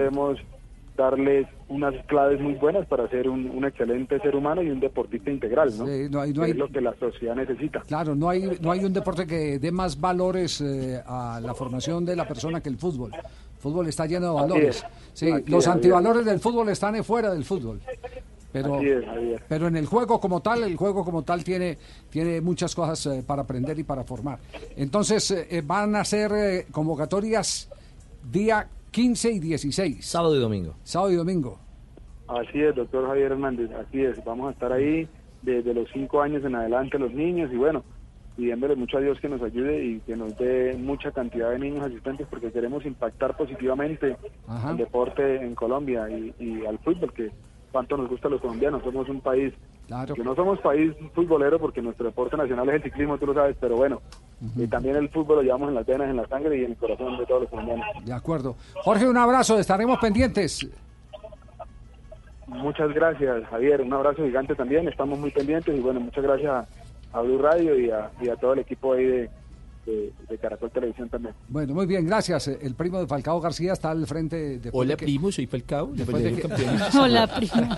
[0.96, 5.30] Darles unas claves muy buenas para ser un, un excelente ser humano y un deportista
[5.30, 5.86] integral, ¿no?
[5.88, 7.82] Sí, no hay- no hay- es lo que la sociedad necesita.
[7.82, 12.06] Claro, no hay, no hay un deporte que dé más valores eh, a la formación
[12.06, 13.12] de la persona que el fútbol.
[13.14, 14.78] El fútbol está lleno de valores.
[14.78, 14.86] es.
[15.14, 17.82] Sí, los es, antivalores del fútbol están fuera del fútbol.
[18.52, 18.80] Pero,
[19.50, 21.78] pero en el juego como tal, el juego como tal tiene,
[22.10, 24.40] tiene muchas cosas eh, para aprender y para formar.
[24.78, 27.68] Entonces, eh, eh, van a ser convocatorias
[28.32, 28.66] día
[28.96, 30.06] 15 y 16.
[30.06, 30.76] Sábado y domingo.
[30.84, 31.60] Sábado y domingo.
[32.30, 34.24] Así es, doctor Javier Hernández, así es.
[34.24, 35.06] Vamos a estar ahí
[35.42, 37.84] desde los cinco años en adelante los niños y bueno,
[38.38, 41.86] pidiéndole mucho a Dios que nos ayude y que nos dé mucha cantidad de niños
[41.86, 44.16] asistentes porque queremos impactar positivamente
[44.48, 44.70] Ajá.
[44.70, 47.32] al deporte en Colombia y, y al fútbol, que
[47.74, 48.82] cuánto nos gusta a los colombianos.
[48.82, 49.54] Somos un país
[50.16, 53.58] que no somos país futbolero porque nuestro deporte nacional es el ciclismo, tú lo sabes,
[53.60, 54.02] pero bueno,
[54.56, 56.78] y también el fútbol lo llevamos en las venas, en la sangre y en el
[56.78, 57.86] corazón de todos los colombianos.
[58.04, 58.56] De acuerdo.
[58.84, 60.68] Jorge, un abrazo, estaremos pendientes.
[62.48, 63.82] Muchas gracias, Javier.
[63.82, 64.88] Un abrazo gigante también.
[64.88, 68.36] Estamos muy pendientes y bueno, muchas gracias a, a Blue Radio y a, y a
[68.36, 69.30] todo el equipo ahí de,
[69.86, 71.34] de- de Caracol Televisión también.
[71.48, 72.48] Bueno, muy bien, gracias.
[72.48, 75.92] El primo de Falcao García está al frente de Hola, primo, soy Falcao.
[75.94, 76.48] Después de que-.
[77.00, 77.70] Hola, primo.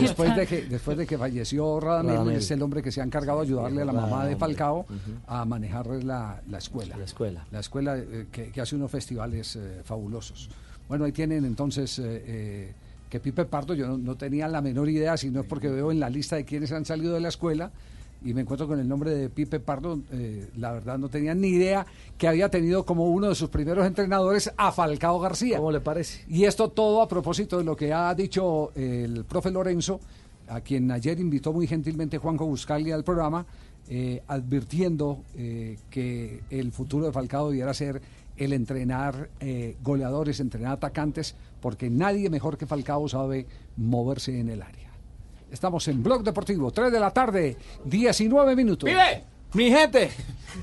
[0.00, 2.36] Después, de que, después de que falleció Radamel, Radamel.
[2.36, 4.36] es el hombre que se ha encargado de ayudarle a la mamá de.
[4.36, 4.86] Falcao
[5.26, 6.96] a manejar la, la escuela.
[6.96, 7.46] La escuela.
[7.52, 10.48] La escuela eh, que, que hace unos festivales eh, fabulosos.
[10.88, 12.72] Bueno, ahí tienen entonces eh, eh,
[13.08, 15.92] que Pipe Pardo, yo no, no tenía la menor idea, si no es porque veo
[15.92, 17.70] en la lista de quienes han salido de la escuela
[18.24, 21.48] y me encuentro con el nombre de Pipe Pardo, eh, la verdad no tenía ni
[21.48, 21.86] idea
[22.16, 25.56] que había tenido como uno de sus primeros entrenadores a Falcao García.
[25.56, 26.24] ¿Cómo le parece?
[26.28, 30.00] Y esto todo a propósito de lo que ha dicho el profe Lorenzo,
[30.48, 33.44] a quien ayer invitó muy gentilmente Juanjo Buscaglia al programa,
[33.88, 38.00] eh, advirtiendo eh, que el futuro de Falcao debiera ser
[38.36, 39.28] el entrenar
[39.82, 43.46] goleadores, entrenar atacantes, porque nadie mejor que Falcao sabe
[43.76, 44.81] moverse en el área.
[45.52, 48.88] Estamos en Blog Deportivo, 3 de la tarde, 19 minutos.
[48.88, 49.22] ¡Pibe!
[49.52, 50.10] Mi gente.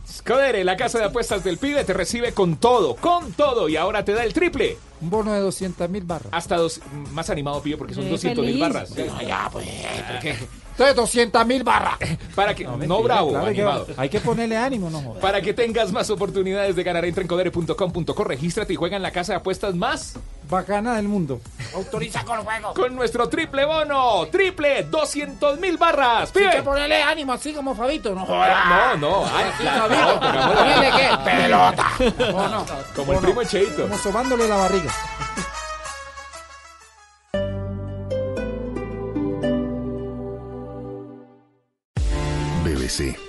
[0.08, 4.04] Scodere, la casa de apuestas del pibe, te recibe con todo, con todo, y ahora
[4.04, 4.78] te da el triple.
[5.02, 6.34] Un bono de 200 mil barras.
[6.34, 8.90] Hasta dos, más animado, pibe, porque son Sí, 200 mil barras.
[8.90, 9.04] Sí.
[9.12, 10.36] Ah, ya, pues, ¿por qué?
[10.80, 11.98] Entonces 200 mil barras.
[12.36, 13.88] Para que, no, bravo, claro que animado.
[13.98, 15.22] Hay que ponerle ánimo, no jodas.
[15.22, 19.12] Para que tengas más oportunidades de ganar, entra en codere.com.co, regístrate y juega en la
[19.12, 20.16] casa de apuestas más
[20.50, 21.42] Bacana del mundo.
[21.76, 22.74] Autoriza con juego.
[22.74, 24.26] Con nuestro triple bono.
[24.32, 26.32] Triple 200 mil barras.
[26.36, 28.98] Hay que ponerle ánimo así como Fabito, no No, jodas.
[29.00, 29.26] no.
[29.26, 29.90] Fabito.
[29.90, 31.88] no, por amor a- Ponele qué, pelota.
[32.32, 32.66] No, no.
[32.96, 33.84] Como el primo Cheito.
[33.84, 34.92] Como sobándole la barriga.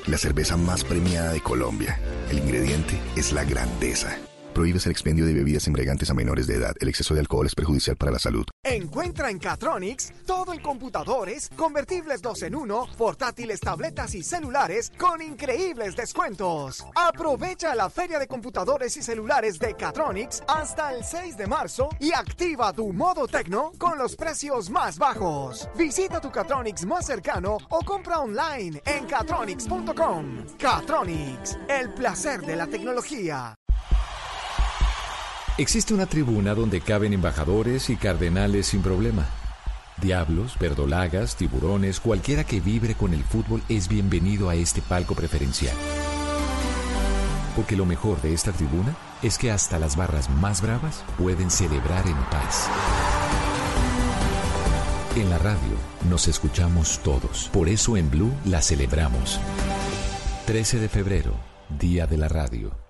[0.06, 2.00] La cerveza más premiada de Colombia.
[2.30, 4.16] El ingrediente es la grandeza.
[4.60, 6.74] Prohíbes el expendio de bebidas embriagantes a menores de edad.
[6.80, 8.44] El exceso de alcohol es perjudicial para la salud.
[8.62, 15.22] Encuentra en Catronics todo en computadores, convertibles 2 en 1, portátiles, tabletas y celulares con
[15.22, 16.84] increíbles descuentos.
[16.94, 22.12] Aprovecha la feria de computadores y celulares de Catronics hasta el 6 de marzo y
[22.12, 25.70] activa tu modo tecno con los precios más bajos.
[25.74, 30.44] Visita tu Catronics más cercano o compra online en catronics.com.
[30.58, 33.56] Catronics, el placer de la tecnología.
[35.60, 39.26] Existe una tribuna donde caben embajadores y cardenales sin problema.
[40.00, 45.76] Diablos, verdolagas, tiburones, cualquiera que vibre con el fútbol es bienvenido a este palco preferencial.
[47.54, 52.06] Porque lo mejor de esta tribuna es que hasta las barras más bravas pueden celebrar
[52.06, 52.66] en paz.
[55.14, 55.76] En la radio
[56.08, 59.38] nos escuchamos todos, por eso en Blue la celebramos.
[60.46, 61.34] 13 de febrero,
[61.78, 62.89] Día de la Radio.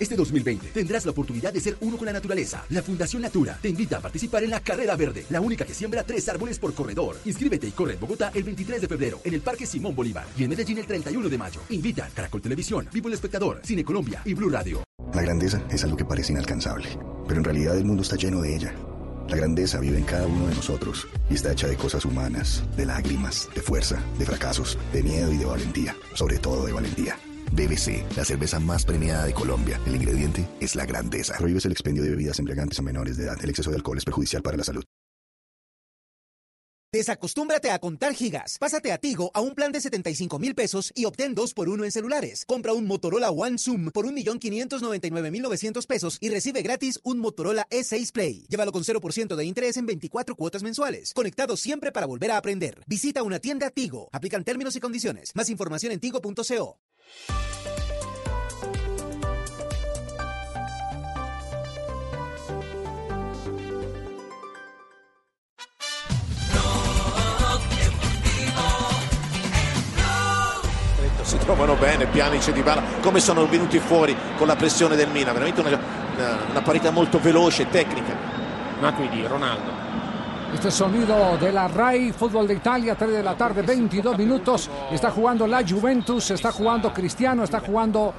[0.00, 2.64] Este 2020 tendrás la oportunidad de ser uno con la naturaleza.
[2.70, 6.02] La Fundación Natura te invita a participar en la Carrera Verde, la única que siembra
[6.02, 7.18] tres árboles por corredor.
[7.24, 10.44] Inscríbete y corre en Bogotá el 23 de febrero, en el Parque Simón Bolívar y
[10.44, 11.60] en Medellín el 31 de mayo.
[11.68, 14.82] Invita Caracol Televisión, Vivo el Espectador, Cine Colombia y Blue Radio.
[15.14, 16.88] La grandeza es algo que parece inalcanzable,
[17.28, 18.74] pero en realidad el mundo está lleno de ella.
[19.28, 22.86] La grandeza vive en cada uno de nosotros y está hecha de cosas humanas, de
[22.86, 27.16] lágrimas, de fuerza, de fracasos, de miedo y de valentía, sobre todo de valentía.
[27.52, 29.80] BBC, la cerveza más premiada de Colombia.
[29.86, 31.36] El ingrediente es la grandeza.
[31.38, 33.38] Prohíbes el expendio de bebidas embriagantes a menores de edad.
[33.42, 34.84] El exceso de alcohol es perjudicial para la salud.
[36.94, 38.58] Desacostúmbrate a contar gigas.
[38.58, 41.84] Pásate a Tigo a un plan de 75 mil pesos y obtén 2 por 1
[41.84, 42.44] en celulares.
[42.44, 48.44] Compra un Motorola One Zoom por 1.599.900 pesos y recibe gratis un Motorola E6 Play.
[48.46, 51.14] Llévalo con 0% de interés en 24 cuotas mensuales.
[51.14, 52.84] Conectado siempre para volver a aprender.
[52.86, 54.10] Visita una tienda Tigo.
[54.12, 55.32] Aplican términos y condiciones.
[55.34, 56.78] Más información en tigo.co.
[71.22, 72.82] si trovano bene Pjanic e Dybala.
[73.00, 75.32] Come sono venuti fuori con la pressione del Milan?
[75.32, 78.14] Veramente una, una, una parità molto veloce e tecnica
[78.80, 80.01] Matuidi, Ronaldo
[80.54, 84.70] Este sonido de la RAI, fútbol de Italia, 3 de la tarde, 22 minutos.
[84.90, 88.12] Está jugando la Juventus, está jugando Cristiano, está jugando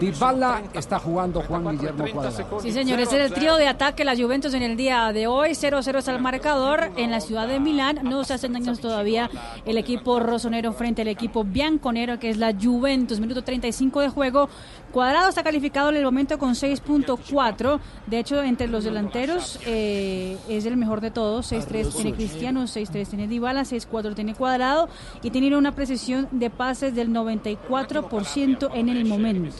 [0.00, 2.60] Dybala está jugando Juan Guillermo Cuadrado.
[2.60, 5.50] Sí, señores, es el trío de ataque la Juventus en el día de hoy.
[5.50, 8.00] 0-0 es el marcador en la ciudad de Milán.
[8.02, 9.30] No se hacen daños todavía
[9.66, 13.20] el equipo rosonero frente al equipo bianconero, que es la Juventus.
[13.20, 14.48] Minuto 35 de juego.
[14.90, 17.78] Cuadrado está calificado en el momento con 6.4.
[18.06, 21.52] De hecho, entre los delanteros eh, es el mejor de todos.
[21.52, 24.88] 6-3 tiene Cristiano, 6-3 tiene Dybala, 6-4 tiene Cuadrado
[25.22, 29.54] y tiene una precisión de pases del 94% en el momento.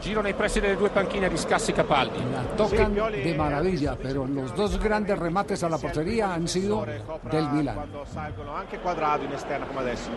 [0.00, 2.20] Giro nei pressi delle due panchine di Scassi Capaldi.
[2.56, 6.84] Tocan de maravilla, pero los dos grandes remates a la portería han sido
[7.30, 7.74] del Milan.
[7.74, 10.10] Quando salgono anche quadrado in esterna come adesso.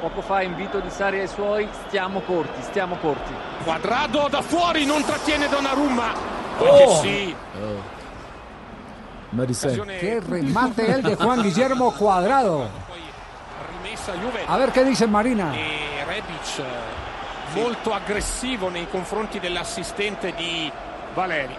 [0.00, 3.32] Poco fa invito di Sari ai suoi, stiamo corti, stiamo corti.
[3.64, 6.12] Quadrado da fuori, non trattiene Donnarumma.
[6.58, 7.00] Oh.
[7.00, 7.36] Che sì.
[10.00, 12.68] Qué remate el de Juan Guillermo Cuadrado.
[14.06, 14.44] Juve.
[14.46, 15.52] A ver qué dice Marina.
[17.54, 20.70] Molto aggressivo nei confronti dell'assistente di
[21.14, 21.56] Valeri.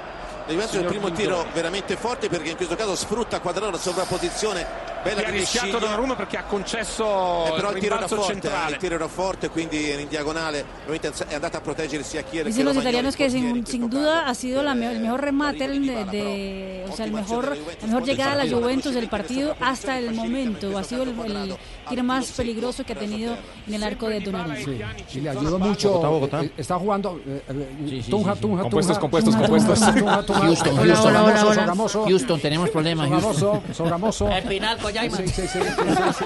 [0.47, 4.88] Juventus è il primo tiro veramente forte perché in questo caso sfrutta Quadrado la sovrapposizione.
[5.03, 5.77] Bella Sciglia.
[5.79, 8.71] Donnarumma perché ha concesso Eh, però il il tiro era forte, eh, centrale.
[8.71, 10.65] il tiro era forte, quindi in diagonale.
[10.87, 12.79] È andata a proteggere sia Chiesa che Dicen los Romagnoli.
[12.81, 16.85] italianos que sin, sin duda ha sido la me- el mejor remate el de, de-
[16.89, 20.77] o sea, el mejor, la mejor llegada a la Juventus del partido hasta el momento.
[20.77, 21.55] Ha sido el, el
[21.87, 23.35] tiro más peligroso que ha tenido
[23.67, 24.55] en el arco de Donnarumma.
[24.57, 25.89] Sí, y le ayuda mucho.
[25.91, 26.41] Bogotá, Bogotá.
[26.43, 27.19] eh, Está jugando.
[27.25, 28.35] eh, eh, sí, Tunja.
[28.35, 29.79] Tunja, Compuestos, Tunja, compuestos, compuestos.
[29.79, 30.23] Tunja.
[30.41, 31.55] Houston, Houston.
[31.55, 32.03] Sogamoso.
[32.05, 33.61] Houston, tenemos problemas, Houston.
[33.73, 34.29] Sogamoso.
[34.29, 35.17] Espinal, Collaima.
[35.17, 36.25] Sí, sí, sí, sí, sí, sí.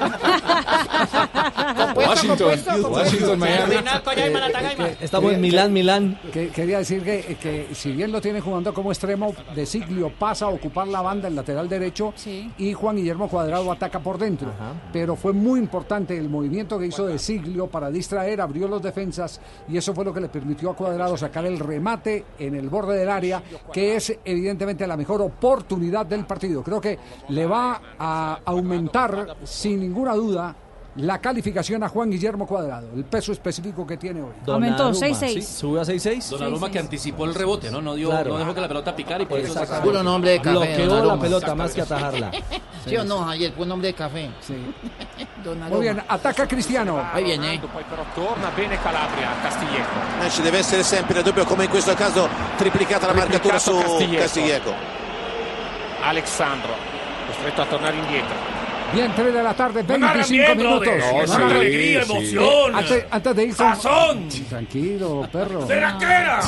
[1.95, 3.75] Washington, Washington, Miami.
[5.01, 6.19] Estamos en Milán, Milán.
[6.31, 10.45] Que- quería decir que, que si bien lo tiene jugando como extremo, De Siglio pasa
[10.45, 12.13] a ocupar la banda, el lateral derecho,
[12.57, 14.51] y Juan Guillermo Cuadrado ataca por dentro.
[14.91, 19.39] Pero fue muy importante el movimiento que hizo De Siglio para distraer, abrió los defensas,
[19.67, 22.97] y eso fue lo que le permitió a Cuadrado sacar el remate en el borde
[22.97, 23.41] del área,
[23.71, 26.63] que es evidentemente la mejor oportunidad del partido.
[26.63, 26.97] Creo que
[27.29, 30.55] le va a aumentar, sin ninguna duda,
[30.95, 34.33] la calificación a Juan Guillermo Cuadrado, el peso específico que tiene hoy.
[34.47, 35.27] Aumentó, Donnarumma, 6-6.
[35.33, 35.41] ¿sí?
[35.41, 36.29] Sube a 6-6.
[36.29, 37.81] Donnarumma que anticipó el rebote, ¿no?
[37.81, 38.33] No, dio, Claro.
[38.33, 39.81] no dejó que la pelota picara y por eso sacó.
[39.83, 42.31] Puro nombre de café, Bloqueó la pelota más que atajarla.
[42.85, 43.53] ¿Sí o no, Javier?
[43.53, 44.29] Fue nombre de café.
[45.69, 47.01] Muy bien, ataca Cristiano.
[47.11, 47.59] Ahí viene.
[47.59, 50.29] Poi però torna bene Calabria, Castiglieco.
[50.29, 53.75] Ci deve essere sempre il dubbio, come in questo caso triplicata la marcatura su
[54.15, 54.71] Castiglieco.
[56.03, 56.73] Alexandro,
[57.43, 58.35] costretto a tornare indietro.
[58.93, 60.87] Bien, 3 de la tarde, No hagan 25 bien, minutos.
[60.87, 61.55] No, No, sí, no, no.
[61.55, 62.75] alegría, emoción.
[62.75, 64.29] Antes, antes de ir con- Sazón.
[64.49, 65.65] Tranquilo, perro.
[65.65, 66.39] ¡Ceraquera!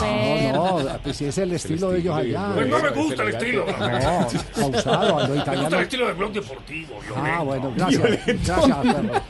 [0.53, 2.51] No, no, pues si es el estilo de ellos allá.
[2.53, 3.65] Pues no me gusta el estilo.
[3.65, 4.27] No,
[4.61, 5.79] pausado, a lo Me gusta el italiano.
[5.81, 6.99] estilo del blog deportivo.
[7.15, 7.45] Ah, violento.
[7.45, 8.25] bueno, gracias.
[8.45, 9.21] Gracias, perro.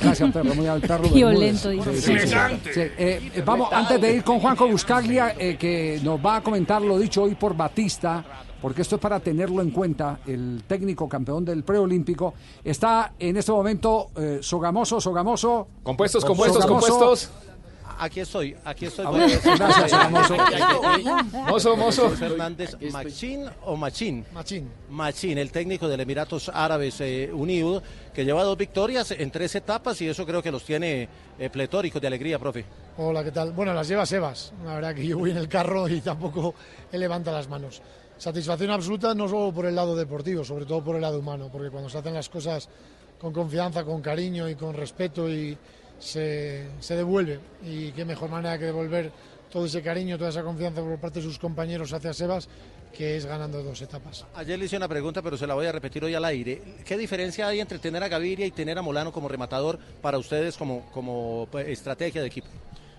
[0.00, 0.54] Gracias, perro.
[0.56, 1.08] Muy al perro.
[1.08, 2.12] Violento, dice.
[2.12, 2.74] Elegante.
[2.74, 6.82] Sí, eh, vamos, antes de ir con Juanjo Buscaglia, eh, que nos va a comentar
[6.82, 8.24] lo dicho hoy por Batista,
[8.60, 13.52] porque esto es para tenerlo en cuenta, el técnico campeón del preolímpico, está en este
[13.52, 15.68] momento eh, Sogamoso, Sogamoso.
[15.82, 16.88] Compuestos, compuestos, Sogamoso.
[16.88, 17.30] compuestos.
[18.02, 19.04] Aquí estoy, aquí estoy.
[19.04, 20.36] Ah, bueno, gracias, Sogamoso.
[21.48, 22.10] Mozo, mozo.
[22.10, 24.24] Fernández, Machín o Machín.
[24.32, 24.70] Machín.
[24.88, 27.82] Machín, el técnico de los Emiratos Árabes eh, Unidos,
[28.14, 32.00] que lleva dos victorias en tres etapas y eso creo que los tiene eh, pletóricos
[32.00, 32.64] de alegría, profe.
[32.96, 33.52] Hola, ¿qué tal?
[33.52, 34.54] Bueno, las lleva Sebas.
[34.64, 36.54] La verdad que yo voy en el carro y tampoco
[36.90, 37.82] él levanta las manos.
[38.20, 41.70] Satisfacción absoluta no solo por el lado deportivo, sobre todo por el lado humano, porque
[41.70, 42.68] cuando se hacen las cosas
[43.18, 45.56] con confianza, con cariño y con respeto y
[45.98, 47.40] se, se devuelve.
[47.64, 49.10] Y qué mejor manera que devolver
[49.50, 52.46] todo ese cariño, toda esa confianza por parte de sus compañeros hacia Sebas,
[52.92, 54.26] que es ganando dos etapas.
[54.34, 56.60] Ayer le hice una pregunta, pero se la voy a repetir hoy al aire.
[56.84, 60.58] ¿Qué diferencia hay entre tener a Gaviria y tener a Molano como rematador para ustedes
[60.58, 62.48] como, como pues, estrategia de equipo?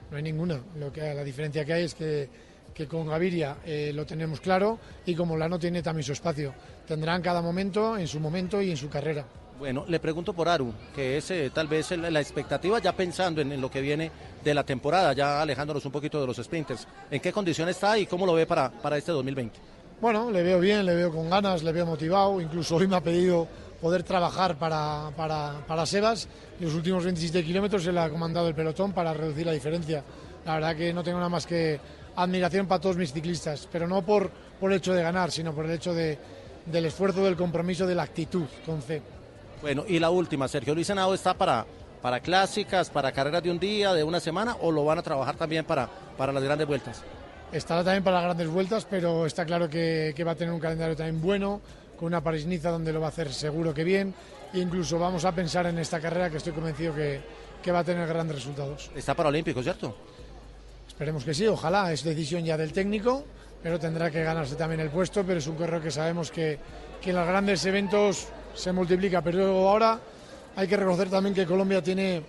[0.09, 0.59] No hay ninguna.
[0.79, 2.27] Lo que, la diferencia que hay es que,
[2.73, 6.53] que con Gaviria eh, lo tenemos claro y como Lano tiene también su espacio.
[6.87, 9.25] Tendrá en cada momento, en su momento y en su carrera.
[9.59, 13.41] Bueno, le pregunto por Aru, que es eh, tal vez el- la expectativa ya pensando
[13.41, 14.09] en, en lo que viene
[14.43, 16.87] de la temporada, ya alejándonos un poquito de los sprinters.
[17.11, 19.59] ¿En qué condición está y cómo lo ve para, para este 2020?
[20.01, 22.41] Bueno, le veo bien, le veo con ganas, le veo motivado.
[22.41, 23.47] Incluso hoy me ha pedido
[23.79, 26.27] poder trabajar para, para, para Sebas.
[26.59, 30.03] Los últimos 27 kilómetros él ha comandado el pelotón para reducir la diferencia.
[30.43, 31.79] La verdad que no tengo nada más que
[32.15, 34.29] admiración para todos mis ciclistas, pero no por,
[34.59, 36.17] por el hecho de ganar, sino por el hecho de,
[36.65, 39.01] del esfuerzo, del compromiso, de la actitud con C.
[39.61, 41.65] Bueno, y la última, Sergio Luis Henao está para,
[42.01, 45.35] para clásicas, para carreras de un día, de una semana, o lo van a trabajar
[45.35, 47.03] también para, para las grandes vueltas?
[47.51, 50.59] Estará también para las grandes vueltas, pero está claro que, que va a tener un
[50.59, 51.61] calendario también bueno,
[51.97, 54.13] con una París-Niza donde lo va a hacer seguro que bien.
[54.53, 57.21] E incluso vamos a pensar en esta carrera que estoy convencido que,
[57.61, 58.89] que va a tener grandes resultados.
[58.95, 59.95] Está para Olímpico, ¿cierto?
[61.01, 63.25] Esperemos que sí, ojalá, es decisión ya del técnico,
[63.63, 66.59] pero tendrá que ganarse también el puesto, pero es un correo que sabemos que,
[67.01, 69.99] que en los grandes eventos se multiplica, pero ahora
[70.55, 72.21] hay que reconocer también que Colombia tiene,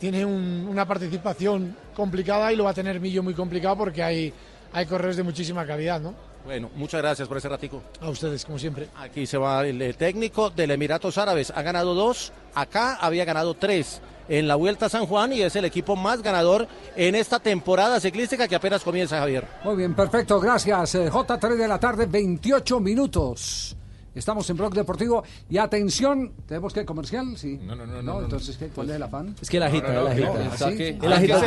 [0.00, 4.32] tiene un- una participación complicada y lo va a tener Millo muy complicado porque hay,
[4.72, 6.14] hay correos de muchísima calidad, ¿no?
[6.46, 7.82] Bueno, muchas gracias por ese ratico.
[8.00, 8.88] A ustedes, como siempre.
[8.96, 11.52] Aquí se va el eh, técnico del Emiratos Árabes.
[11.54, 15.56] Ha ganado dos, acá había ganado tres en la Vuelta a San Juan y es
[15.56, 16.66] el equipo más ganador
[16.96, 19.46] en esta temporada ciclística que apenas comienza, Javier.
[19.64, 20.94] Muy bien, perfecto, gracias.
[20.94, 23.76] Eh, J3 de la tarde, 28 minutos.
[24.16, 25.22] Estamos en Blog Deportivo.
[25.50, 27.36] Y atención, ¿tenemos que comercial?
[27.36, 27.60] Sí.
[27.62, 28.00] No, no, no.
[28.00, 28.68] no, entonces, ¿qué?
[28.68, 29.36] ¿cuál es el afán?
[29.38, 30.28] Es que él agita, él agita.
[30.28, 30.68] ¿Ah.
[31.02, 31.44] Ah, agita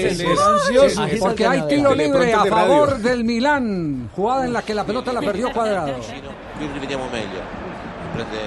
[0.00, 1.02] el ansioso.
[1.20, 4.08] Porque hay Agita tiro libre a favor del Milán.
[4.16, 5.94] Jugada en la que la pelota la perdió cuadrado.
[8.14, 8.40] Prende.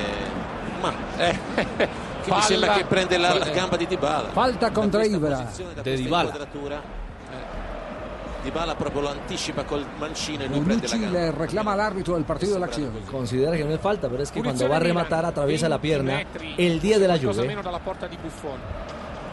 [2.24, 2.26] Eh.
[2.26, 2.42] Che mi Palla.
[2.42, 4.30] sembra che prende la, la gamba di Dybala.
[4.30, 5.38] Falta contra Ibra.
[5.56, 6.34] Questa Dybala.
[6.34, 7.02] eh,
[8.44, 11.20] Dybala proprio lo anticipa col mancino e lui prende la Bonucci gamba.
[11.20, 12.92] le reclama al árbitro del partido de la acción.
[13.10, 15.88] Considera que no es falta, pero es que cuando va a rematar atraviesa la 20
[15.88, 18.60] pierna metri, el día de la Juve meno dalla porta di Buffon.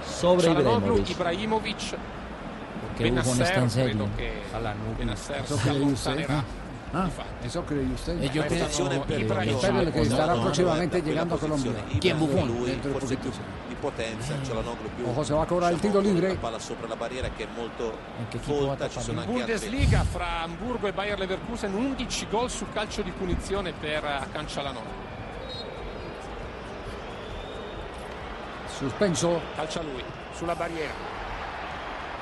[0.05, 1.11] sobre Ibrahimovic.
[1.11, 1.97] Ibrahimovic.
[2.97, 4.09] Che Buffon está en serio.
[4.17, 4.43] credo che
[6.93, 7.23] Benasser Eso si cree usted.
[7.23, 7.35] allontanerà.
[7.41, 7.47] Ah.
[7.47, 8.23] Eso cree usted.
[8.23, 9.55] Eh, yo creo- Restano Eh, Ibrahimovic.
[9.63, 11.73] Espérale que estará próximamente llegando a Colombia.
[12.01, 12.47] ¿Quién Buffon?
[12.49, 13.37] Lui Dentro de forse poquito.
[13.37, 16.29] più di potenza, Çalhanoğlu più Ojo, se va a cobrar il tiro libre.
[16.29, 17.93] la palla sopra la barriera che è molto
[18.29, 19.05] che equipo va a folta, ci tapare?
[19.05, 23.11] sono In anche altri Bundesliga fra Hamburgo e Bayer Leverkusen 11 gol su calcio di
[23.13, 25.09] punizione per Akan Çalhanoğlu.
[28.79, 29.41] Suspenso.
[29.57, 30.03] Calcia lui,
[30.35, 31.10] sulla barriera.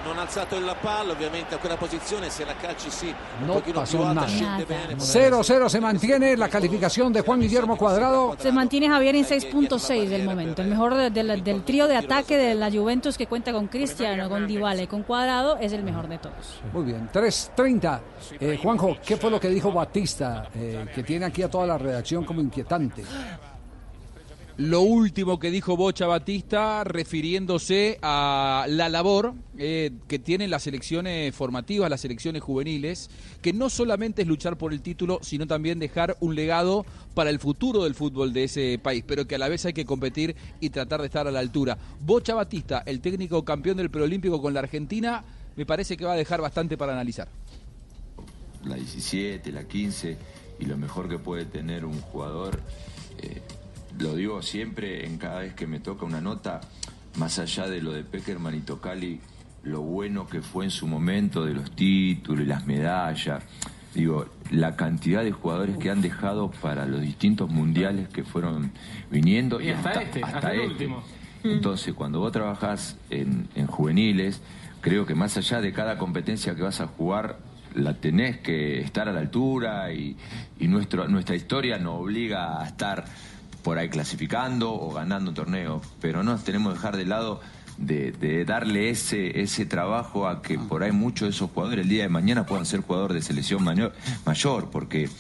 [0.04, 3.06] Non ha alzato la palla ovviamente a quella posizione se la calci sì
[3.40, 4.26] un No pochino più pasó alta nada.
[4.28, 8.36] scende bene 0-0 se mantiene la calificación de Juan Guillermo Cuadrado.
[8.38, 10.62] Se mantiene Javier en 6.6 del momento.
[10.62, 13.66] El mejor de- de la- del trío de ataque de la Juventus que cuenta con
[13.68, 16.60] Cristiano, con Dybala y con Cuadrado es el mejor de todos.
[16.72, 18.00] Muy bien, 3.30.
[18.40, 21.78] Eh, Juanjo, ¿qué fue lo que dijo Batista, eh, que tiene aquí a toda la
[21.78, 23.02] redacción como inquietante?
[24.58, 31.32] Lo último que dijo Bocha Batista refiriéndose a la labor eh, que tienen las selecciones
[31.32, 33.08] formativas, las selecciones juveniles,
[33.40, 37.38] que no solamente es luchar por el título, sino también dejar un legado para el
[37.38, 40.70] futuro del fútbol de ese país, pero que a la vez hay que competir y
[40.70, 41.78] tratar de estar a la altura.
[42.00, 45.22] Bocha Batista, el técnico campeón del preolímpico con la Argentina,
[45.54, 47.28] me parece que va a dejar bastante para analizar.
[48.64, 50.16] la 17, la 15
[50.58, 52.60] y lo mejor que puede tener un jugador.
[53.98, 56.60] Lo digo siempre en cada vez que me toca una nota,
[57.16, 59.20] más allá de lo de Peckerman y Tocali,
[59.64, 63.42] lo bueno que fue en su momento de los títulos y las medallas.
[63.94, 68.70] Digo, la cantidad de jugadores que han dejado para los distintos mundiales que fueron
[69.10, 71.02] viniendo Y hasta este, hasta el último.
[71.42, 74.40] entonces, cuando vos trabajás en, en juveniles,
[74.80, 77.38] creo que más allá de cada competencia que vas a jugar,
[77.74, 80.16] la tenés que estar a la altura y,
[80.58, 83.04] y nuestro, nuestra historia nos obliga a estar
[83.68, 87.38] por ahí clasificando o ganando un torneo, pero no tenemos que dejar de lado
[87.76, 91.90] de, de darle ese, ese trabajo a que por ahí muchos de esos jugadores el
[91.90, 93.92] día de mañana puedan ser jugadores de selección mayor,
[94.24, 95.10] mayor porque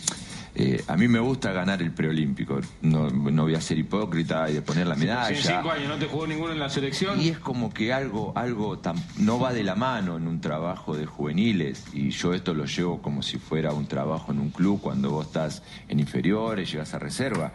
[0.54, 4.54] eh, a mí me gusta ganar el preolímpico, no, no voy a ser hipócrita y
[4.54, 5.26] de poner la medalla.
[5.38, 7.20] Hace cinco años no te jugó ninguno en la selección.
[7.20, 10.96] Y es como que algo, algo tan- no va de la mano en un trabajo
[10.96, 11.84] de juveniles.
[11.92, 15.26] Y yo esto lo llevo como si fuera un trabajo en un club cuando vos
[15.26, 17.52] estás en inferiores, llegas a reserva.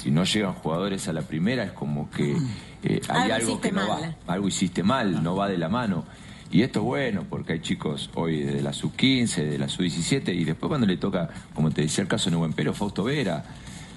[0.00, 2.36] Si no llegan jugadores a la primera es como que
[2.82, 4.16] eh, hay Algo algo, que no mal.
[4.26, 4.32] va.
[4.34, 6.04] Algo hiciste mal, no va de la mano.
[6.50, 10.44] Y esto es bueno porque hay chicos hoy de la sub-15, de la sub-17 y
[10.44, 13.44] después cuando le toca, como te decía el caso de Neuenpero, Fausto Vera,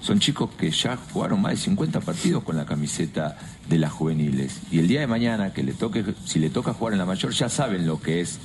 [0.00, 3.36] son chicos que ya jugaron más de 50 partidos con la camiseta
[3.68, 4.60] de las juveniles.
[4.70, 7.32] Y el día de mañana, que le toque, si le toca jugar en la mayor,
[7.32, 8.38] ya saben lo que es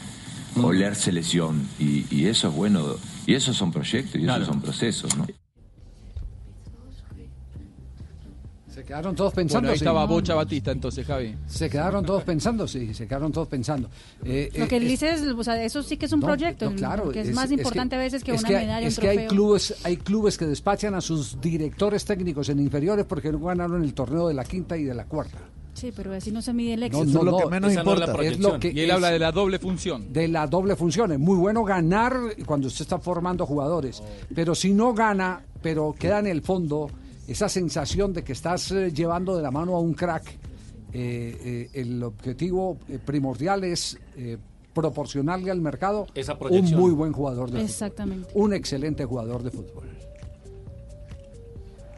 [0.61, 1.67] oler selección.
[1.79, 2.83] Y, y eso es bueno.
[3.25, 4.43] Y esos son proyectos y Claro.
[4.43, 5.27] esos son procesos, ¿no?
[8.83, 9.61] Se quedaron todos pensando.
[9.61, 9.85] Bueno, ahí sí.
[9.85, 11.33] estaba Bocha Batista entonces, Javi.
[11.47, 13.87] Se quedaron todos pensando, sí, se quedaron todos pensando.
[14.25, 16.19] Eh, Lo eh, que él es- dice es, o sea, eso sí que es un
[16.19, 18.85] No, proyecto, no, claro, que es, más importante a veces que es una que- medalla,
[18.85, 23.05] Es un que hay clubes, hay clubes que despachan a sus directores técnicos en inferiores
[23.05, 25.37] porque no ganaron el torneo de la quinta y de la cuarta.
[25.75, 27.23] Sí, pero así no se mide el No, éxito.
[27.23, 29.59] no, no, esa no es la Es lo que y él habla de la doble
[29.59, 30.11] función.
[30.11, 31.13] De la doble función.
[31.13, 32.13] Es muy bueno ganar
[32.45, 34.03] cuando usted está formando jugadores.
[34.35, 36.91] Pero si no gana, pero queda en el fondo
[37.27, 40.25] esa sensación de que estás eh, llevando de la mano a un crack,
[40.93, 44.37] eh, eh, el objetivo eh, primordial es eh,
[44.73, 47.65] proporcionarle al mercado Esa un muy buen jugador de fútbol.
[47.65, 48.29] Exactamente.
[48.33, 49.83] Un excelente jugador de fútbol.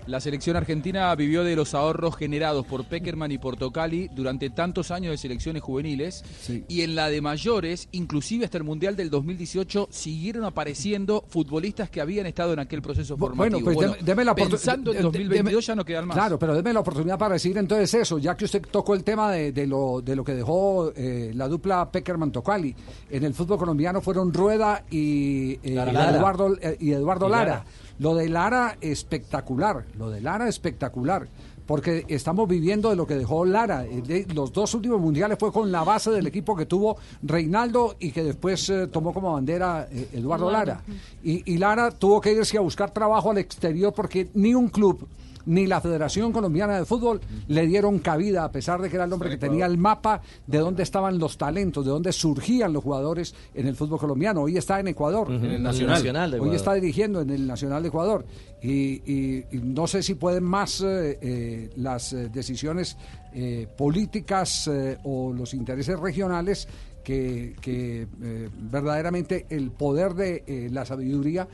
[0.08, 4.92] La selección argentina vivió de los ahorros generados por Peckerman y por Tocali durante tantos
[4.92, 6.24] años de selecciones juveniles
[6.68, 12.02] y en la de mayores, inclusive hasta el Mundial del 2018, siguieron apareciendo futbolistas que
[12.02, 13.60] habían estado en aquel proceso formativo.
[13.62, 16.16] Bueno, pues deme- deme la pensando en de- de- 2022 deme- ya no quedan más.
[16.18, 19.32] Claro, pero déme la oportunidad para decir entonces eso, ya que usted tocó el tema
[19.32, 22.76] de, de lo, de lo que dejó eh, la dupla Peckerman-Tocali.
[23.10, 26.16] En el fútbol colombiano fueron Rueda y, eh, Lara.
[26.16, 27.46] Eduardo, eh, y Eduardo Y Lara.
[27.46, 27.66] Lara.
[28.00, 31.28] Lo de Lara espectacular, lo de Lara espectacular.
[31.66, 33.86] Porque estamos viviendo de lo que dejó Lara.
[33.86, 38.12] Eh, Los dos últimos mundiales fue con la base del equipo que tuvo Reinaldo y
[38.12, 40.52] que después eh, tomó como bandera eh, Eduardo Eduardo.
[40.52, 40.84] Lara.
[41.24, 45.08] Y, y Lara tuvo que irse a buscar trabajo al exterior porque ni un club
[45.46, 49.14] ni la Federación Colombiana de Fútbol le dieron cabida, a pesar de que era el
[49.14, 53.34] hombre que tenía el mapa de dónde estaban los talentos, de dónde surgían los jugadores
[53.54, 54.42] en el fútbol colombiano.
[54.42, 55.32] Hoy está en Ecuador.
[55.32, 55.96] En el Nacional.
[55.98, 58.26] Nacional de Hoy está dirigiendo en el Nacional de Ecuador.
[58.62, 62.98] Y, y- y no sé si pueden más eh, eh, las eh, decisiones
[63.34, 66.68] eh, políticas eh, o los intereses regionales
[67.04, 71.48] que, que, eh, verdaderamente el poder de eh, la sabiduría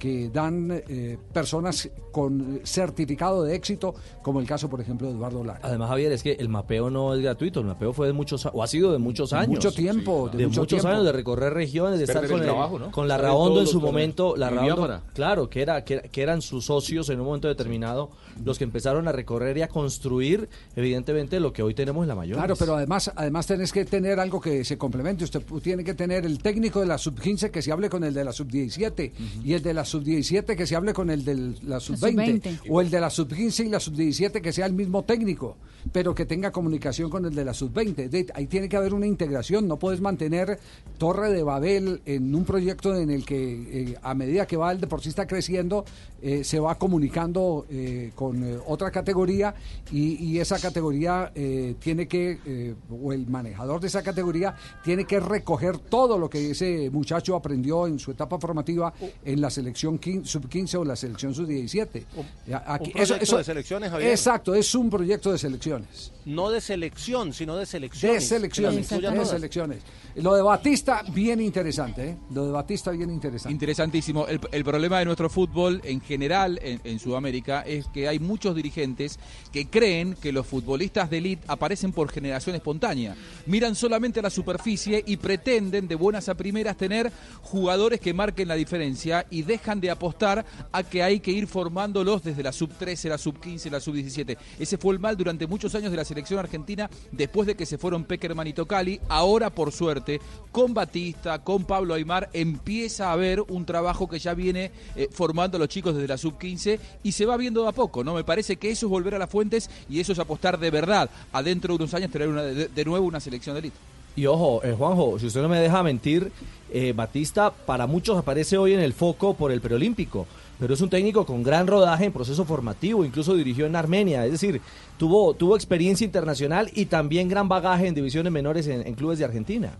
[0.00, 5.44] que dan eh, personas con certificado de éxito, como el caso, por ejemplo, de Eduardo
[5.44, 5.60] Lara.
[5.62, 8.62] Además, Javier, es que el mapeo no es gratuito, el mapeo fue de muchos, o
[8.62, 9.50] ha sido de muchos años.
[9.50, 10.88] mucho tiempo, de de, mucho muchos tiempo.
[10.88, 12.90] años, de recorrer regiones, de estar con, el trabajo, ¿no?
[12.90, 16.40] con la Raondo en su momento, la Raondo, claro, que, era, que, era- que eran
[16.42, 18.10] sus socios en un momento determinado
[18.42, 22.14] los que empezaron a recorrer y a construir, evidentemente, lo que hoy tenemos en la
[22.14, 22.38] mayor.
[22.38, 25.24] Claro, pero además, además tenés que tener algo que se complemente.
[25.24, 28.24] Usted tiene que tener el técnico de la sub-15 que se hable con el de
[28.24, 29.12] la sub-17
[29.44, 31.34] y el de la sub-17 que se hable con el de
[31.64, 32.60] la sub-20 sub-20.
[32.70, 35.56] o el de la sub-15 y la sub-17 que sea el mismo técnico,
[35.92, 38.08] pero que tenga comunicación con el de la sub-20.
[38.08, 39.66] De- Ahí tiene que haber una integración.
[39.66, 40.58] No puedes mantener
[40.98, 44.80] Torre de Babel en un proyecto en el que eh, a medida que va el
[44.80, 45.84] deportista creciendo
[46.22, 49.54] eh, se va comunicando eh, con otra categoría
[49.90, 51.32] y, y esa categoría
[51.80, 54.54] tiene que, o el manejador de esa categoría
[54.84, 58.92] tiene que recoger todo lo que ese muchacho aprendió en su etapa formativa
[59.24, 62.04] en la selección quin- sub-15 o la selección sub-17.
[62.46, 64.10] Ya, aquí- un proyecto de selecciones, Javier.
[64.10, 66.12] Exacto, es un proyecto de selecciones.
[66.26, 68.22] No de selección, sino de selecciones.
[68.22, 69.78] De selecciones, de selecciones.
[70.16, 72.16] Lo de Batista, bien interesante, ¿eh?
[72.34, 73.52] Lo de Batista, bien interesante.
[73.52, 74.26] Interesantísimo.
[74.26, 78.54] El, el problema de nuestro fútbol en general en, en Sudamérica es que hay muchos
[78.56, 79.18] dirigentes
[79.52, 83.14] que creen que los futbolistas de élite aparecen por generación espontánea.
[83.46, 87.12] Miran solamente la superficie y pretenden de buenas a primeras tener
[87.42, 92.24] jugadores que marquen la diferencia y dejan de apostar a que hay que ir formándolos
[92.24, 94.38] desde la sub 13, la sub 15, la sub 17.
[94.58, 97.78] Ese fue el mal durante muchos años de la selección argentina después de que se
[97.78, 99.00] fueron Peckerman y Tocali.
[99.08, 100.20] Ahora, por suerte,
[100.50, 105.56] con Batista, con Pablo Aymar, empieza a haber un trabajo que ya viene eh, formando
[105.56, 108.14] a los chicos desde la sub 15 y se va viendo de a poco, ¿no?
[108.14, 111.10] Me parece que eso es volver a las fuentes y eso es apostar de verdad
[111.32, 113.76] a dentro de unos años tener de, de nuevo una selección de élite.
[114.16, 116.32] Y ojo, eh, Juanjo, si usted no me deja mentir,
[116.72, 120.26] eh, Batista para muchos aparece hoy en el foco por el preolímpico,
[120.58, 124.32] pero es un técnico con gran rodaje en proceso formativo, incluso dirigió en Armenia, es
[124.32, 124.60] decir,
[124.98, 129.24] tuvo, tuvo experiencia internacional y también gran bagaje en divisiones menores en, en clubes de
[129.24, 129.72] Argentina.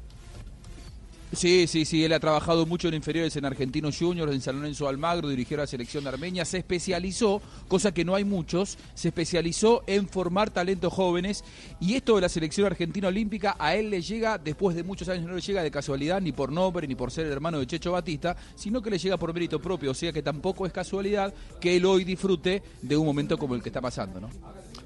[1.33, 4.89] Sí, sí, sí, él ha trabajado mucho en inferiores en Argentinos Juniors, en San Lorenzo
[4.89, 9.85] Almagro, dirigió la selección de Armenia, se especializó, cosa que no hay muchos, se especializó
[9.87, 11.45] en formar talentos jóvenes.
[11.79, 15.29] Y esto de la selección argentina olímpica a él le llega después de muchos años,
[15.29, 17.93] no le llega de casualidad ni por nombre ni por ser el hermano de Checho
[17.93, 21.77] Batista, sino que le llega por mérito propio, o sea que tampoco es casualidad que
[21.77, 24.31] él hoy disfrute de un momento como el que está pasando, ¿no?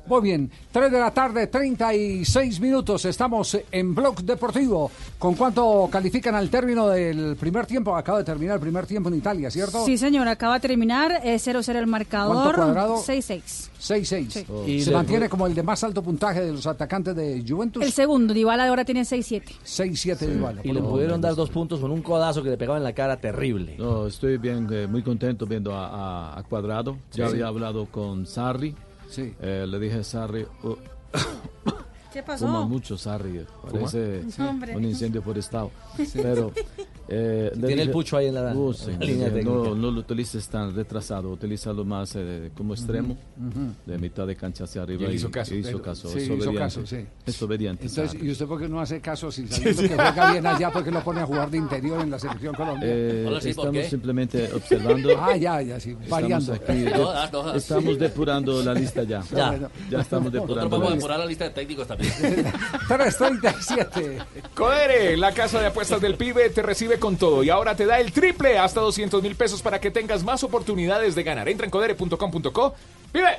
[0.07, 3.07] Muy bien, 3 de la tarde, 36 minutos.
[3.07, 4.91] Estamos en Blog Deportivo.
[5.19, 7.97] ¿Con cuánto califican al término del primer tiempo?
[7.97, 9.83] Acaba de terminar el primer tiempo en Italia, ¿cierto?
[9.87, 12.35] Sí, señor, acaba de terminar eh, 0-0 el marcador.
[12.55, 12.97] ¿Cuánto cuadrado?
[12.97, 13.71] 6-6.
[13.81, 14.31] 6-6.
[14.31, 14.47] Sí.
[14.67, 17.83] Y Y se mantiene como el de más alto puntaje de los atacantes de Juventus.
[17.83, 19.43] El segundo, Dybala ahora tiene 6-7.
[19.65, 20.61] 6-7 de igual.
[20.65, 23.17] Y le pudieron dar dos puntos con un codazo que le pegaba en la cara
[23.17, 23.77] terrible.
[23.79, 25.87] No, estoy bien, eh, muy contento viendo a,
[26.35, 26.99] a- a Cuadrado.
[27.13, 27.33] Ya Sí.
[27.33, 28.75] había hablado con Sarri.
[29.41, 30.77] Eh, le dije a Sarri, "Oh,
[32.13, 32.47] ¿Qué pasó?
[32.47, 34.51] fuma mucho Sarri, parece ¿Cómo?
[34.51, 34.77] Hombre.
[34.77, 35.69] un incendio forestal.
[35.97, 36.21] Sí.
[36.23, 36.53] Pero
[37.09, 39.51] eh, Tiene el pucho ahí en la- "Oh, sí, en la línea eh, técnica".
[39.51, 43.17] no, no lo utilices tan retrasado, utilízalo más eh, como extremo,
[43.87, 45.03] de mitad de cancha hacia arriba.
[45.03, 45.55] Y él hizo caso.
[45.55, 46.59] hizo Pero- caso, sí, es hizo obediente.
[46.59, 47.07] caso, sí.
[47.27, 47.87] Es obediente.
[47.87, 48.23] Entonces.
[48.23, 51.03] ¿y usted por qué no hace caso si sabiendo que juega bien allá, porque lo
[51.03, 52.95] pone a jugar de interior en la selección colombiana?
[52.95, 55.11] Eh, estamos simplemente observando.
[55.25, 56.53] Ah, ya, ya, sí, Estamos variando.
[56.53, 57.57] aquí, No, ah, no, ah.
[57.57, 59.23] estamos depurando la lista ya.
[59.35, 59.71] Ya.
[59.91, 60.71] Ya estamos Nosotros depurando.
[60.79, 62.13] vamos a depurar la lista de técnicos también.
[62.89, 64.19] 337.
[64.55, 68.01] Codere, la casa de apuestas del pibe, te recibe con todo y ahora te da
[68.01, 71.49] el triple hasta 200 mil pesos para que tengas más oportunidades de ganar.
[71.49, 72.75] Entra en codere.com.co
[73.13, 73.39] ¡Pibe!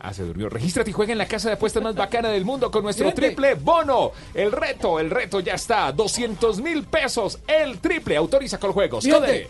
[0.00, 0.48] Ah, se durmió.
[0.48, 3.54] Regístrate y juega en la casa de apuestas más bacana del mundo con nuestro triple
[3.54, 4.12] bono.
[4.34, 5.90] El reto, el reto ya está.
[5.90, 7.40] 200 mil pesos.
[7.46, 8.16] El triple.
[8.16, 9.06] Autoriza con juegos.
[9.06, 9.48] Codere.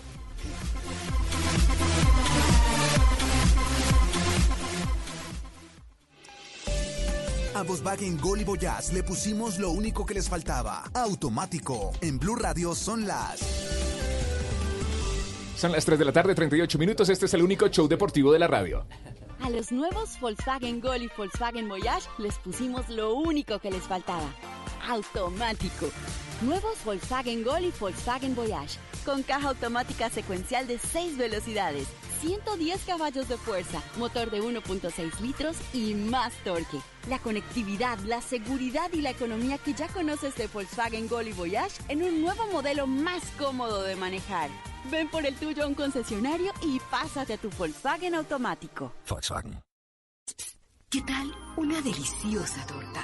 [7.57, 10.85] A Volkswagen Gol y Voyage le pusimos lo único que les faltaba.
[10.93, 11.91] Automático.
[12.03, 13.41] En Blue Radio son las...
[15.57, 17.09] Son las 3 de la tarde, 38 minutos.
[17.09, 18.85] Este es el único show deportivo de la radio.
[19.41, 24.29] A los nuevos Volkswagen Gol y Volkswagen Voyage les pusimos lo único que les faltaba.
[24.87, 25.89] Automático.
[26.43, 28.79] Nuevos Volkswagen Gol y Volkswagen Voyage.
[29.07, 31.87] Con caja automática secuencial de 6 velocidades,
[32.21, 36.81] 110 caballos de fuerza, motor de 1.6 litros y más torque.
[37.09, 41.81] La conectividad, la seguridad y la economía que ya conoces de Volkswagen Gol y Voyage
[41.89, 44.51] en un nuevo modelo más cómodo de manejar.
[44.91, 48.93] Ven por el tuyo a un concesionario y pásate a tu Volkswagen automático.
[49.09, 49.61] Volkswagen.
[50.89, 53.03] ¿Qué tal una deliciosa torta?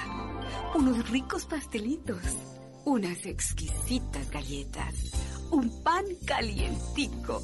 [0.73, 2.21] Unos ricos pastelitos,
[2.85, 4.95] unas exquisitas galletas,
[5.51, 7.43] un pan calientico,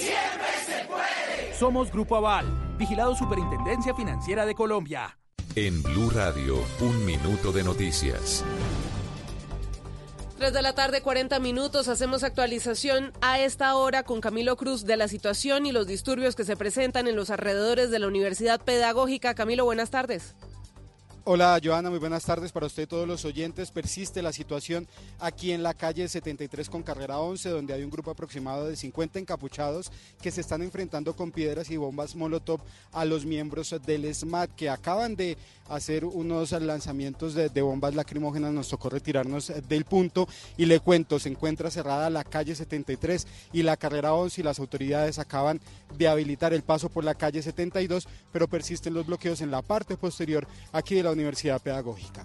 [0.00, 1.54] ¡Siempre se puede!
[1.58, 2.46] Somos Grupo Aval,
[2.78, 5.18] vigilado Superintendencia Financiera de Colombia.
[5.54, 8.44] En Blue Radio, un minuto de noticias.
[10.38, 11.88] 3 de la tarde, 40 minutos.
[11.88, 16.44] Hacemos actualización a esta hora con Camilo Cruz de la situación y los disturbios que
[16.44, 19.34] se presentan en los alrededores de la Universidad Pedagógica.
[19.34, 20.34] Camilo, buenas tardes.
[21.24, 23.70] Hola Joana, muy buenas tardes para usted y todos los oyentes.
[23.70, 24.88] Persiste la situación
[25.18, 29.18] aquí en la calle 73 con carrera 11, donde hay un grupo aproximado de 50
[29.18, 29.92] encapuchados
[30.22, 32.60] que se están enfrentando con piedras y bombas Molotov
[32.92, 35.36] a los miembros del SMAT que acaban de
[35.68, 38.54] hacer unos lanzamientos de, bombas lacrimógenas.
[38.54, 40.26] Nos tocó retirarnos del punto
[40.56, 44.58] y le cuento, se encuentra cerrada la calle 73 y la carrera 11 y las
[44.58, 45.60] autoridades acaban
[45.98, 49.98] de habilitar el paso por la calle 72, pero persisten los bloqueos en la parte
[49.98, 52.24] posterior aquí de la Universidad Pedagógica.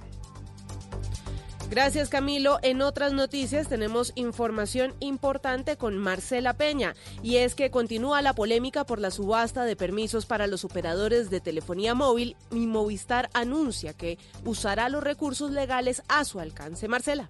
[1.69, 2.59] Gracias Camilo.
[2.61, 8.85] En otras noticias tenemos información importante con Marcela Peña y es que continúa la polémica
[8.85, 14.19] por la subasta de permisos para los operadores de telefonía móvil y Movistar anuncia que
[14.45, 16.87] usará los recursos legales a su alcance.
[16.87, 17.27] Marcela.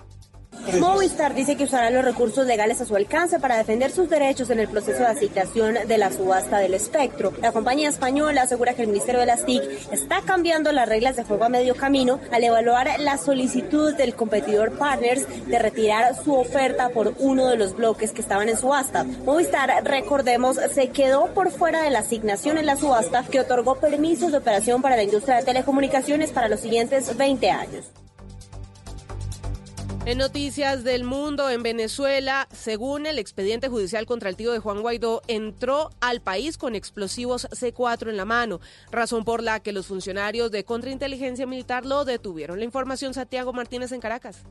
[0.79, 4.59] Movistar dice que usará los recursos legales a su alcance para defender sus derechos en
[4.59, 7.33] el proceso de asignación de la subasta del espectro.
[7.41, 9.61] La compañía española asegura que el Ministerio de las TIC
[9.91, 14.77] está cambiando las reglas de juego a medio camino al evaluar la solicitud del competidor
[14.77, 19.03] Partners de retirar su oferta por uno de los bloques que estaban en subasta.
[19.03, 24.31] Movistar, recordemos, se quedó por fuera de la asignación en la subasta que otorgó permisos
[24.31, 27.85] de operación para la industria de telecomunicaciones para los siguientes 20 años.
[30.05, 34.83] En noticias del mundo, en Venezuela, según el expediente judicial contra el tío de Juan
[34.83, 38.59] Guaidó, entró al país con explosivos C4 en la mano,
[38.91, 42.59] razón por la que los funcionarios de contrainteligencia militar lo detuvieron.
[42.59, 44.43] La información, Santiago Martínez en Caracas.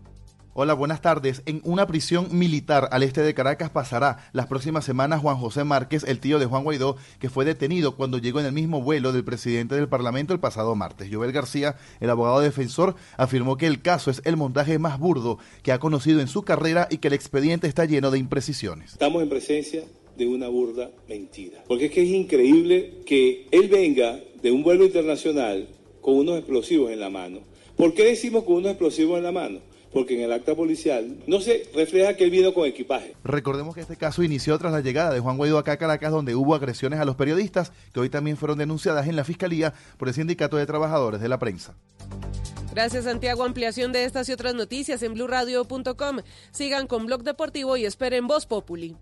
[0.56, 1.42] Hola, buenas tardes.
[1.46, 6.04] En una prisión militar al este de Caracas pasará las próximas semanas Juan José Márquez,
[6.04, 9.24] el tío de Juan Guaidó, que fue detenido cuando llegó en el mismo vuelo del
[9.24, 11.08] presidente del Parlamento el pasado martes.
[11.10, 15.72] Joel García, el abogado defensor, afirmó que el caso es el montaje más burdo que
[15.72, 18.92] ha conocido en su carrera y que el expediente está lleno de imprecisiones.
[18.92, 19.82] Estamos en presencia
[20.16, 21.64] de una burda mentira.
[21.66, 25.66] Porque es que es increíble que él venga de un vuelo internacional
[26.00, 27.40] con unos explosivos en la mano.
[27.76, 29.73] ¿Por qué decimos con unos explosivos en la mano?
[29.94, 33.14] Porque en el acta policial no se refleja que él vino con equipaje.
[33.22, 36.34] Recordemos que este caso inició tras la llegada de Juan Guaidó acá a Caracas, donde
[36.34, 40.14] hubo agresiones a los periodistas, que hoy también fueron denunciadas en la Fiscalía por el
[40.14, 41.74] Sindicato de Trabajadores de la Prensa.
[42.74, 43.44] Gracias, Santiago.
[43.44, 46.18] Ampliación de estas y otras noticias en blurradio.com.
[46.50, 48.96] Sigan con Blog Deportivo y esperen Voz Populi.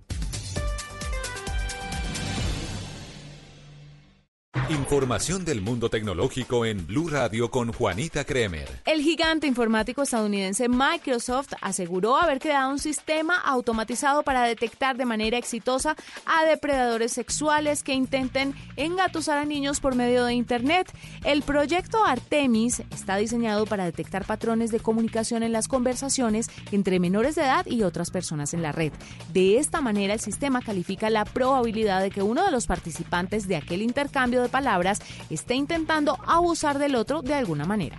[4.69, 8.69] Información del mundo tecnológico en Blue Radio con Juanita Kremer.
[8.85, 15.39] El gigante informático estadounidense Microsoft aseguró haber creado un sistema automatizado para detectar de manera
[15.39, 15.97] exitosa
[16.27, 20.93] a depredadores sexuales que intenten engatusar a niños por medio de Internet.
[21.25, 27.37] El proyecto Artemis está diseñado para detectar patrones de comunicación en las conversaciones entre menores
[27.37, 28.93] de edad y otras personas en la red.
[29.33, 33.57] De esta manera, el sistema califica la probabilidad de que uno de los participantes de
[33.57, 35.01] aquel intercambio de palabras
[35.31, 37.99] esté intentando abusar del otro de alguna manera.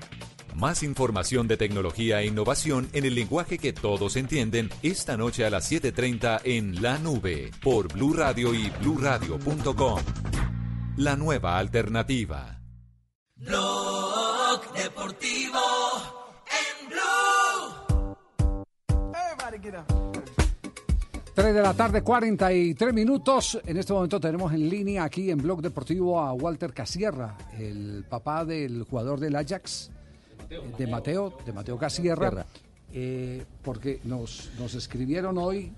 [0.56, 5.50] Más información de tecnología e innovación en el lenguaje que todos entienden esta noche a
[5.50, 10.00] las 7:30 en La Nube por Blue Radio y bluradio.com.
[10.98, 12.60] La nueva alternativa.
[13.36, 15.60] Blog Deportivo
[16.46, 18.16] en Blue.
[21.36, 23.60] 3 de la tarde, 43 minutos.
[23.66, 28.46] En este momento tenemos en línea aquí en Blog Deportivo a Walter Casierra, el papá
[28.46, 29.90] del jugador del Ajax,
[30.78, 32.46] de Mateo, de Mateo Casierra,
[32.94, 35.72] eh, porque nos, nos escribieron hoy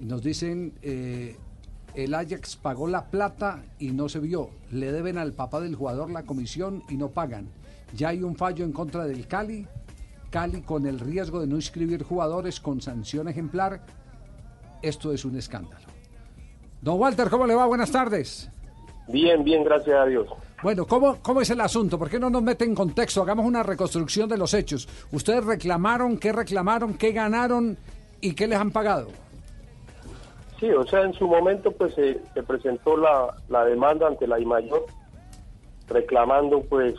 [0.00, 1.36] y nos dicen, eh,
[1.94, 4.50] el Ajax pagó la plata y no se vio.
[4.72, 7.46] Le deben al papá del jugador la comisión y no pagan.
[7.94, 9.64] Ya hay un fallo en contra del Cali.
[10.30, 14.01] Cali con el riesgo de no inscribir jugadores con sanción ejemplar
[14.82, 15.86] esto es un escándalo.
[16.80, 17.66] Don Walter, ¿cómo le va?
[17.66, 18.50] Buenas tardes.
[19.08, 20.28] Bien, bien, gracias a Dios.
[20.62, 21.98] Bueno, ¿cómo, ¿cómo es el asunto?
[21.98, 23.22] ¿Por qué no nos mete en contexto?
[23.22, 24.88] Hagamos una reconstrucción de los hechos.
[25.10, 27.76] ¿Ustedes reclamaron, qué reclamaron, qué ganaron
[28.20, 29.08] y qué les han pagado?
[30.60, 34.38] Sí, o sea, en su momento pues se, se presentó la, la demanda ante la
[34.38, 34.86] IMAYOR
[35.88, 36.94] reclamando pues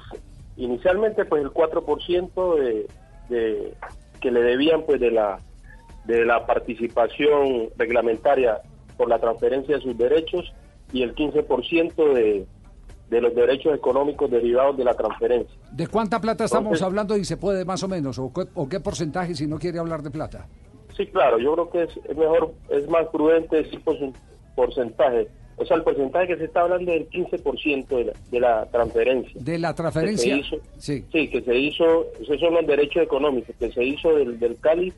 [0.58, 2.88] inicialmente pues el 4% de,
[3.30, 3.74] de
[4.20, 5.40] que le debían pues de la
[6.06, 8.62] de la participación reglamentaria
[8.98, 10.54] por la transferencia de sus derechos
[10.92, 12.46] y el 15% de,
[13.10, 15.56] de los derechos económicos derivados de la transferencia.
[15.72, 18.20] ¿De cuánta plata estamos Entonces- hablando y se puede más o menos?
[18.20, 20.48] ¿O qué, o qué porcentaje si no quiere hablar de plata?
[20.96, 24.14] Sí, claro, yo creo que es, es mejor, es más prudente decir por su
[24.56, 25.28] porcentaje.
[25.56, 28.66] O sea, el porcentaje que se está hablando es el 15% de la, de la
[28.68, 29.42] transferencia.
[29.42, 30.38] De la que se transferencia.
[30.38, 31.04] hizo- Sí.
[31.12, 34.94] Sí, que se hizo, esos son los derechos económicos, que se hizo del, del Cali,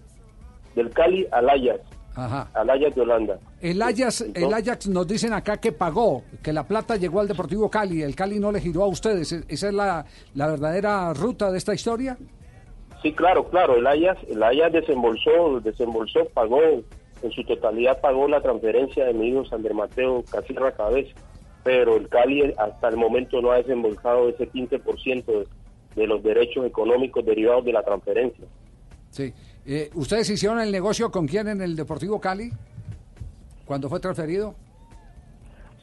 [0.75, 1.79] del Cali al Ajax,
[2.15, 2.49] Ajá.
[2.53, 3.39] al Ajax de Holanda.
[3.61, 7.69] El Ajax, el Ajax nos dicen acá que pagó, que la plata llegó al Deportivo
[7.69, 9.31] Cali, el Cali no le giró a ustedes.
[9.31, 12.17] ¿E- ¿Esa es la, la verdadera ruta de esta historia?
[13.01, 16.59] Sí, claro, claro, el Ajax, el Ajax desembolsó, desembolsó, pagó,
[17.21, 21.13] en su totalidad pagó la transferencia de mi hijo Sander Mateo Casirra Cabeza,
[21.63, 25.47] pero el Cali hasta el momento no ha desembolsado ese 15% de,
[25.95, 28.45] de los derechos económicos derivados de la transferencia.
[29.09, 29.33] Sí.
[29.65, 32.51] Eh, ¿Ustedes hicieron el negocio con quién en el Deportivo Cali?
[33.65, 34.53] Cuando fue transferido.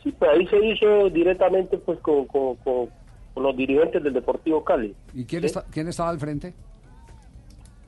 [0.02, 2.88] Sí, pues ahí se hizo directamente pues con, con- con-
[3.34, 4.94] con los dirigentes del Deportivo Cali.
[5.14, 5.46] ¿Y quién, Sí.
[5.46, 6.54] está- quién estaba al frente?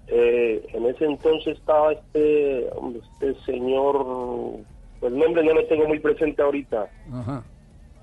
[0.07, 4.59] Eh, en ese entonces estaba este, hombre, este señor,
[5.01, 7.43] pues el nombre no lo tengo muy presente ahorita, Ajá.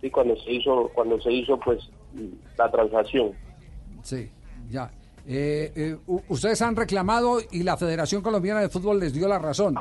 [0.02, 1.90] sí, cuando se hizo, cuando se hizo pues
[2.58, 3.32] la transacción.
[4.04, 4.30] Sí,
[4.70, 4.92] ya.
[5.28, 5.96] Eh, eh,
[6.30, 9.76] ustedes han reclamado y la Federación Colombiana de Fútbol les dio la razón.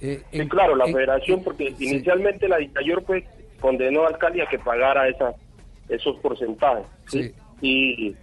[0.00, 3.24] Eh, Sí, en- claro, la en- federación, porque inicialmente la dictadura pues
[3.60, 5.32] condenó al Cali a que pagara esa,
[5.88, 6.86] esos porcentajes.
[7.06, 7.32] ¿sí?
[7.60, 8.16] Y,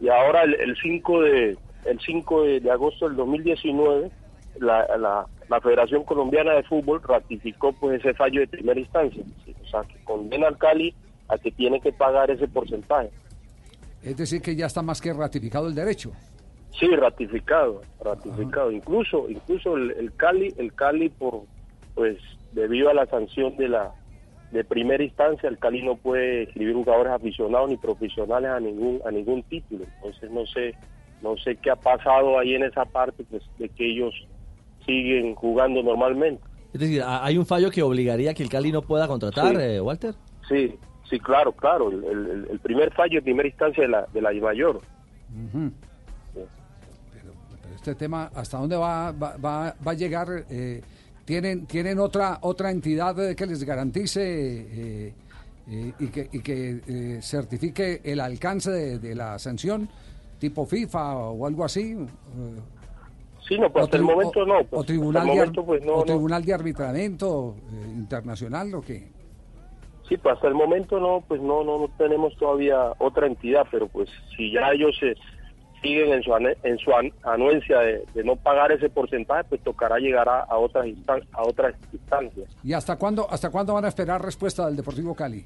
[0.00, 4.10] y ahora el, el 5 de el 5 de, de agosto del 2019
[4.58, 9.22] la, la, la Federación Colombiana de Fútbol ratificó pues ese fallo de primera instancia,
[9.64, 10.92] o sea, que condena al Cali
[11.28, 13.10] a que tiene que pagar ese porcentaje.
[14.06, 16.12] Es decir, que ya está más que ratificado el derecho.
[16.78, 18.70] Sí, ratificado, ratificado.
[18.70, 21.42] Incluso, incluso el, el Cali, el Cali por,
[21.94, 22.18] pues,
[22.52, 23.92] debido a la sanción de la
[24.52, 29.10] de primera instancia, el Cali no puede escribir jugadores aficionados ni profesionales a ningún a
[29.10, 29.84] ningún título.
[29.96, 30.74] Entonces no sé,
[31.20, 34.14] no sé qué ha pasado ahí en esa parte, pues, de que ellos
[34.86, 36.42] siguen jugando normalmente.
[36.72, 39.56] Es decir, ¿ha- ¿hay un fallo que obligaría a que el Cali no pueda contratar,
[39.56, 39.62] Sí.
[39.62, 40.14] eh, Walter?
[40.48, 40.74] Sí,
[41.10, 41.90] sí, claro, claro.
[41.90, 44.80] El, el- el primer fallo de primera instancia de la de la I mayor.
[46.34, 50.28] Pero, pero este tema, ¿hasta dónde va, va, va- va a llegar?
[50.50, 50.80] Eh,
[51.24, 55.12] ¿Tienen, ¿Tienen otra otra entidad que les garantice eh,
[55.68, 59.88] eh, y que, y que eh, certifique el alcance de, de la sanción,
[60.38, 61.92] tipo FIFA o algo así?
[61.92, 62.06] Eh,
[63.48, 64.58] Sí, no, pues o hasta el momento o- no.
[64.58, 66.04] o pues, tribunal, momento, pues, no, o no.
[66.04, 67.54] tribunal de arbitramiento
[67.96, 69.08] internacional o qué?
[70.08, 73.88] Sí, pues hasta el momento no, pues no, no, no tenemos todavía otra entidad, pero
[73.88, 75.14] pues si ya ellos se
[75.82, 79.62] siguen en su, ane- en su an- anuencia de, de no pagar ese porcentaje, pues
[79.62, 82.48] tocará llegar a, a otras instan- a otras instancias.
[82.62, 85.44] ¿Y hasta cuándo hasta cuándo van a esperar respuesta del Deportivo Cali?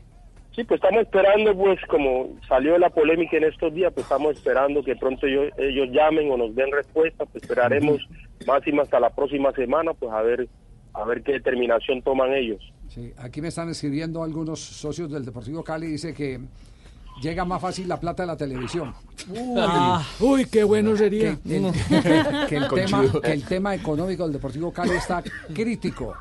[0.54, 4.82] Sí, pues estamos esperando, pues como salió la polémica en estos días, pues estamos esperando
[4.82, 7.98] que pronto ellos, ellos llamen o nos den respuesta, pues esperaremos
[8.46, 10.48] máximo hasta la próxima semana, pues a ver
[11.00, 12.60] a ver qué determinación toman ellos.
[12.88, 16.40] Sí, aquí me están escribiendo algunos socios del Deportivo Cali, dice que
[17.20, 18.92] llega más fácil la plata de la televisión.
[19.56, 21.38] Ah, uy, qué bueno sería.
[21.46, 21.72] Que el,
[22.48, 25.22] que el tema, que el tema económico del Deportivo Cali está
[25.54, 26.14] crítico.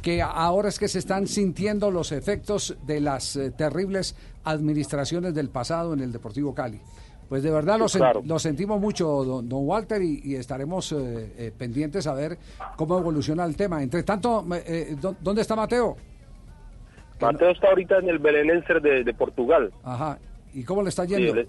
[0.00, 5.48] Que ahora es que se están sintiendo los efectos de las eh, terribles administraciones del
[5.48, 6.80] pasado en el Deportivo Cali.
[7.32, 11.32] Pues de verdad lo, sen- lo sentimos mucho, don, don Walter, y, y estaremos eh,
[11.38, 12.36] eh, pendientes a ver
[12.76, 13.82] cómo evoluciona el tema.
[13.82, 15.96] Entre tanto, eh, ¿dó- ¿dónde está Mateo?
[17.22, 19.72] Mateo está ahorita en el Belenenser de, de Portugal.
[19.82, 20.18] Ajá.
[20.52, 21.40] ¿Y cómo le está Sí, yendo?
[21.40, 21.48] él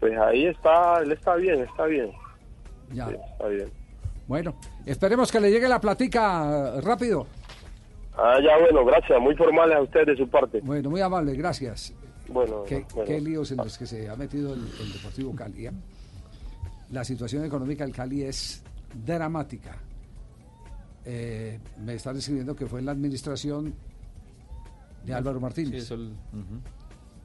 [0.00, 2.10] pues ahí está, él está bien, está bien.
[2.92, 3.08] Ya.
[3.08, 3.70] Sí, está bien.
[4.28, 4.54] Bueno,
[4.84, 7.26] esperemos que le llegue la platica eh, rápido.
[8.18, 10.60] Ah, ya bueno, gracias, muy formales a ustedes de su parte.
[10.62, 11.94] Bueno, muy amable, gracias.
[12.32, 13.04] Bueno, Qué, bueno.
[13.06, 15.66] qué líos en los que se ha metido el, el Deportivo Cali.
[15.66, 15.72] ¿eh?
[16.92, 18.62] La situación económica del Cali es
[19.04, 19.76] dramática.
[21.04, 23.72] Eh, me están escribiendo que fue en la administración
[25.04, 25.70] de Álvaro Martínez.
[25.72, 26.12] Sí, eso el-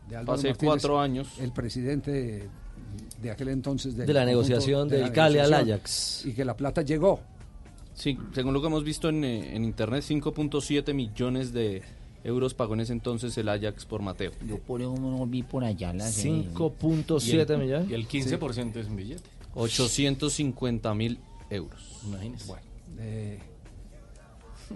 [0.10, 1.27] de Álvaro Hace Martínez, cuatro años.
[1.40, 2.48] El presidente
[3.22, 6.26] de aquel entonces del De la negociación de la del Cali al Ajax.
[6.26, 7.19] Y que la plata llegó.
[7.94, 11.82] Sí, según lo que hemos visto en, eh, en internet, 5.7 millones de
[12.26, 14.31] euros pagó en ese entonces el Ajax por Mateo.
[14.45, 17.89] Yo por eso no vi por allá la 5.7 millones.
[17.89, 19.23] Y el 15% es un billete.
[19.53, 21.19] 850 mil
[21.49, 22.02] euros.
[22.06, 22.53] Imagínese.
[22.99, 23.39] Eh,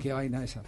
[0.02, 0.64] qué vaina esa.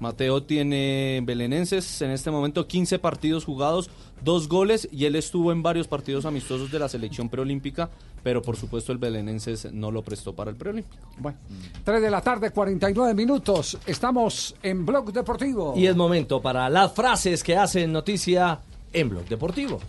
[0.00, 3.88] Mateo tiene en belenenses en este momento 15 partidos jugados,
[4.24, 7.90] dos goles y él estuvo en varios partidos amistosos de la selección preolímpica,
[8.22, 11.06] pero por supuesto el belenenses no lo prestó para el preolímpico.
[11.18, 11.38] Bueno,
[11.84, 13.78] 3 de la tarde, 49 minutos.
[13.86, 15.74] Estamos en Blog Deportivo.
[15.76, 18.60] Y es momento para las frases que hacen noticia
[18.92, 19.80] en Blog Deportivo.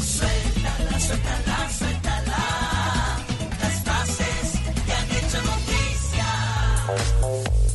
[0.00, 1.93] Suéltala, suéltala, suéltala.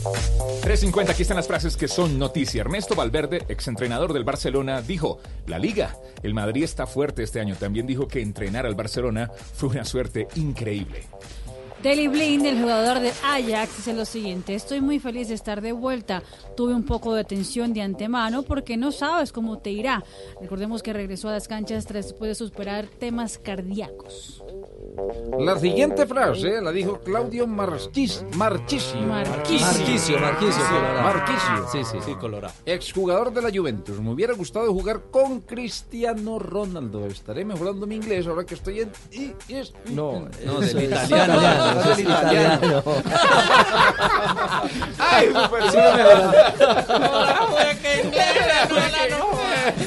[0.01, 2.61] 350, aquí están las frases que son noticia.
[2.61, 7.55] Ernesto Valverde, exentrenador del Barcelona, dijo, la liga, el Madrid está fuerte este año.
[7.55, 11.05] También dijo que entrenar al Barcelona fue una suerte increíble.
[11.83, 15.71] Deli Blind, el jugador de Ajax, dice lo siguiente: Estoy muy feliz de estar de
[15.71, 16.23] vuelta.
[16.57, 20.03] Tuve un poco de tensión de antemano porque no sabes cómo te irá.
[20.41, 24.43] Recordemos que regresó a las canchas tras después de superar temas cardíacos.
[25.39, 28.99] La siguiente frase la dijo Claudio Marchis, Marchisio.
[29.01, 29.65] Marchisio.
[29.67, 31.01] Marquisio, Marquisio, Colorado.
[31.03, 31.67] Marquisio.
[31.71, 32.53] Sí, sí, Sí, Colorado.
[32.65, 33.99] Exjugador de la Juventus.
[33.99, 37.05] Me hubiera gustado jugar con Cristiano Ronaldo.
[37.05, 38.91] Estaré mejorando mi inglés ahora que estoy en...
[39.11, 41.35] y- es- No, No, del es italiano.
[41.35, 42.55] italiano, eso es Del italiano.
[42.55, 42.83] italiano.
[44.99, 45.63] ¡Ay, super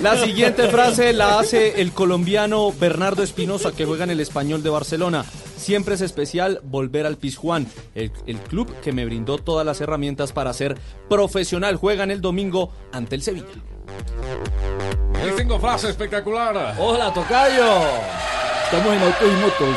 [0.03, 4.71] La siguiente frase la hace el colombiano Bernardo Espinosa, que juega en el Español de
[4.71, 5.02] Barcelona.
[5.57, 10.33] Siempre es especial volver al Pizjuán, el, el club que me brindó todas las herramientas
[10.33, 10.77] para ser
[11.09, 11.77] profesional.
[11.77, 13.47] Juegan el domingo ante el Sevilla.
[15.15, 16.77] Aquí tengo frase espectacular.
[16.79, 17.81] Hola, Tocayo.
[18.65, 19.77] Estamos en autos y motos.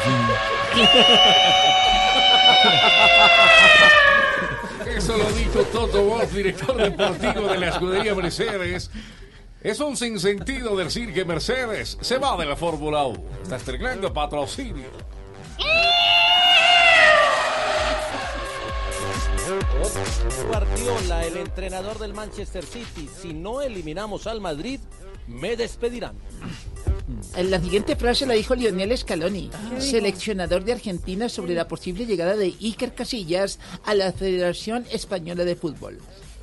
[4.95, 8.89] Eso lo dijo Toto Wolff, director deportivo de la escudería Mercedes.
[9.61, 13.19] Es un sinsentido decir que Mercedes se va de la Fórmula 1.
[13.43, 15.14] Está estrenando patrocinio.
[20.47, 24.79] Guardiola, el entrenador del Manchester City, si no eliminamos al Madrid,
[25.27, 26.15] me despedirán.
[27.37, 32.53] La siguiente frase la dijo Lionel Scaloni, seleccionador de Argentina, sobre la posible llegada de
[32.61, 35.99] Iker Casillas a la Federación Española de Fútbol.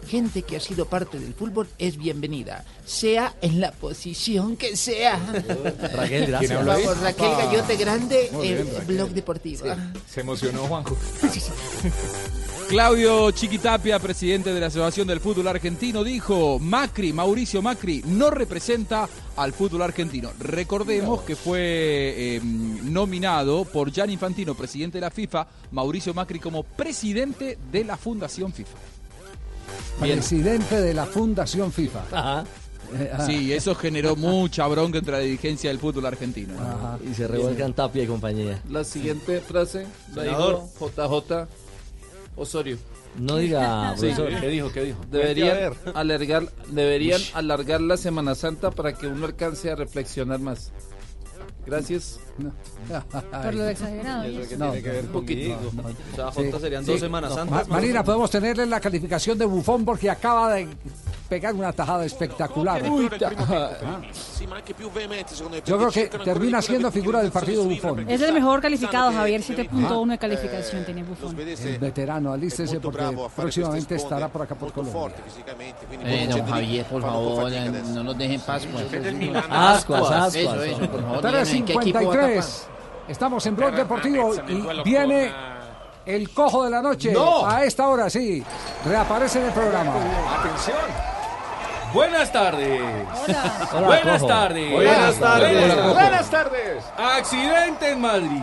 [0.09, 5.19] Gente que ha sido parte del fútbol es bienvenida, sea en la posición que sea.
[5.95, 6.39] Raquel, gracias.
[6.41, 6.85] ¿Quién habla ahí?
[6.85, 8.69] Vamos, Raquel Gallote Grande, Raquel.
[8.87, 9.65] Blog Deportivo.
[10.09, 10.97] Se emocionó Juanjo.
[12.73, 19.07] Claudio Chiquitapia, presidente de la Asociación del Fútbol Argentino, dijo, Macri, Mauricio Macri, no representa
[19.37, 20.31] al fútbol argentino.
[20.39, 21.59] Recordemos que fue
[22.17, 27.99] eh, nominado por Gianni Infantino, presidente de la FIFA, Mauricio Macri como presidente de la
[27.99, 28.79] Fundación FIFA.
[29.99, 32.05] Presidente de la Fundación FIFA.
[32.13, 32.45] Ajá.
[33.27, 36.53] Sí, eso generó mucha bronca entre la dirigencia del fútbol argentino.
[36.61, 36.99] Ajá.
[37.11, 38.61] Y se revuelcan Tapia y compañía.
[38.69, 41.49] La siguiente frase la dijo JJ
[42.37, 42.77] Osorio.
[43.19, 44.11] No diga, Sí.
[44.41, 44.73] ¿Qué dijo?
[44.73, 45.01] ¿Qué dijo?
[45.11, 50.73] Deberían alargar, deberían alargar la Semana Santa para que uno alcance a reflexionar más.
[51.67, 52.19] Gracias.
[53.43, 54.23] Por lo exagerado.
[54.25, 54.65] ¿Eso ¿y qué eso?
[54.71, 55.57] tiene que ver conmigo?
[56.13, 56.91] O sea, Jota serían Sí.
[56.93, 57.69] dos Semanas Ma- Santas.
[57.69, 60.69] Marina, podemos tenerle la calificación de bufón porque acaba de
[61.29, 62.83] pegar una tajada espectacular.
[62.91, 63.09] Uy.
[65.65, 68.09] Yo creo que termina siendo figura del partido Bufón.
[68.11, 71.35] Es el mejor calificado, Javier, 7.1 de calificación tiene Buffon.
[71.39, 75.15] El veterano, alístese porque próximamente estará por acá por Colombia.
[76.05, 78.85] Eh, don Javier, por favor, eh, no nos dejen Pascuas.
[79.51, 80.35] Ascuas, ascuas.
[80.35, 81.23] Eso, eso, por favor.
[82.27, 82.73] En qué equipo va a 3.53.
[83.09, 85.33] Estamos en Blog Deportivo y viene
[86.07, 87.13] el cojo de la noche.
[87.13, 87.47] No.
[87.47, 88.43] A esta hora, sí.
[88.85, 89.93] Reaparece en el programa.
[90.39, 91.13] Atención.
[91.93, 92.81] Buenas tardes.
[93.75, 94.73] Hola, Buenas tardes.
[94.73, 95.53] Buenas tardes.
[95.53, 95.95] Buenas, Hola, Cojo.
[95.95, 96.85] buenas tardes.
[96.97, 98.43] Accidente en Madrid.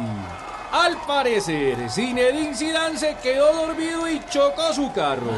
[0.72, 5.32] Al parecer, Zinedine Zidane se quedó dormido y chocó su carro.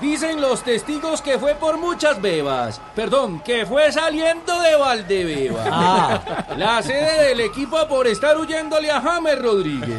[0.00, 2.80] Dicen los testigos que fue por muchas bebas.
[2.94, 5.64] Perdón, que fue saliendo de Valdebeba.
[5.66, 6.44] Ah.
[6.56, 9.98] La sede del equipo por estar huyéndole a James Rodríguez.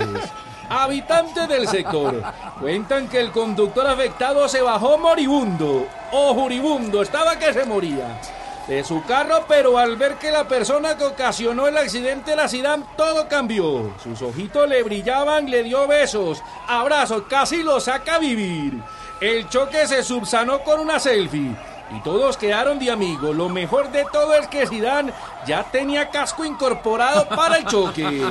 [0.70, 2.22] Habitantes del sector
[2.60, 8.22] cuentan que el conductor afectado se bajó moribundo o juribundo, estaba que se moría
[8.70, 12.86] de su carro, pero al ver que la persona que ocasionó el accidente la Zidane
[12.96, 13.92] todo cambió.
[14.02, 18.80] Sus ojitos le brillaban, le dio besos, abrazos, casi lo saca a vivir.
[19.22, 21.54] El choque se subsanó con una selfie
[21.96, 23.36] y todos quedaron de amigos.
[23.36, 25.12] Lo mejor de todo es que Zidane
[25.46, 28.04] ya tenía casco incorporado para el choque.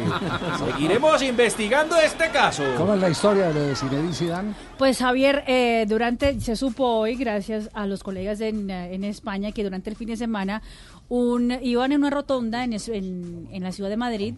[0.67, 2.63] Seguiremos investigando este caso.
[2.77, 4.55] ¿Cómo es la historia de Zinedine Zidane?
[4.79, 9.53] Pues Javier, eh, durante, se supo hoy, gracias a los colegas en, eh, en España,
[9.53, 10.63] que durante el fin de semana
[11.09, 14.35] un, iban en una rotonda en, es- en, en la ciudad de Madrid,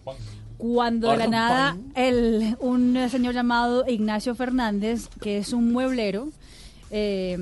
[0.57, 6.29] cuando de la nada el, un señor llamado Ignacio Fernández, que es un mueblero,
[6.91, 7.37] eh,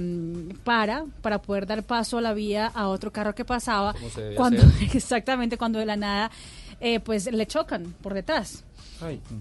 [0.63, 3.93] para para poder dar paso a la vía a otro carro que pasaba
[4.35, 4.89] cuando hacer.
[4.95, 6.31] exactamente cuando de la nada
[6.79, 8.63] eh, pues le chocan por detrás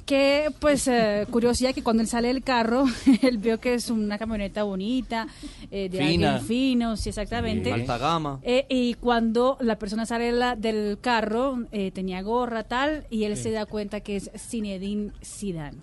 [0.06, 2.85] que pues eh, curiosidad que cuando él sale del carro
[3.22, 5.26] él vio que es una camioneta bonita
[5.72, 6.35] eh, de Fina.
[6.36, 7.80] alguien fino sí exactamente Sí.
[7.80, 8.39] Alta gama.
[8.44, 13.24] Eh, y cuando la persona sale de la- del carro eh, tenía gorra tal y
[13.24, 13.44] él Sí.
[13.44, 15.78] se da cuenta que es Zinedine Zidane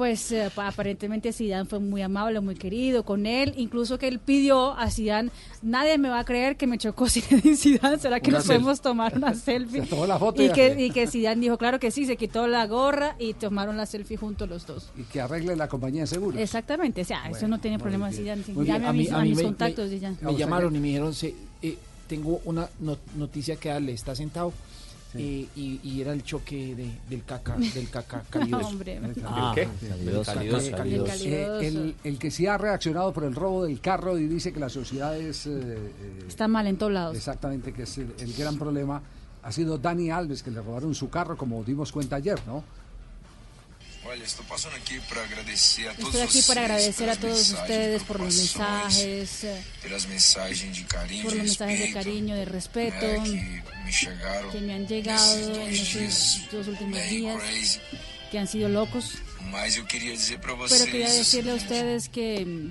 [0.00, 4.18] pues eh, pa- aparentemente Zidane fue muy amable, muy querido con él, incluso que él
[4.18, 8.30] pidió a Zidane, nadie me va a creer que me chocó Zinedine Zidane, ¿será que
[8.30, 8.60] Una nos selfie.
[8.62, 9.82] podemos tomar una selfie?
[9.82, 12.46] Se tomó la foto y que y que Zidane dijo, claro que sí, se quitó
[12.46, 14.90] la gorra y tomaron la selfie juntos los dos.
[14.96, 16.40] Y que arregle la compañía de seguros.
[16.40, 18.10] Exactí, o sea, eso no tiene problema.
[18.10, 20.16] Zidane, llame a, a mí- mis, a mis me- contactos me-.
[20.22, 21.12] Me llamaron y me dijeron,
[21.60, 21.76] eh,
[22.08, 24.54] tengo una no- noticia que darle, está sentado.
[25.14, 28.68] Eh, y, y era el choque de- del caca, del caca calidoso.
[28.68, 29.00] Hombre.
[29.24, 29.68] Ah, ¿Del
[30.24, 30.70] calidoso, Calidoso.
[30.76, 31.12] calidoso.
[31.26, 34.60] Eh, el, el que sí ha reaccionado por el robo del carro y dice que
[34.60, 35.46] la sociedad es...
[35.46, 37.16] eh, eh, Está mal en todos lados.
[37.16, 39.02] Exactamente, que es el, el gran problema.
[39.42, 42.62] Ha sido Dani Alves, que le robaron su carro, como dimos cuenta ayer, ¿no?
[45.98, 49.62] Estoy aquí para agradecer a todos ustedes por los mensajes, eh,
[51.22, 53.06] por los mensajes de cariño, de respeto
[54.52, 57.80] que me han llegado en estos dos últimos días,
[58.30, 59.14] que han sido locos.
[60.70, 62.70] Pero quería decirle a ustedes que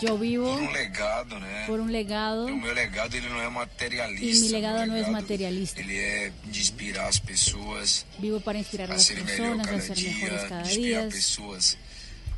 [0.00, 1.36] yo vivo por um legado,
[1.66, 4.44] por un legado o meu legado ele não é y materialista.
[4.46, 5.80] mi legado no es materialista.
[5.80, 9.98] Ele é de inspirar as pessoas Vivo para inspirar a a las personas, a ser
[10.04, 11.76] mejores cada día, pessoas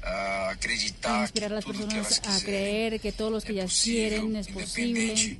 [0.02, 4.34] a a acreditar inspirar a las personas a creer que todos los que ellas quieren
[4.36, 5.38] es posible,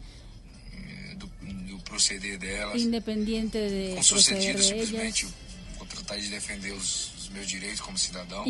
[1.93, 2.81] proceder delas.
[2.81, 5.27] independiente de Com proceder de ellas.
[5.77, 8.45] vou tratar de defender os, os meus direitos como cidadão.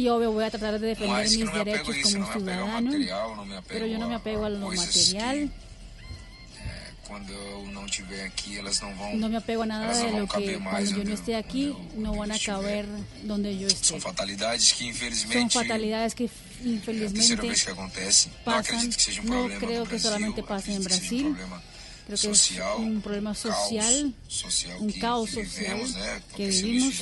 [0.47, 2.27] A tratar de defender Mas que mis não me apego derechos a isso, como não
[2.27, 5.49] me apego ao material, me apego pero a- apego a lo material,
[7.07, 9.17] Quando eu não estiver aqui, elas não vão.
[9.29, 10.61] me apego a nada de lo que caber
[13.29, 14.01] onde São esté.
[14.09, 18.29] fatalidades que infelizmente fatalidades que é infelizmente vez que acontece.
[18.29, 20.43] não pasan, acredito que seja um problema que Brasil, solamente que
[20.83, 25.45] seja Brasil, um creo que es social, un problema social, social un que, caos que
[25.45, 25.95] social vivemos,
[26.35, 26.95] que vivimos.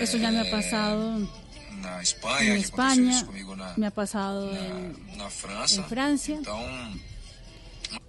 [0.00, 3.26] Eso ya me ha eh, pasado en España,
[3.76, 5.76] me ha pasado en, na França.
[5.76, 6.40] en Francia.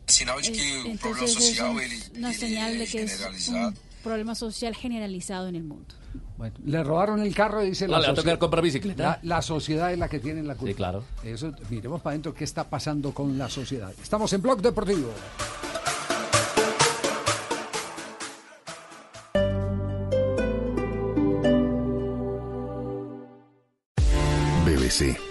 [0.05, 1.59] Que Eh, Entonces es
[2.15, 5.95] una señal de que es un problema social generalizado en el mundo.
[6.37, 9.03] Bueno, le robaron el carro y dice No, le va a socie- tocar comprar bicicleta.
[9.23, 10.71] La, la sociedad es la que tiene la culpa.
[10.71, 11.03] Sí, claro.
[11.23, 13.91] Eso, miremos para adentro qué está pasando con la sociedad.
[14.01, 15.11] Estamos en Blog Deportivo.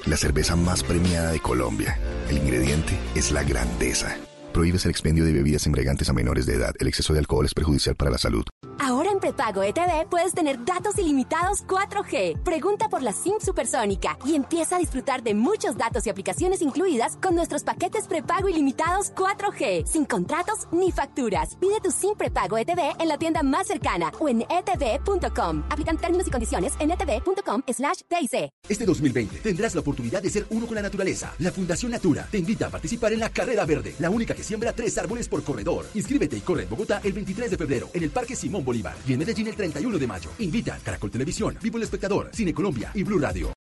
[0.04, 1.98] La cerveza más premiada de Colombia.
[2.28, 4.18] El ingrediente es la grandeza.
[4.54, 6.76] Prohíbes el expendio de bebidas embriagantes a menores de edad.
[6.78, 8.44] El exceso de alcohol es perjudicial para la salud.
[8.78, 12.40] Ahora en prepago ETV puedes tener datos ilimitados 4G.
[12.42, 17.16] Pregunta por la SIM supersónica y empieza a disfrutar de muchos datos y aplicaciones incluidas
[17.16, 21.56] con nuestros paquetes prepago ilimitados 4G, sin contratos ni facturas.
[21.56, 25.64] Pide tu SIM prepago ETV en la tienda más cercana o en etv.com.
[25.68, 28.50] Aplican términos y condiciones en etv.com slash TIC.
[28.68, 31.34] Este 2020 tendrás la oportunidad de ser uno con la naturaleza.
[31.40, 34.72] La Fundación Natura te invita a participar en la Carrera Verde, la única que siembra
[34.72, 35.86] tres árboles por corredor.
[35.94, 39.14] Inscríbete y corre en Bogotá el 23 de febrero en el Parque Simón Bolívar y
[39.14, 40.30] en Medellín el 31 de mayo.
[40.38, 43.52] Invita Caracol Televisión, Vivo el Espectador, Cine Colombia y Blue Radio.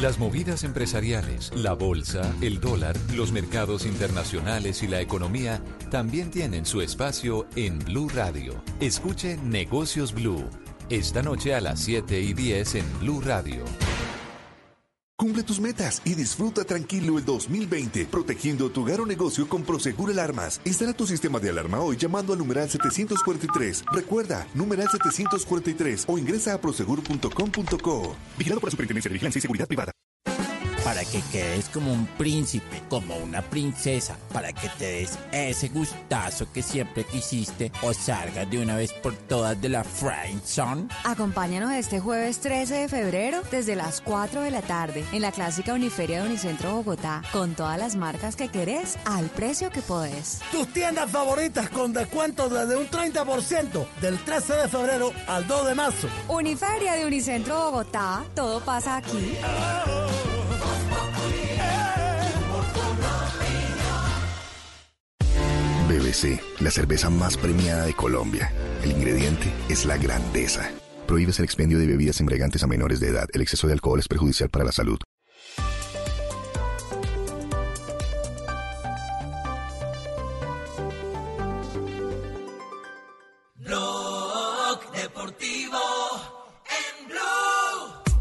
[0.00, 6.66] Las movidas empresariales, la bolsa, el dólar, los mercados internacionales y la economía también tienen
[6.66, 8.62] su espacio en Blue Radio.
[8.78, 10.50] Escuche Negocios Blue.
[10.90, 13.64] Esta noche a las 7 y 10 en Blue Radio.
[15.18, 20.10] Cumple tus metas y disfruta tranquilo el 2020, protegiendo tu hogar o negocio con Prosegur
[20.10, 20.60] Alarmas.
[20.66, 23.86] Instala tu sistema de alarma hoy llamando al numeral 743.
[23.92, 28.16] Recuerda, numeral 743 o ingresa a prosegur.com.co.
[28.36, 29.92] Vigilado por la Superintendencia de Vigilancia y Seguridad Privada.
[30.86, 36.46] Para que quedes como un príncipe, como una princesa, para que te des ese gustazo
[36.52, 40.86] que siempre quisiste o salgas de una vez por todas de la Friend Zone.
[41.02, 45.74] Acompáñanos este jueves 13 de febrero desde las 4 de la tarde en la clásica
[45.74, 50.38] Uniferia de Unicentro Bogotá con todas las marcas que querés al precio que podés.
[50.52, 55.74] Tus tiendas favoritas con descuentos desde un 30% del 13 de febrero al 2 de
[55.74, 56.08] marzo.
[56.28, 59.36] Uniferia de Unicentro Bogotá, todo pasa aquí.
[65.98, 68.52] BBC, la cerveza más premiada de Colombia.
[68.82, 70.70] El ingrediente es la grandeza.
[71.06, 73.28] Prohíbes el expendio de bebidas embriagantes a menores de edad.
[73.32, 74.98] El exceso de alcohol es perjudicial para la salud.
[83.54, 85.78] Blog Deportivo
[86.68, 88.14] en Blue.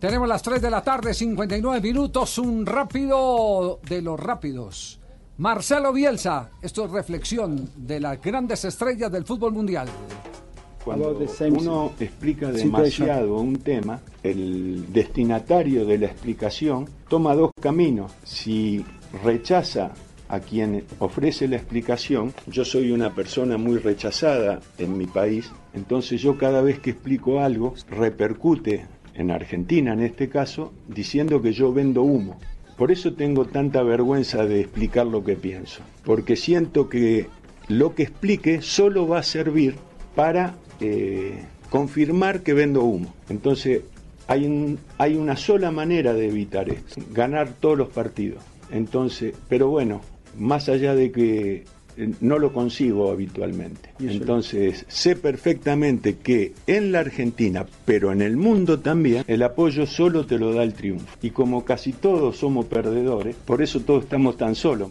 [0.00, 4.98] Tenemos las 3 de la tarde, 59 minutos, un rápido de los rápidos.
[5.38, 9.86] Marcelo Bielsa, esto es reflexión de las grandes estrellas del fútbol mundial.
[10.84, 11.16] Cuando
[11.52, 18.10] uno explica demasiado un tema, el destinatario de la explicación toma dos caminos.
[18.24, 18.84] Si
[19.22, 19.92] rechaza
[20.28, 26.20] a quien ofrece la explicación, yo soy una persona muy rechazada en mi país, entonces
[26.20, 31.72] yo cada vez que explico algo repercute en Argentina en este caso, diciendo que yo
[31.72, 32.40] vendo humo.
[32.78, 37.26] Por eso tengo tanta vergüenza de explicar lo que pienso, porque siento que
[37.66, 39.74] lo que explique solo va a servir
[40.14, 43.12] para eh, confirmar que vendo humo.
[43.28, 43.82] Entonces,
[44.28, 48.44] hay, hay una sola manera de evitar esto, ganar todos los partidos.
[48.70, 50.00] Entonces, pero bueno,
[50.36, 51.64] más allá de que
[52.20, 53.90] no lo consigo habitualmente.
[54.00, 60.26] Entonces, sé perfectamente que en la Argentina, pero en el mundo también, el apoyo solo
[60.26, 61.06] te lo da el triunfo.
[61.22, 64.90] Y como casi todos somos perdedores, por eso todos estamos tan solos.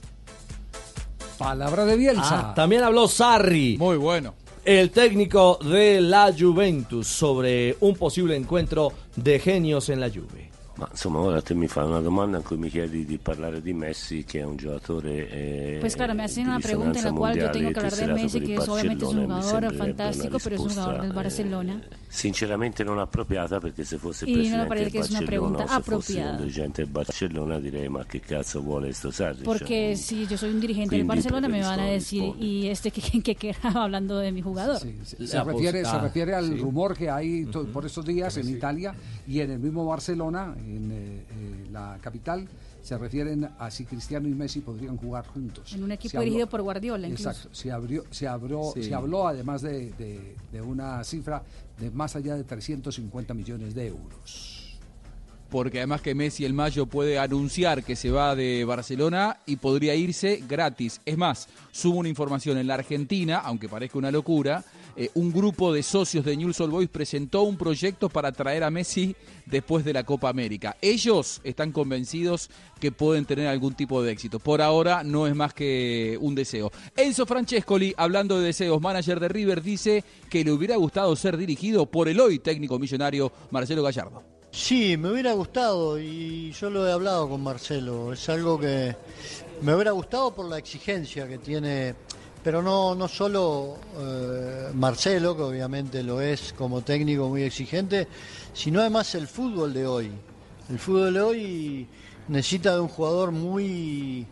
[1.37, 2.49] Palabra de Bielsa.
[2.49, 3.77] Ah, también habló Sarri.
[3.77, 4.33] Muy bueno.
[4.65, 10.46] El técnico de la Juventus sobre un posible encuentro de genios en la Juve.
[10.77, 13.73] Ma insomma, ora te mi fai una domanda in cui mi chiedi di parlare di
[13.73, 15.27] Messi, che è un giocatore.
[15.27, 18.13] eh, Pues claro, me hacen una pregunta en la cual yo tengo que hablar de
[18.13, 21.81] Messi, que es obviamente es un jugador fantástico, pero es un jugador del Barcelona.
[21.83, 25.57] eh, sinceramente non appropriata perché se fosse Y presidente parece del que es una Barcellona
[25.57, 29.43] pregunta o se fosse un dirigente del Barcellona direi ma che cazzo vuole sto Sarri?
[29.43, 33.01] Porque si yo soy un dirigente del Barcelona me van a decir, y este que,
[33.21, 34.77] que, que hablando de mi jugador.
[34.79, 38.93] Se refiere, se refiere al rumor que hay por estos días en Italia
[39.27, 40.95] y en el mismo Barcelona, en eh,
[41.29, 42.47] eh, la capital,
[42.81, 45.73] se refieren a si Cristiano y Messi podrían jugar juntos.
[45.73, 47.29] En un equipo dirigido por Guardiola, incluso.
[47.29, 48.83] Exacto, se, abrió, se, abrió, Sí.
[48.83, 51.43] se habló además de, de- de una cifra
[51.79, 54.53] de más allá de 350 millones de euros.
[55.49, 59.95] Porque además que Messi el mayo puede anunciar que se va de Barcelona y podría
[59.95, 60.99] irse gratis.
[61.05, 64.65] Es más, subo una información en la Argentina, aunque parezca una locura,
[64.97, 68.71] eh, un grupo de socios de Newell's Old Boys presentó un proyecto para traer a
[68.71, 69.15] Messi
[69.45, 70.75] después de la Copa América.
[70.81, 72.49] Ellos están convencidos
[72.79, 74.39] que pueden tener algún tipo de éxito.
[74.39, 76.71] Por ahora no es más que un deseo.
[76.95, 81.85] Enzo Francescoli, hablando de deseos, manager de River, dice que le hubiera gustado ser dirigido
[81.85, 84.23] por el hoy técnico millonario Marcelo Gallardo.
[84.51, 88.13] Sí, me hubiera gustado y yo lo he hablado con Marcelo.
[88.13, 88.95] Es algo que
[89.61, 91.93] me hubiera gustado por la exigencia que tiene,
[92.47, 98.07] pero no, no solo eh, Marcelo, que obviamente lo es como técnico muy exigente,
[98.53, 100.11] sino además el fútbol de hoy.
[100.69, 101.87] El fútbol de hoy
[102.29, 104.25] necesita de un jugador muy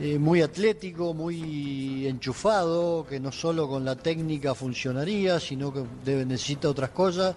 [0.00, 5.84] eh, muy atlético, muy enchufado, que no solo con la técnica funcionaría, sino que
[6.24, 7.36] necesita otras cosas.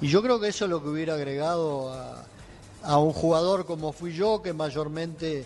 [0.00, 2.24] Y yo creo que eso es lo que hubiera agregado a,
[2.84, 5.44] a un jugador como fui yo, que mayormente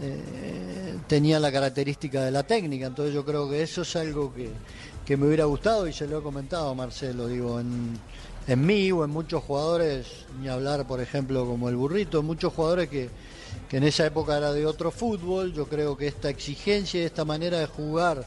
[0.00, 2.86] eh, tenía la característica de la técnica.
[2.86, 4.50] Entonces yo creo que eso es algo que,
[5.04, 7.98] que me hubiera gustado y se lo he comentado a Marcelo, digo, en,
[8.46, 10.06] en mí o en muchos jugadores,
[10.40, 13.08] ni hablar por ejemplo como el burrito, muchos jugadores que,
[13.68, 17.24] que en esa época era de otro fútbol, yo creo que esta exigencia y esta
[17.24, 18.26] manera de jugar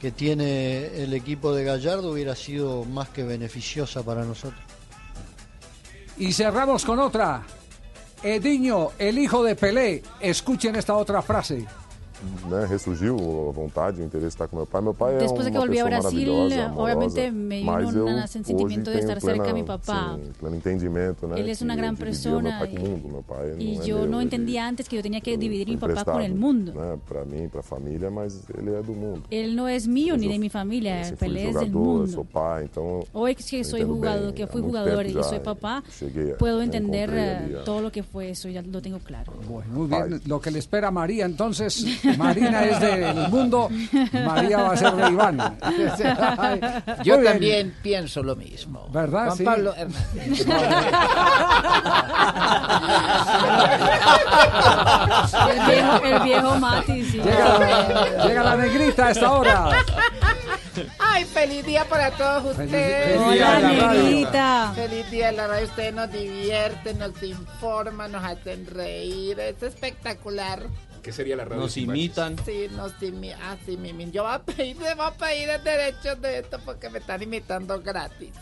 [0.00, 4.60] que tiene el equipo de Gallardo hubiera sido más que beneficiosa para nosotros.
[6.16, 7.44] Y cerramos con otra.
[8.22, 10.02] Edinho, el hijo de Pelé.
[10.20, 11.66] Escuchen esta otra frase.
[12.48, 13.16] Né, ressurgiu
[13.48, 14.82] a vontade, o interesse de estar com meu pai.
[14.82, 17.94] Meu pai é Después de que volví a pessoa Brasil, amorosa, obviamente me vino mas
[17.94, 20.16] eu un hoje sentimiento de tenho estar cerca de mi papá.
[20.16, 21.40] sim, pleno entendimento, né?
[21.40, 23.08] Él es una gran o meu persona pai com o mundo.
[23.08, 25.36] Meu pai Y não é yo meu, no ele entendía antes que yo tenía que
[25.36, 26.72] dividir mi papá con el mundo.
[26.72, 29.22] Né, para mim, para a família, mas ele é do mundo.
[29.30, 32.06] Él no es mío ni de mi familia, Assim, Pelé es del mundo.
[32.08, 35.82] sou pai, então Hoy que soy jugador, bem, que fui jugador y soy papá,
[36.38, 39.32] puedo entender eh, todo lo que fue eso, ya lo tengo claro.
[39.72, 41.84] Muy bien, lo que le espera a María entonces,
[42.16, 43.68] Marina es del mundo,
[44.24, 45.38] María va a ser de Iván.
[47.04, 47.24] Yo Muy bien.
[47.32, 48.88] también pienso lo mismo.
[48.90, 49.26] ¿Verdad?
[49.26, 49.44] Juan Sí.
[49.44, 50.46] Pablo Hernández.
[55.48, 57.18] El viejo, el viejo Mati, sí.
[57.20, 59.70] Llega, llega la negrita a esta hora.
[60.98, 63.18] Ay, feliz día para todos ustedes.
[63.18, 64.02] feliz día de la radio.
[64.02, 64.72] negrita.
[64.74, 65.66] Feliz día de la radio.
[65.66, 69.40] Ustedes nos divierten, nos informan, nos hacen reír.
[69.40, 70.60] Es espectacular.
[71.08, 71.62] ¿Qué sería la radio?
[71.62, 72.36] Nos sin imitan.
[72.44, 74.12] Sí, nos imi- ah, sí, mimin.
[74.12, 77.22] Yo voy a pedir, me voy a pedir el derecho de esto porque me están
[77.22, 78.34] imitando gratis.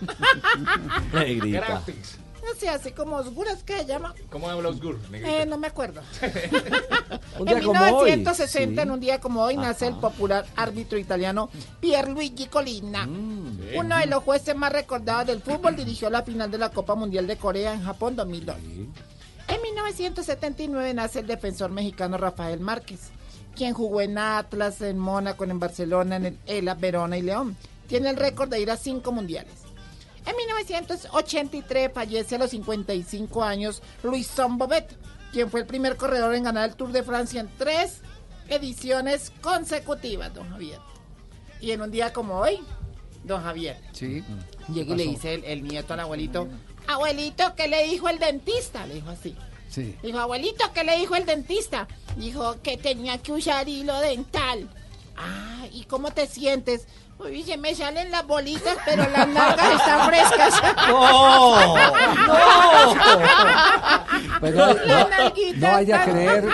[1.12, 1.66] Negrita.
[1.66, 2.16] Gratis.
[2.56, 4.14] Así, así como Osguras, ¿qué se llama?
[4.30, 4.98] ¿Cómo habla Osgur?
[5.12, 6.00] Eh, no me acuerdo.
[7.38, 8.10] Un en día hoy.
[8.12, 8.86] 1960, Sí.
[8.86, 13.06] en un día como hoy, nace el popular árbitro italiano Pierluigi Colina.
[13.06, 16.94] Mm, Uno de los jueces más recordados del fútbol dirigió la final de la Copa
[16.94, 18.56] Mundial de Corea en Japón 2002.
[19.48, 23.10] En 1979 nace el defensor mexicano Rafael Márquez,
[23.54, 27.56] quien jugó en Atlas, en Mónaco, en Barcelona, en el Ela, Verona y León.
[27.86, 29.52] Tiene el récord de ir a cinco mundiales.
[30.26, 34.96] En 1983 fallece a los 55 años Luisón Bobet,
[35.32, 38.00] quien fue el primer corredor en ganar el Tour de Francia en tres
[38.48, 40.78] ediciones consecutivas, don Javier.
[41.60, 42.60] Y en un día como hoy,
[43.22, 44.24] don Javier, Sí.
[44.68, 46.48] llega y le dice el, el nieto al abuelito,
[46.86, 48.86] abuelito, ¿qué le dijo el dentista?
[48.86, 49.36] Le dijo así.
[49.68, 49.96] Sí.
[50.02, 51.88] Dijo, abuelito, ¿qué le dijo el dentista?
[52.16, 54.68] Dijo que tenía que usar hilo dental.
[55.16, 56.86] Ah, ¿y cómo te sientes?
[57.18, 60.54] Uy, se me salen las bolitas, pero las nalgas están frescas.
[60.88, 61.74] ¡No!
[64.40, 66.44] Pues no, Las no- nalguitas no vaya a creer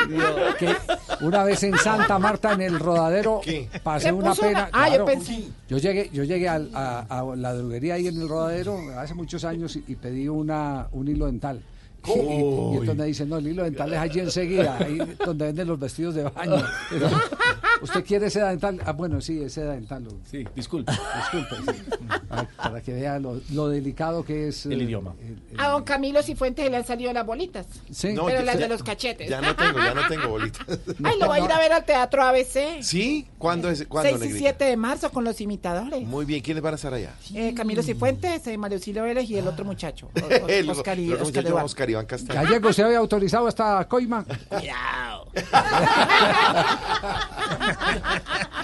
[0.59, 0.77] que
[1.23, 3.41] una vez en Santa Marta en el rodadero
[3.83, 4.69] pasé ¿Le una pena.
[4.73, 5.45] una- Ah, yo pensé.
[5.69, 9.85] Yo llegué, yo llegué a la droguería ahí en el rodadero hace muchos años y,
[9.89, 11.63] y pedí una, un hilo dental.
[12.07, 15.69] Y, y- entonces me dicen, no, el hilo dental es allí enseguida, ahí donde venden
[15.69, 16.57] los vestidos de baño.
[17.83, 18.79] ¿Usted quiere seda dental?
[18.85, 20.07] Ah, bueno, sí, es seda dental.
[20.31, 20.93] Sí, disculpe.
[20.93, 21.81] Disculpe, sí.
[22.29, 25.15] Para, para que vea lo, lo delicado que es El eh, idioma.
[25.57, 27.67] A don Camilo Cifuentes le han salido las bolitas.
[27.91, 28.13] Sí.
[28.13, 29.29] No, pero ya- las de los cachetes.
[29.31, 30.67] Ya no tengo, ya no tengo bolitas.
[31.03, 32.83] Ay, lo va a ir a ver al Teatro ABC.
[32.83, 33.27] ¿Sí?
[33.39, 33.87] ¿Cuándo es?
[33.87, 34.39] ¿Cuándo, 6 y Negrita?
[34.51, 36.07] 7 de marzo con los imitadores.
[36.07, 37.15] Muy bien, ¿quiénes van a estar allá?
[37.35, 40.11] Eh, Camilo Cifuentes, eh, Mario Silvio Vélez y el otro muchacho.
[40.15, 41.47] O- o- El- Oscar, y- el Oscar.
[41.65, 42.41] Oscar Iván Castaño.
[42.43, 44.25] Gallego, ¿se había autorizado esta coima?
[44.49, 45.29] Cuidado.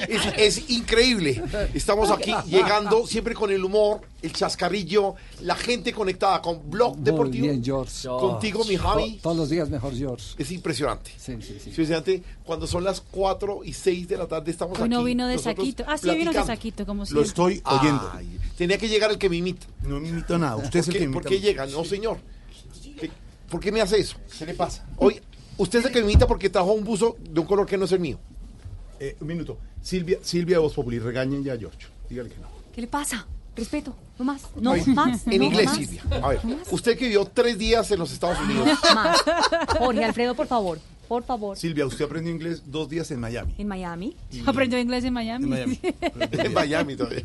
[0.08, 0.22] Es,
[0.58, 1.42] es increíble.
[1.74, 7.04] Estamos aquí llegando siempre con el humor, el chascarrillo, la gente conectada con Blog Muy
[7.04, 7.46] Deportivo.
[7.46, 8.06] bien, George.
[8.08, 9.14] Contigo, mi Javi.
[9.16, 10.34] To- Todos los días mejor, George.
[10.38, 11.10] Es impresionante.
[11.16, 11.56] Sí, sí, sí.
[11.56, 12.22] Es impresionante.
[12.44, 15.04] Cuando son las 4 y 6 de la tarde estamos aquí.
[15.04, 15.84] vino de saquito.
[15.86, 18.12] Ah, sí, vino de saquito, como Lo estoy oyendo.
[18.56, 19.66] tenía que llegar el que me imita.
[19.82, 20.56] No me imito nada.
[20.56, 21.28] Usted es ¿Por el qué, que me por imita.
[21.30, 21.66] qué llega?
[21.66, 22.18] No, señor.
[23.46, 24.16] ¿Qué- ¿Por qué me hace eso?
[24.38, 24.84] ¿Qué le pasa?
[24.96, 25.20] Hoy,
[25.56, 27.84] usted es el que me imita porque trajo un buzo de un color que no
[27.84, 28.18] es el mío.
[29.00, 29.58] Eh, un minuto.
[29.82, 31.86] Silvia, Silvia de Voz Populi, regañen ya a George.
[32.08, 32.48] Dígale que no.
[32.74, 33.26] ¿Qué le pasa?
[33.54, 35.26] Respeto, no más, no Ay, más.
[35.26, 35.76] En no inglés, más.
[35.76, 36.02] Silvia.
[36.22, 36.40] A ver,
[36.70, 38.68] usted que vivió tres días en los Estados Unidos.
[38.94, 39.18] Más.
[39.78, 40.78] Jorge Alfredo, por favor,
[41.08, 41.56] por favor.
[41.56, 43.54] Silvia, usted aprendió inglés dos días en Miami.
[43.56, 44.14] En Miami.
[44.44, 45.44] Aprendió inglés en Miami.
[45.44, 45.80] En Miami.
[46.32, 47.22] En Miami todavía.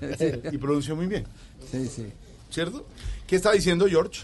[0.54, 1.26] Y pronunció muy bien.
[1.70, 2.06] Sí, sí.
[2.50, 2.86] ¿Cierto?
[3.28, 4.22] ¿Qué está diciendo George?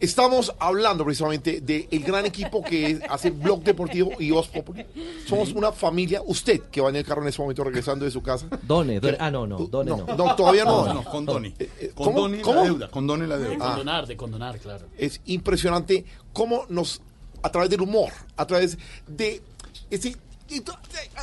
[0.00, 4.84] Estamos hablando precisamente del gran equipo que hace Blog Deportivo y Voz Populi.
[5.26, 6.20] Somos una familia.
[6.24, 8.46] Usted que va en el carro en este momento regresando de su casa.
[8.62, 9.16] Done, Done.
[9.20, 10.04] Ah, no, no, Done no.
[10.16, 10.86] No, todavía no.
[10.86, 11.54] No, no, condone.
[11.58, 12.60] Eh, eh, Condone ¿cómo?
[12.60, 12.88] la deuda.
[12.88, 13.56] Condone la deuda.
[13.60, 13.68] Ah.
[13.68, 14.86] Condonar, de condonar, claro.
[14.98, 17.00] Es impresionante cómo nos,
[17.42, 18.76] a través del humor, a través
[19.06, 19.42] de
[19.90, 20.16] ese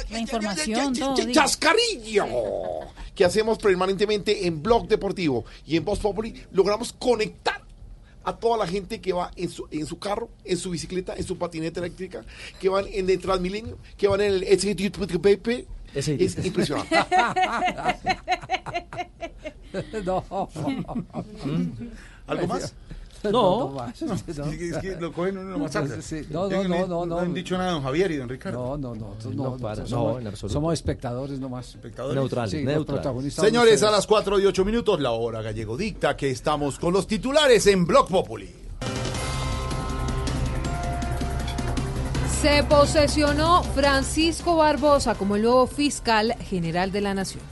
[0.09, 0.93] La información.
[1.31, 2.25] ¡Chascarrillo!
[3.13, 7.61] Que hacemos permanentemente en Blog Deportivo y en Voz Populi, logramos conectar
[8.23, 11.23] a toda la gente que va en su, en su carro, en su bicicleta, en
[11.23, 12.25] su patineta eléctrica,
[12.59, 15.67] que van en el Transmilenio, que van en el SGTP.
[15.93, 16.07] Es
[16.45, 16.95] impresionante.
[20.05, 20.23] no.
[22.27, 22.73] ¿Algo más?
[23.23, 23.71] No, no.
[24.07, 24.23] No, es
[24.57, 26.01] que- es que lo cogen uno lo masacra.
[26.01, 27.19] Sí, no, no, no, le- no, no.
[27.19, 28.77] han dicho nada don Javier y don Ricardo.
[28.77, 29.15] No, no, no.
[29.33, 30.53] no, para, somos, no, en absoluto.
[30.53, 31.69] somos espectadores nomás.
[31.75, 32.15] Espectadores.
[32.15, 36.15] Neutral, sí, los protagonistas Señores, a las 4 y 8 minutos, la hora gallego dicta
[36.17, 38.49] que estamos con los titulares en Blog Populi.
[42.41, 47.43] Se posesionó Francisco Barbosa como el nuevo fiscal general de la Nación.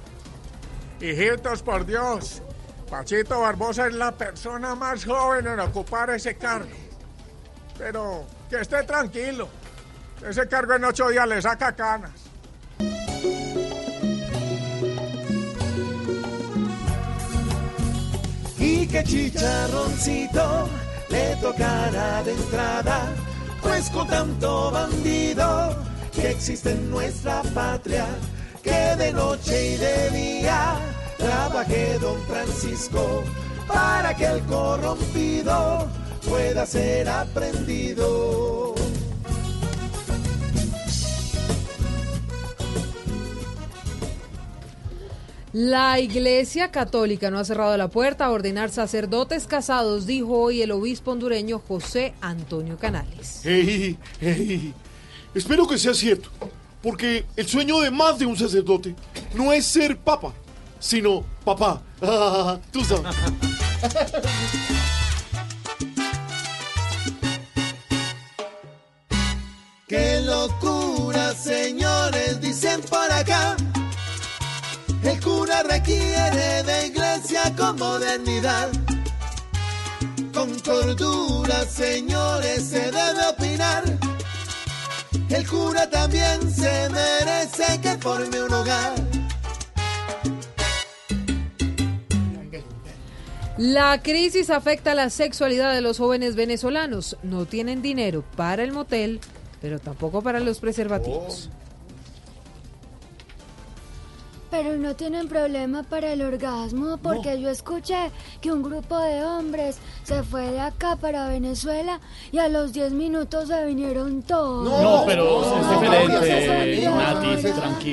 [0.99, 2.41] Hijitos, por Dios,
[2.90, 6.70] Pachito Barbosa es la persona más joven en ocupar ese cargo.
[7.78, 9.48] Pero que esté tranquilo.
[10.28, 12.11] Ese cargo en ocho días le saca canas.
[18.57, 20.68] Y que chicharroncito
[21.10, 23.14] le tocará de entrada,
[23.61, 25.78] pues con tanto bandido
[26.11, 28.07] que existe en nuestra patria,
[28.64, 33.23] que de noche y de día trabaje don Francisco
[33.67, 35.87] para que el corrompido
[36.27, 38.73] pueda ser aprendido.
[45.51, 50.71] La Iglesia Católica no ha cerrado la puerta a ordenar sacerdotes casados, dijo hoy el
[50.71, 53.41] obispo hondureño José Antonio Canales.
[53.43, 54.73] Hey, hey,
[55.33, 56.29] espero que sea cierto,
[56.83, 58.93] porque el sueño de más de un sacerdote
[59.33, 60.33] no es ser papa,
[60.80, 61.81] sino papá.
[62.72, 63.15] Tú sabes.
[69.89, 72.39] ¡Qué locura, señores!
[72.39, 73.57] Dicen por acá.
[75.01, 78.69] El cura requiere de iglesia con modernidad.
[80.31, 83.84] Con cordura, señores, se debe opinar.
[85.30, 88.93] El cura también se merece que forme un hogar.
[93.60, 97.18] La crisis afecta la sexualidad de los jóvenes venezolanos.
[97.23, 99.19] No tienen dinero para el motel,
[99.60, 101.49] pero tampoco para los preservativos.
[104.49, 109.77] Pero no tienen problema para el orgasmo porque yo escuché que un grupo de hombres
[110.03, 111.99] se fue de acá para Venezuela
[112.31, 114.81] y a los 10 minutos se vinieron todos.
[114.81, 117.27] No, pero es No, diferente, no, Nati,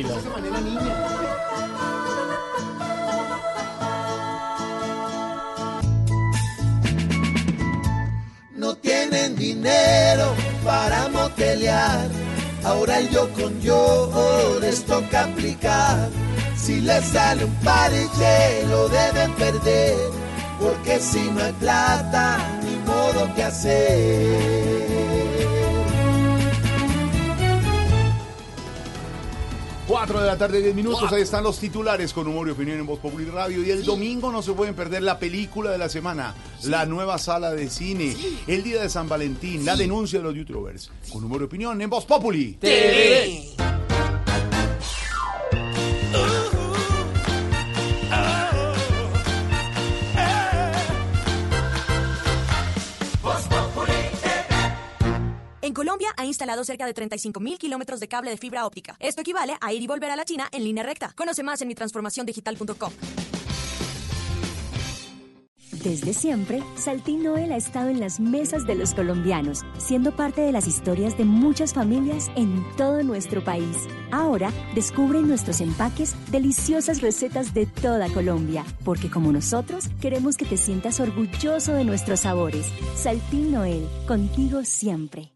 [0.05, 0.17] no,
[8.57, 10.35] No tienen dinero
[10.65, 12.09] para motelear.
[12.65, 16.09] Ahora el yo con yo les toca aplicar.
[16.57, 19.97] Si les sale un parche lo deben perder.
[20.59, 24.96] Porque si no hay plata, ni modo que hacer.
[29.87, 31.13] 4 de la tarde, 10 minutos.
[31.13, 33.63] Ahí están los titulares con humor y opinión en Voz Populi Radio.
[33.63, 36.35] Y el domingo no se pueden perder la película de la semana,
[36.65, 40.91] la nueva sala de cine, el día de San Valentín, la denuncia de los youtubers.
[41.13, 42.55] Con humor y opinión en Voz Populi.
[42.55, 43.86] TV.
[55.67, 58.97] En Colombia ha instalado cerca de 35 mil kilómetros de cable de fibra óptica.
[59.01, 61.13] Esto equivale a ir y volver a la China en línea recta.
[61.17, 62.93] Conoce más en mi transformaciondigital.com.
[65.83, 70.53] Desde siempre, Saltín Noel ha estado en las mesas de los colombianos, siendo parte de
[70.53, 73.77] las historias de muchas familias en todo nuestro país.
[74.13, 80.59] Ahora, descubre nuestros empaques deliciosas recetas de toda Colombia, porque como nosotros, queremos que te
[80.59, 82.67] sientas orgulloso de nuestros sabores.
[82.95, 85.36] Saltín Noel, contigo siempre.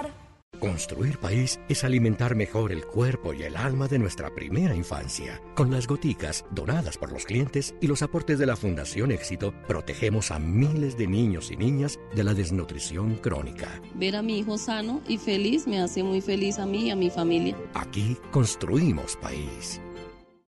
[0.61, 5.41] Construir país es alimentar mejor el cuerpo y el alma de nuestra primera infancia.
[5.55, 10.29] Con las goticas donadas por los clientes y los aportes de la Fundación Éxito, protegemos
[10.29, 13.81] a miles de niños y niñas de la desnutrición crónica.
[13.95, 16.95] Ver a mi hijo sano y feliz me hace muy feliz a mí y a
[16.95, 17.57] mi familia.
[17.73, 19.81] Aquí construimos país.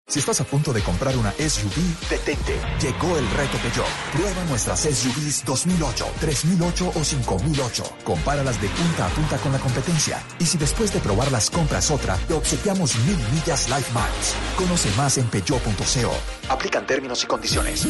[0.08, 2.60] Si estás a punto de comprar una SUV, detente.
[2.82, 3.88] Llegó el reto Peugeot.
[4.12, 7.84] Prueba nuestras SUVs 2008, 3008 o 5008.
[8.04, 10.22] Compáralas de punta a punta con la competencia.
[10.40, 14.36] Y si después de probarlas compras otra, te obsequiamos mil millas Life Miles.
[14.58, 16.14] Conoce más en peugeot.co.
[16.50, 17.88] Aplican términos y condiciones.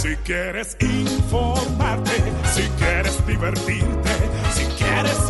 [0.00, 2.12] Si quieres informarte,
[2.54, 4.29] si quieres divertirte,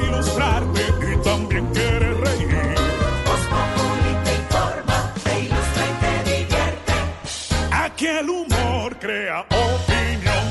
[0.00, 0.82] quieres ilustrarte
[1.12, 2.74] y también quieres reír.
[3.50, 6.92] Populi te informa, te ilustra y te divierte.
[7.72, 10.46] Aquí el humor crea opinión.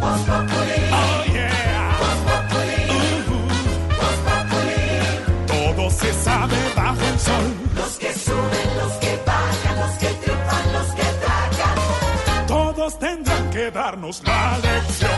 [0.00, 0.78] Populi.
[0.92, 1.98] Oh yeah.
[2.26, 2.80] Populi.
[3.98, 4.84] Voz Populi.
[5.46, 7.46] Todo se sabe bajo el sol.
[7.74, 12.46] Los que suben, los que bajan, los que triunfan, los que tragan.
[12.46, 15.15] Todos tendrán que darnos la lección.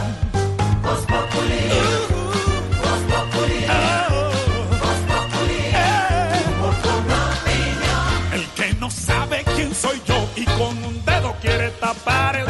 [10.39, 12.48] Y con un dedo quiere tapar el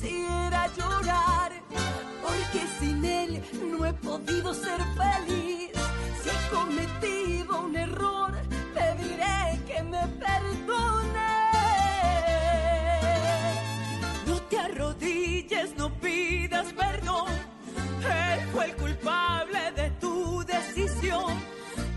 [0.00, 1.52] quisiera llorar,
[2.22, 5.70] porque sin él no he podido ser feliz.
[6.22, 8.32] Si he cometido un error,
[8.74, 11.18] pediré que me perdone.
[14.26, 17.32] No te arrodilles, no pidas perdón.
[18.02, 21.34] Él fue el culpable de tu decisión.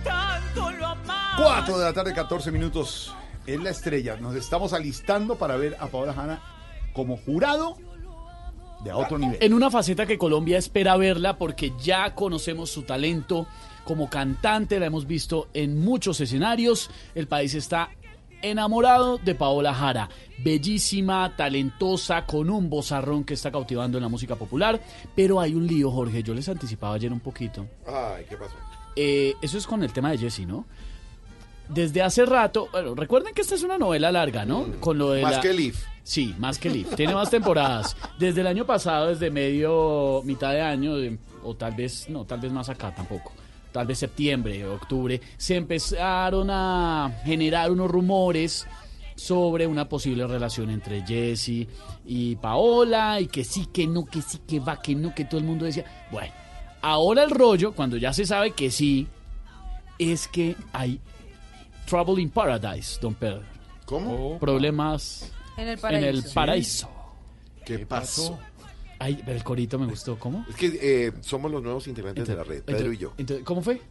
[0.04, 1.36] Tanto lo amaba.
[1.38, 3.16] 4 de la tarde, 14 minutos.
[3.46, 4.18] Es la estrella.
[4.18, 6.42] Nos estamos alistando para ver a Paola Hanna
[6.94, 7.78] como jurado
[8.84, 9.38] de otro nivel.
[9.42, 13.48] En una faceta que Colombia espera verla porque ya conocemos su talento
[13.84, 16.90] como cantante, la hemos visto en muchos escenarios.
[17.16, 17.90] El país está
[18.42, 20.10] enamorado de Paola Jara,
[20.44, 24.82] bellísima, talentosa, con un vozarrón que está cautivando en la música popular.
[25.16, 27.68] Pero hay un lío, Jorge, yo les anticipaba ayer un poquito.
[27.88, 28.56] Ay, ¿qué pasó?
[28.96, 30.66] Eh, eso es con el tema de Jessie, ¿no?
[31.74, 34.66] Desde hace rato, bueno, recuerden que esta es una novela larga, ¿no?
[34.80, 35.84] Con lo de Más la- que Leaf.
[36.04, 36.96] Sí, más que Leaf.
[36.96, 37.96] Tiene más temporadas.
[38.20, 40.94] Desde el año pasado, desde medio, mitad de año,
[41.44, 43.32] o tal vez, no, tal vez más acá tampoco.
[43.72, 48.68] Tal vez septiembre, octubre, se empezaron a generar unos rumores
[49.16, 51.68] sobre una posible relación entre Jesse
[52.06, 55.40] y Paola, y que sí, que no, que sí, que va, que no, que todo
[55.40, 55.86] el mundo decía.
[56.12, 56.34] Bueno,
[56.82, 59.08] ahora el rollo, cuando ya se sabe que sí,
[60.00, 61.00] es que hay
[61.92, 63.42] Trouble in Paradise, don Pedro.
[63.86, 64.40] ¿Cómo?
[64.40, 66.28] Problemas En el en paraíso.
[66.28, 66.90] el paraíso.
[67.66, 68.40] ¿Qué pasó?
[68.98, 70.18] Ay, pero el corito me gustó.
[70.18, 70.46] ¿Cómo?
[70.50, 73.14] Es que eh, somos los nuevos integrantes de la red, Pedro Entonces- y yo.
[73.18, 73.82] entonces, ¿Cómo fue?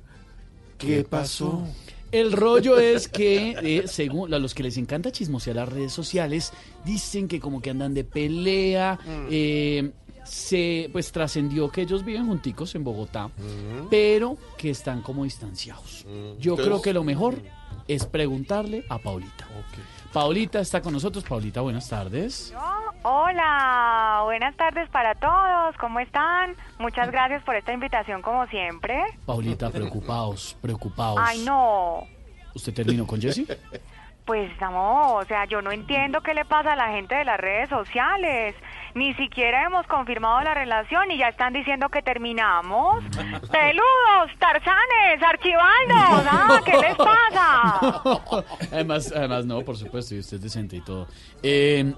[0.78, 1.62] ¿Qué pasó?
[2.10, 6.52] El rollo es que, eh, según a los que les encanta chismosear las redes sociales,
[6.86, 8.98] dicen que como que andan de pelea.
[9.30, 9.90] eh,
[10.24, 13.30] se pues trascendió que ellos viven junticos en Bogotá,
[13.90, 16.04] pero que están como distanciados.
[16.38, 17.36] Yo Entonces- creo que lo mejor
[17.94, 19.46] es preguntarle a Paulita.
[20.12, 21.24] Paulita está con nosotros.
[21.24, 22.54] Paulita, buenas tardes.
[23.02, 26.54] Hola, buenas tardes para todos, ¿cómo están?
[26.78, 29.02] Muchas gracias por esta invitación como siempre.
[29.24, 31.18] Paulita, preocupados, preocupados.
[31.20, 32.06] Ay, no,
[32.54, 33.44] ¿Usted terminó con Jesse?
[34.30, 37.36] pues no, o sea, yo no entiendo qué le pasa a la gente de las
[37.36, 38.54] redes sociales.
[38.94, 43.02] Ni siquiera hemos confirmado la relación y ya están diciendo que terminamos.
[43.50, 48.44] Peludos, tarzanes, archivaldos, ah, ¿qué les pasa?
[48.72, 51.08] además, además, no, por supuesto, y usted es decente y todo.
[51.42, 51.92] Eh,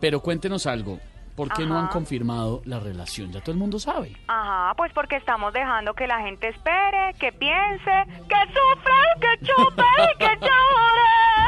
[0.00, 0.98] pero cuéntenos algo.
[1.36, 3.30] ¿Por qué no han confirmado la relación?
[3.30, 4.16] Ya todo el mundo sabe.
[4.26, 9.84] Ajá, pues porque estamos dejando que la gente espere, que piense, que sufra, que chupe
[10.14, 11.45] y que llore.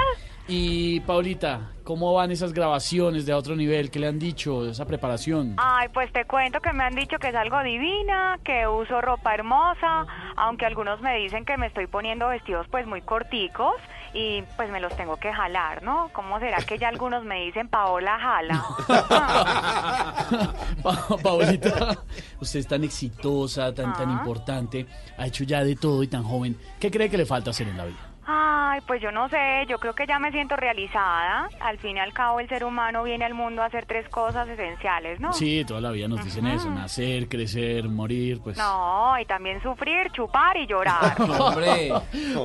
[0.51, 3.91] Y Paulita, ¿cómo van esas grabaciones de otro nivel?
[3.91, 5.55] ¿Qué le han dicho de esa preparación?
[5.59, 9.35] Ay, pues te cuento que me han dicho que es algo divina, que uso ropa
[9.35, 13.75] hermosa, aunque algunos me dicen que me estoy poniendo vestidos pues muy corticos
[14.15, 16.09] y pues me los tengo que jalar, ¿no?
[16.15, 18.65] ¿Cómo será que ya algunos me dicen Paola jala?
[20.83, 21.99] Pa- Paulita,
[22.41, 24.13] usted es tan exitosa, tan, tan Ah.
[24.13, 24.87] importante,
[25.19, 26.57] ha hecho ya de todo y tan joven.
[26.81, 28.08] ¿Qué cree que le falta hacer en la vida?
[28.31, 31.49] Ay, pues yo no sé, yo creo que ya me siento realizada.
[31.61, 34.47] Al fin y al cabo el ser humano viene al mundo a hacer tres cosas
[34.47, 35.33] esenciales, ¿no?
[35.33, 38.59] Sí, toda la vida nos dicen eso, nacer, crecer, morir, pues...
[38.59, 41.17] No, y también sufrir, chupar y llorar.
[41.19, 41.91] Hombre.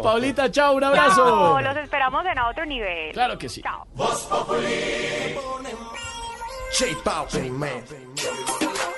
[0.01, 1.25] Paulita, chao, un abrazo.
[1.25, 3.11] Chao, los esperamos en otro nivel.
[3.11, 3.61] Claro que sí.
[3.61, 3.85] Chao.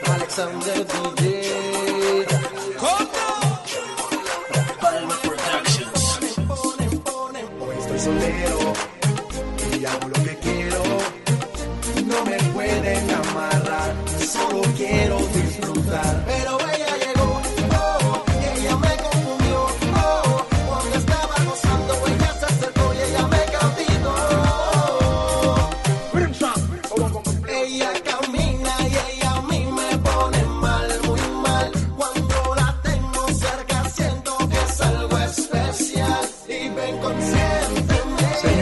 [0.07, 2.25] Alexander DJ.
[8.05, 8.73] Soltero
[9.79, 10.83] y hago lo que quiero.
[12.05, 16.23] No me pueden amarrar, solo quiero disfrutar.
[16.27, 16.64] Pero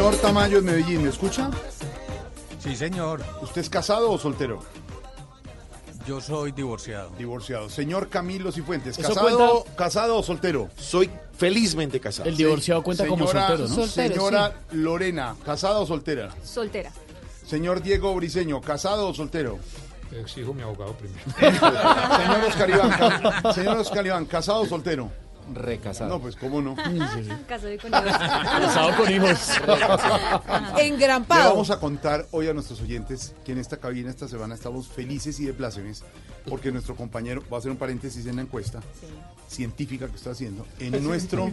[0.03, 1.49] Señor Tamayo de Medellín, ¿me escucha?
[2.61, 3.23] Sí, señor.
[3.41, 4.61] ¿Usted es casado o soltero?
[6.05, 7.09] Yo soy divorciado.
[7.17, 7.69] Divorciado.
[7.69, 10.67] Señor Camilo Cifuentes, ¿Eso ¿casado, casado o soltero?
[10.75, 12.27] Soy felizmente casado.
[12.27, 13.75] El divorciado cuenta como Señora- soltero, ¿no?
[13.75, 16.35] Soltero, Señora Lorena, ¿casada o soltera?
[16.43, 16.91] Soltera.
[17.47, 19.57] Señor Diego Briseño, ¿casado o soltero?
[20.11, 21.23] Exijo mi abogado primero.
[21.39, 25.09] Señor Oscar Iván, ca- señor Oscar Iván, ¿casado o soltero?
[25.53, 26.09] Recasado.
[26.09, 26.75] No, pues cómo no.
[27.47, 28.03] Casado y con hijos.
[28.03, 29.49] Casado con hijos.
[30.77, 34.55] En Le vamos a contar hoy a nuestros oyentes que en esta cabina esta semana
[34.55, 36.03] estamos felices y de plácemes
[36.49, 38.81] porque nuestro compañero va a hacer un paréntesis en la encuesta
[39.47, 40.65] científica que está haciendo.
[40.79, 41.51] En nuestro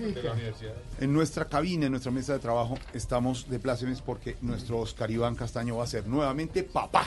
[1.00, 5.34] en nuestra cabina, en nuestra mesa de trabajo, estamos de plácemes porque nuestro Oscar Iván
[5.34, 7.04] Castaño va a ser nuevamente papá.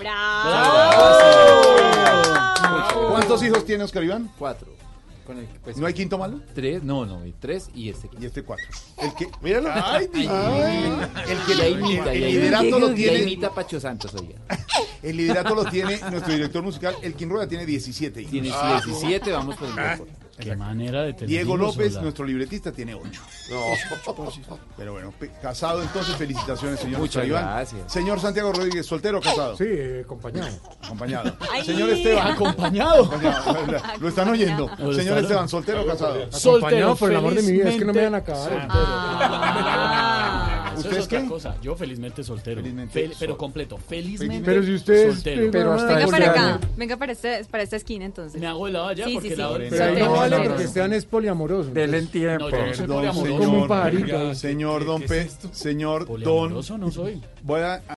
[3.10, 4.32] ¿Cuántos hijos tiene Oscar Iván?
[4.38, 4.73] Cuatro.
[5.26, 6.42] Con el, pues, ¿No hay quinto malo?
[6.54, 8.10] Tres, no, no, hay tres y este.
[8.20, 8.66] Y este cuatro.
[9.02, 9.70] El que, míralo.
[9.74, 12.80] Ay, Ay, ay, el que ya imita, el ya liderato imita.
[12.80, 13.20] lo Ya tiene.
[13.20, 14.36] imita Pacho Santos, oiga.
[15.02, 18.32] El liderato lo tiene nuestro director musical, el Rueda tiene 17 hijos.
[18.32, 20.08] Tiene 17, vamos por el récord.
[20.40, 23.22] Qué manera de tener Diego López, nuestro libretista, tiene 8.
[24.78, 27.44] Pero bueno, casado entonces, felicitaciones, señor Muchas Iván.
[27.46, 27.94] gracias.
[27.94, 29.56] Señor Santiago Rodríguez, soltero o casado.
[29.56, 30.50] Sí, eh, acompañado.
[30.84, 31.38] Acompañado.
[31.52, 31.64] Ay.
[31.64, 32.32] Señor Esteban.
[32.32, 33.06] Acompañado.
[33.06, 33.84] Acompañado.
[34.00, 34.68] Lo están oyendo.
[34.80, 36.24] Lo Señor están- Esteban, soltero o casado.
[36.24, 38.68] Acompañado, por el amor de mi vida, es que no me van a acabar.
[38.70, 41.28] Ah, eso ¿Ustedes es otra qué?
[41.28, 41.56] cosa.
[41.62, 42.62] Yo felizmente soltero.
[42.62, 43.78] Fel- pero completo.
[43.78, 45.50] Felizmente Pero si ustedes- soltero.
[45.52, 48.40] pero hasta Venga para acá, año- venga para, este, para esta esquina entonces.
[48.40, 49.54] Me hago el lado allá Sí, porque sí, la sí.
[49.54, 50.50] otra- Pero Soltero, no vale soltero.
[50.52, 51.70] porque Esteban es poliamoroso.
[51.72, 52.44] Denle entonces- tiempo.
[52.44, 53.24] No, yo no soy Perdón, poliamoroso.
[53.34, 53.46] señor.
[53.46, 54.36] Como un pajarito.
[54.36, 56.08] Señor Don P, señor Don.
[56.08, 57.22] Poliamoroso no soy.
[57.44, 57.82] Voy a